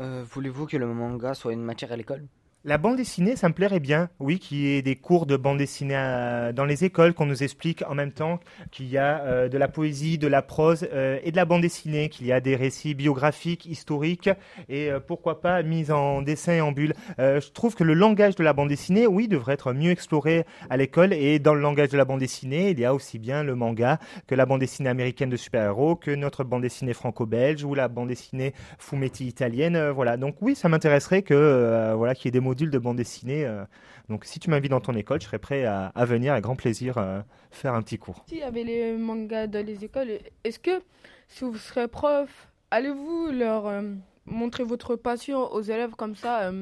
Euh, 0.00 0.24
Voulez-vous 0.28 0.66
que 0.66 0.76
le 0.76 0.86
manga 0.86 1.34
soit 1.34 1.52
une 1.52 1.62
matière 1.62 1.92
à 1.92 1.96
l'école? 1.96 2.26
La 2.66 2.78
bande 2.78 2.96
dessinée, 2.96 3.36
ça 3.36 3.50
me 3.50 3.52
plairait 3.52 3.78
bien, 3.78 4.08
oui, 4.20 4.38
qu'il 4.38 4.56
y 4.56 4.76
ait 4.78 4.80
des 4.80 4.96
cours 4.96 5.26
de 5.26 5.36
bande 5.36 5.58
dessinée 5.58 5.96
à- 5.96 6.50
dans 6.54 6.64
les 6.64 6.82
écoles, 6.84 7.12
qu'on 7.12 7.26
nous 7.26 7.42
explique 7.42 7.84
en 7.86 7.94
même 7.94 8.10
temps 8.10 8.40
qu'il 8.70 8.86
y 8.88 8.96
a 8.96 9.20
euh, 9.20 9.48
de 9.50 9.58
la 9.58 9.68
poésie, 9.68 10.16
de 10.16 10.28
la 10.28 10.40
prose 10.40 10.88
euh, 10.94 11.18
et 11.24 11.30
de 11.30 11.36
la 11.36 11.44
bande 11.44 11.60
dessinée, 11.60 12.08
qu'il 12.08 12.26
y 12.26 12.32
a 12.32 12.40
des 12.40 12.56
récits 12.56 12.94
biographiques, 12.94 13.66
historiques 13.66 14.30
et 14.70 14.90
euh, 14.90 14.98
pourquoi 14.98 15.42
pas 15.42 15.62
mis 15.62 15.90
en 15.90 16.22
dessin 16.22 16.54
et 16.54 16.60
en 16.62 16.72
bulle. 16.72 16.94
Euh, 17.18 17.38
je 17.38 17.50
trouve 17.50 17.74
que 17.74 17.84
le 17.84 17.92
langage 17.92 18.34
de 18.34 18.42
la 18.42 18.54
bande 18.54 18.70
dessinée, 18.70 19.06
oui, 19.06 19.28
devrait 19.28 19.52
être 19.52 19.74
mieux 19.74 19.90
exploré 19.90 20.46
à 20.70 20.78
l'école 20.78 21.12
et 21.12 21.38
dans 21.38 21.52
le 21.52 21.60
langage 21.60 21.90
de 21.90 21.98
la 21.98 22.06
bande 22.06 22.20
dessinée, 22.20 22.70
il 22.70 22.80
y 22.80 22.86
a 22.86 22.94
aussi 22.94 23.18
bien 23.18 23.42
le 23.42 23.54
manga 23.54 23.98
que 24.26 24.34
la 24.34 24.46
bande 24.46 24.60
dessinée 24.60 24.88
américaine 24.88 25.28
de 25.28 25.36
super-héros, 25.36 25.96
que 25.96 26.12
notre 26.12 26.44
bande 26.44 26.62
dessinée 26.62 26.94
franco-belge 26.94 27.62
ou 27.62 27.74
la 27.74 27.88
bande 27.88 28.08
dessinée 28.08 28.54
fumetti 28.78 29.26
italienne, 29.26 29.76
euh, 29.76 29.92
voilà. 29.92 30.16
Donc 30.16 30.36
oui, 30.40 30.54
ça 30.54 30.70
m'intéresserait 30.70 31.20
que 31.20 31.34
euh, 31.34 31.92
voilà 31.94 32.14
qu'il 32.14 32.24
y 32.24 32.28
ait 32.28 32.32
des 32.32 32.53
modules 32.54 32.70
de 32.70 32.78
bande 32.78 32.96
dessinée. 32.96 33.44
euh. 33.44 33.64
donc 34.08 34.24
si 34.24 34.38
tu 34.38 34.48
m'invites 34.48 34.70
dans 34.70 34.80
ton 34.80 34.94
école, 34.94 35.20
je 35.20 35.26
serais 35.26 35.40
prêt 35.40 35.64
à, 35.64 35.86
à 35.94 36.04
venir 36.04 36.32
avec 36.32 36.44
grand 36.44 36.54
plaisir 36.56 36.98
euh, 36.98 37.20
faire 37.50 37.74
un 37.74 37.82
petit 37.82 37.98
cours. 37.98 38.24
S'il 38.28 38.38
y 38.38 38.42
avait 38.42 38.62
les 38.64 38.96
mangas 38.96 39.48
dans 39.48 39.64
les 39.66 39.84
écoles, 39.84 40.10
est-ce 40.44 40.60
que 40.60 40.82
si 41.26 41.42
vous 41.44 41.56
serez 41.56 41.88
prof, 41.88 42.48
allez-vous 42.70 43.30
leur 43.32 43.66
euh, 43.66 43.82
montrer 44.26 44.62
votre 44.62 44.94
passion 44.94 45.52
aux 45.52 45.62
élèves 45.62 45.96
comme 45.96 46.14
ça 46.14 46.52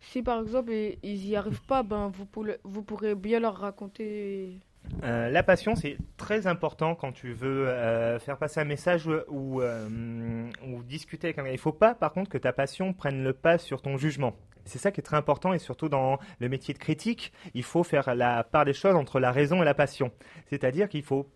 Si 0.00 0.22
par 0.22 0.40
exemple 0.40 0.72
ils 1.02 1.20
n'y 1.26 1.36
arrivent 1.36 1.66
pas, 1.66 1.82
ben 1.82 2.10
vous, 2.14 2.24
pourrez, 2.24 2.58
vous 2.64 2.82
pourrez 2.82 3.14
bien 3.14 3.38
leur 3.40 3.56
raconter. 3.56 4.60
Euh, 5.02 5.28
la 5.28 5.42
passion, 5.42 5.74
c'est 5.74 5.98
très 6.16 6.46
important 6.46 6.94
quand 6.94 7.12
tu 7.12 7.32
veux 7.32 7.68
euh, 7.68 8.18
faire 8.18 8.38
passer 8.38 8.60
un 8.60 8.64
message 8.64 9.06
ou, 9.28 9.60
euh, 9.60 10.48
ou 10.66 10.82
discuter 10.82 11.26
avec 11.26 11.36
quelqu'un. 11.36 11.50
Il 11.50 11.54
ne 11.54 11.58
faut 11.58 11.72
pas, 11.72 11.94
par 11.94 12.12
contre, 12.12 12.30
que 12.30 12.38
ta 12.38 12.52
passion 12.54 12.94
prenne 12.94 13.22
le 13.22 13.34
pas 13.34 13.58
sur 13.58 13.82
ton 13.82 13.98
jugement. 13.98 14.34
C'est 14.68 14.78
ça 14.78 14.92
qui 14.92 15.00
est 15.00 15.02
très 15.02 15.16
important 15.16 15.54
et 15.54 15.58
surtout 15.58 15.88
dans 15.88 16.18
le 16.40 16.48
métier 16.48 16.74
de 16.74 16.78
critique, 16.78 17.32
il 17.54 17.62
faut 17.62 17.82
faire 17.82 18.14
la 18.14 18.44
part 18.44 18.66
des 18.66 18.74
choses 18.74 18.94
entre 18.94 19.18
la 19.18 19.32
raison 19.32 19.62
et 19.62 19.64
la 19.64 19.74
passion. 19.74 20.12
C'est-à-dire 20.46 20.88
qu'il 20.90 21.02
faut 21.02 21.26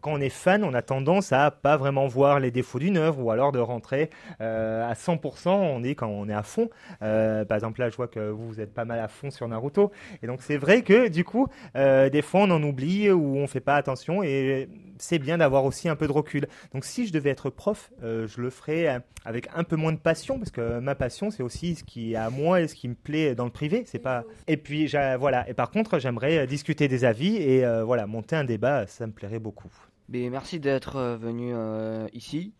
quand 0.00 0.12
on 0.12 0.20
est 0.20 0.28
fan, 0.28 0.62
on 0.62 0.72
a 0.72 0.82
tendance 0.82 1.32
à 1.32 1.50
pas 1.50 1.76
vraiment 1.76 2.06
voir 2.06 2.38
les 2.38 2.50
défauts 2.50 2.78
d'une 2.78 2.96
œuvre 2.96 3.20
ou 3.20 3.30
alors 3.30 3.50
de 3.50 3.58
rentrer 3.58 4.10
euh, 4.40 4.88
à 4.88 4.94
100%. 4.94 5.48
On 5.48 5.82
est 5.82 5.94
quand 5.94 6.08
on 6.08 6.28
est 6.28 6.34
à 6.34 6.42
fond. 6.42 6.70
Euh, 7.02 7.44
par 7.44 7.56
exemple, 7.56 7.80
là, 7.80 7.90
je 7.90 7.96
vois 7.96 8.08
que 8.08 8.30
vous, 8.30 8.60
êtes 8.60 8.72
pas 8.72 8.84
mal 8.84 9.00
à 9.00 9.08
fond 9.08 9.30
sur 9.30 9.48
Naruto. 9.48 9.90
Et 10.22 10.26
donc, 10.26 10.42
c'est 10.42 10.58
vrai 10.58 10.82
que 10.82 11.08
du 11.08 11.24
coup, 11.24 11.48
euh, 11.76 12.08
des 12.08 12.22
fois, 12.22 12.42
on 12.42 12.50
en 12.50 12.62
oublie 12.62 13.10
ou 13.10 13.36
on 13.36 13.46
fait 13.46 13.60
pas 13.60 13.74
attention. 13.74 14.22
Et 14.22 14.68
c'est 14.98 15.18
bien 15.18 15.38
d'avoir 15.38 15.64
aussi 15.64 15.88
un 15.88 15.96
peu 15.96 16.06
de 16.06 16.12
recul. 16.12 16.46
Donc, 16.72 16.84
si 16.84 17.06
je 17.06 17.12
devais 17.12 17.30
être 17.30 17.50
prof, 17.50 17.90
je 18.02 18.40
le 18.40 18.50
ferais 18.50 19.02
avec 19.24 19.48
un 19.54 19.64
peu 19.64 19.76
moins 19.76 19.92
de 19.92 19.98
passion 19.98 20.38
parce 20.38 20.50
que 20.50 20.78
ma 20.78 20.94
passion, 20.94 21.30
c'est 21.30 21.42
aussi 21.42 21.74
ce 21.74 21.84
qui 21.84 22.12
est 22.12 22.16
à 22.16 22.30
moi 22.30 22.60
et 22.60 22.68
ce 22.68 22.74
qui 22.74 22.86
me 22.88 22.94
plaît 22.94 23.34
dans 23.34 23.44
le 23.44 23.50
privé. 23.50 23.82
C'est 23.86 23.98
pas. 23.98 24.24
Et 24.46 24.56
puis, 24.56 24.92
voilà. 25.18 25.48
Et 25.48 25.54
par 25.54 25.70
contre, 25.70 25.98
j'aimerais 25.98 26.46
discuter 26.46 26.86
des 26.86 27.04
avis 27.04 27.36
et 27.36 27.64
voilà, 27.82 28.06
monter 28.06 28.36
un 28.36 28.44
débat. 28.44 28.86
Ça 28.86 29.06
me 29.06 29.12
plairait 29.12 29.40
beaucoup. 29.40 29.70
Mais 30.10 30.28
merci 30.28 30.58
d'être 30.60 30.96
euh, 30.96 31.16
venu 31.16 31.52
euh, 31.54 32.06
ici. 32.12 32.52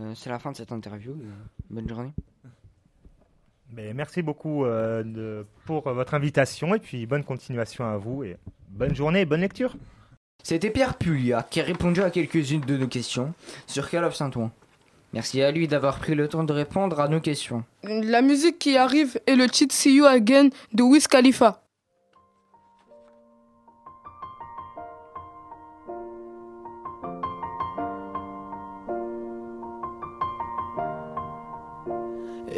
Euh, 0.00 0.12
C'est 0.14 0.28
la 0.30 0.38
fin 0.38 0.52
de 0.52 0.56
cette 0.56 0.72
interview. 0.72 1.16
bonne 1.70 1.88
journée. 1.88 2.12
Ben, 3.70 3.94
merci 3.94 4.22
beaucoup 4.22 4.64
euh, 4.64 5.02
de- 5.02 5.46
pour 5.64 5.82
votre 5.90 6.14
invitation 6.14 6.74
et 6.74 6.78
puis 6.78 7.06
bonne 7.06 7.24
continuation 7.24 7.84
à 7.84 7.96
vous 7.96 8.22
et 8.22 8.36
bonne 8.68 8.94
journée 8.94 9.22
et 9.22 9.24
bonne 9.24 9.40
lecture. 9.40 9.74
C'était 10.42 10.70
Pierre 10.70 10.96
Pulia 10.96 11.42
qui 11.50 11.60
a 11.60 11.64
répondu 11.64 12.02
à 12.02 12.10
quelques-unes 12.10 12.60
de 12.60 12.76
nos 12.76 12.86
questions 12.86 13.34
sur 13.66 13.88
Call 13.90 14.04
of 14.04 14.14
Saint-Ouen. 14.14 14.52
Merci 15.12 15.42
à 15.42 15.50
lui 15.50 15.66
d'avoir 15.66 15.98
pris 15.98 16.14
le 16.14 16.28
temps 16.28 16.44
de 16.44 16.52
répondre 16.52 17.00
à 17.00 17.08
nos 17.08 17.20
questions. 17.20 17.64
La 17.82 18.22
musique 18.22 18.58
qui 18.58 18.76
arrive 18.76 19.18
est 19.26 19.34
le 19.36 19.48
titre 19.48 19.74
See 19.74 19.94
You 19.96 20.04
Again 20.04 20.50
de 20.72 20.82
Wiz 20.82 21.08
Khalifa. 21.08 21.62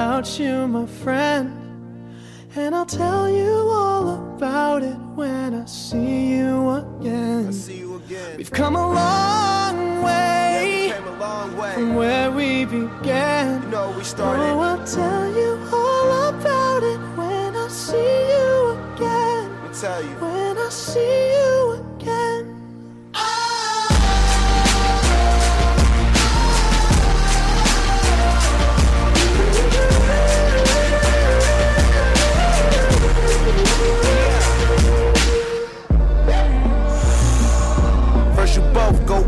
Without 0.00 0.38
you, 0.38 0.66
my 0.66 0.86
friend. 0.86 1.52
And 2.56 2.74
I'll 2.74 2.86
tell 2.86 3.28
you 3.28 3.52
all 3.70 4.34
about 4.34 4.82
it 4.82 4.96
when 5.14 5.54
I 5.54 5.66
see 5.66 6.36
you 6.36 6.70
again. 6.70 7.48
We've 8.38 8.50
come 8.50 8.76
a 8.76 8.92
long 8.94 10.02
way, 10.02 10.92
from 11.74 11.96
where 11.96 12.30
we 12.30 12.64
began. 12.64 13.62
You 13.62 13.68
know, 13.68 13.90
we 13.96 14.02
started. 14.02 14.42
Oh, 14.42 14.60
I'll 14.60 14.86
tell 14.86 15.26
you 15.34 15.58
all 15.70 16.28
about 16.30 16.82
it 16.82 17.00
when 17.18 17.54
I 17.54 17.68
see 17.68 17.96
you 18.34 18.70
again. 18.94 19.52
Let 19.52 19.70
me 19.70 19.78
tell 19.78 20.02
you. 20.02 20.14
When 20.24 20.56
I 20.56 20.68
see 20.70 21.32
you 21.36 21.69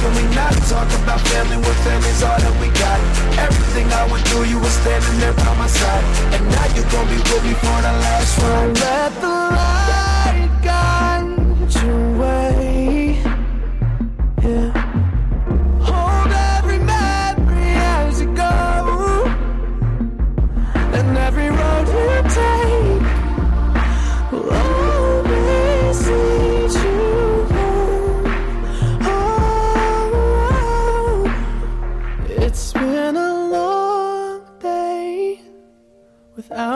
Can 0.00 0.14
we 0.16 0.34
not 0.34 0.54
talk 0.64 0.88
about 1.02 1.20
family 1.28 1.56
when 1.56 1.76
family's 1.84 2.22
all 2.22 2.38
that 2.40 2.56
we 2.58 2.68
got? 2.72 2.98
Everything 3.36 3.86
I 3.92 4.10
went 4.10 4.26
through, 4.28 4.44
you 4.44 4.58
were 4.58 4.74
standing 4.80 5.20
there 5.20 5.34
by 5.34 5.52
my 5.60 5.66
side. 5.66 6.04
And 6.32 6.42
now 6.48 6.66
you're 6.74 6.88
gonna 6.88 7.10
be 7.10 7.18
with 7.20 7.44
me 7.44 7.52
for 7.52 7.78
the 7.84 7.92
last 8.00 8.38
ride. 8.40 8.78
Let 8.80 9.20
the 9.20 9.28
light 9.28 10.09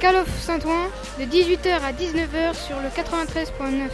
Calof 0.00 0.28
Saint-Ouen, 0.40 0.88
de 1.18 1.24
18h 1.24 1.80
à 1.82 1.92
19h 1.92 2.54
sur 2.54 2.76
le 2.80 2.88
93.9. 2.88 3.88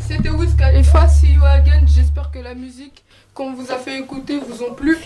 C'était 0.00 0.30
Wiz 0.30 0.56
Khalifa, 0.56 1.08
See 1.08 1.32
You 1.32 1.44
Again. 1.44 1.84
J'espère 1.86 2.30
que 2.30 2.38
la 2.38 2.54
musique 2.54 3.04
qu'on 3.34 3.52
vous 3.52 3.70
a 3.70 3.76
fait 3.76 3.98
écouter 3.98 4.38
vous 4.38 4.62
ont 4.62 4.72
plu. 4.72 4.98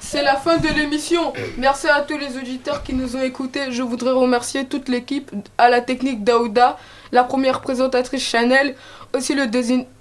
C'est 0.00 0.22
la 0.22 0.36
fin 0.36 0.56
de 0.56 0.68
l'émission. 0.68 1.32
Merci 1.58 1.88
à 1.88 2.00
tous 2.00 2.16
les 2.16 2.36
auditeurs 2.36 2.82
qui 2.82 2.94
nous 2.94 3.16
ont 3.16 3.22
écoutés. 3.22 3.70
Je 3.70 3.82
voudrais 3.82 4.12
remercier 4.12 4.64
toute 4.64 4.88
l'équipe, 4.88 5.30
à 5.58 5.68
la 5.68 5.80
technique 5.80 6.24
Daouda, 6.24 6.78
la 7.12 7.24
première 7.24 7.60
présentatrice 7.60 8.22
Chanel, 8.22 8.74
aussi 9.14 9.34
le, 9.34 9.44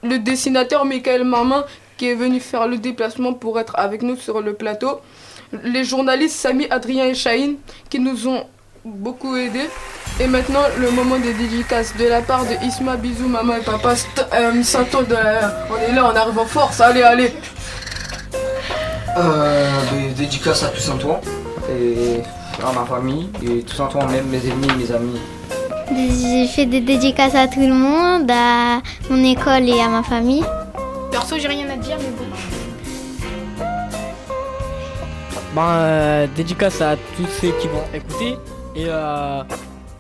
le 0.04 0.20
dessinateur 0.20 0.86
Michael 0.86 1.24
Mamin 1.24 1.66
qui 1.98 2.08
est 2.08 2.16
venu 2.16 2.40
faire 2.40 2.68
le 2.68 2.78
déplacement 2.78 3.34
pour 3.34 3.60
être 3.60 3.74
avec 3.78 4.04
nous 4.04 4.16
sur 4.16 4.42
le 4.42 4.54
plateau. 4.54 5.02
Les 5.64 5.84
journalistes 5.84 6.36
Samy, 6.38 6.68
Adrien 6.70 7.06
et 7.06 7.14
Chahine 7.14 7.56
qui 7.90 8.00
nous 8.00 8.28
ont 8.28 8.44
beaucoup 8.84 9.36
aidés. 9.36 9.70
Et 10.20 10.28
maintenant, 10.28 10.62
le 10.80 10.90
moment 10.92 11.18
des 11.18 11.34
dédicaces 11.34 11.96
de 11.96 12.06
la 12.06 12.22
part 12.22 12.44
de 12.46 12.66
Isma, 12.66 12.96
bisous, 12.96 13.28
maman 13.28 13.56
et 13.58 13.62
papa. 13.64 13.94
Euh, 14.34 14.64
Saint-Ouen 14.64 15.04
de 15.04 15.14
la- 15.14 15.68
On 15.72 15.78
est 15.92 15.94
là, 15.96 16.12
on 16.12 16.16
arrive 16.16 16.40
en 16.40 16.46
force. 16.46 16.82
Allez, 16.82 17.04
allez. 17.04 17.32
Euh, 19.18 19.70
des 19.92 20.10
dédicaces 20.14 20.64
à 20.64 20.68
tout 20.70 20.80
Saint-Ouen 20.80 21.20
et 21.70 22.22
à 22.66 22.72
ma 22.72 22.86
famille 22.86 23.30
et 23.44 23.64
tout 23.64 23.76
Saint-Ouen, 23.76 24.06
même 24.08 24.28
mes 24.28 24.38
ennemis, 24.46 24.68
mes 24.78 24.92
amis. 24.92 25.20
J'ai 25.90 26.48
fait 26.48 26.66
des 26.66 26.82
dédicaces 26.82 27.36
à 27.36 27.48
tout 27.48 27.62
le 27.62 27.74
monde, 27.74 28.30
à 28.30 28.82
mon 29.10 29.24
école 29.24 29.68
et 29.70 29.80
à 29.82 29.88
ma 29.88 30.04
famille. 30.04 30.44
Perso, 31.12 31.38
j'ai 31.40 31.48
rien 31.48 31.68
à 31.70 31.78
dire, 31.78 31.98
mais 32.00 32.10
bon. 32.18 32.26
Ben, 35.58 35.64
euh, 35.64 36.28
dédicace 36.36 36.82
à 36.82 36.96
tous 37.16 37.26
ceux 37.42 37.52
qui 37.60 37.68
vont 37.68 37.82
écouter 37.92 38.38
et 38.76 38.86
euh, 38.90 39.42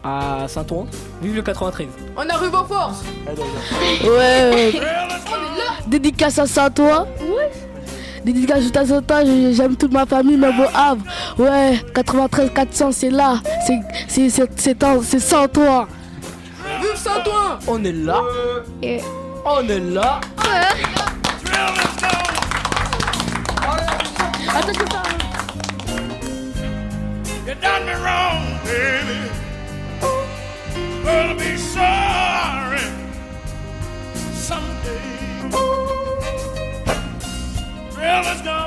à 0.03 0.45
Saint-Ouen. 0.47 0.85
Vive 1.19 1.33
le 1.37 1.41
93. 1.41 1.87
On 2.15 2.29
arrive 2.29 2.53
en 2.53 2.63
force. 2.63 3.03
Ouais. 4.03 4.71
Dédicace 5.87 6.37
à 6.37 6.45
Saint-Ouen. 6.45 7.07
Dédicace 8.23 8.65
à 8.75 8.85
Saint-Ouen, 8.85 9.25
j'ai- 9.25 9.53
j'aime 9.53 9.75
toute 9.75 9.91
ma 9.93 10.05
famille, 10.05 10.37
mais 10.37 10.51
bon 10.53 10.67
Havre. 10.75 11.01
Ouais, 11.39 11.83
93 11.91 12.51
400, 12.53 12.91
c'est 12.91 13.09
là. 13.09 13.39
C'est- 13.65 13.79
C'est 14.07 14.29
c'est- 14.29 14.59
c'est 14.59 14.83
en- 14.83 15.01
c'est 15.01 15.19
Saint-Ouen. 15.19 15.87
Vive 16.81 16.95
Saint-Ouen 16.95 17.57
On 17.67 17.83
est 17.83 17.91
là. 17.93 18.21
On 19.43 19.67
est 19.67 19.79
là. 19.79 20.19
You 24.67 24.96
baby. 28.67 29.31
Oh, 30.01 30.27
Gonna 31.05 31.35
be 31.35 31.55
sorry 31.57 32.79
someday. 34.33 35.49
Thrill 37.91 38.25
is 38.33 38.41
gone. 38.41 38.66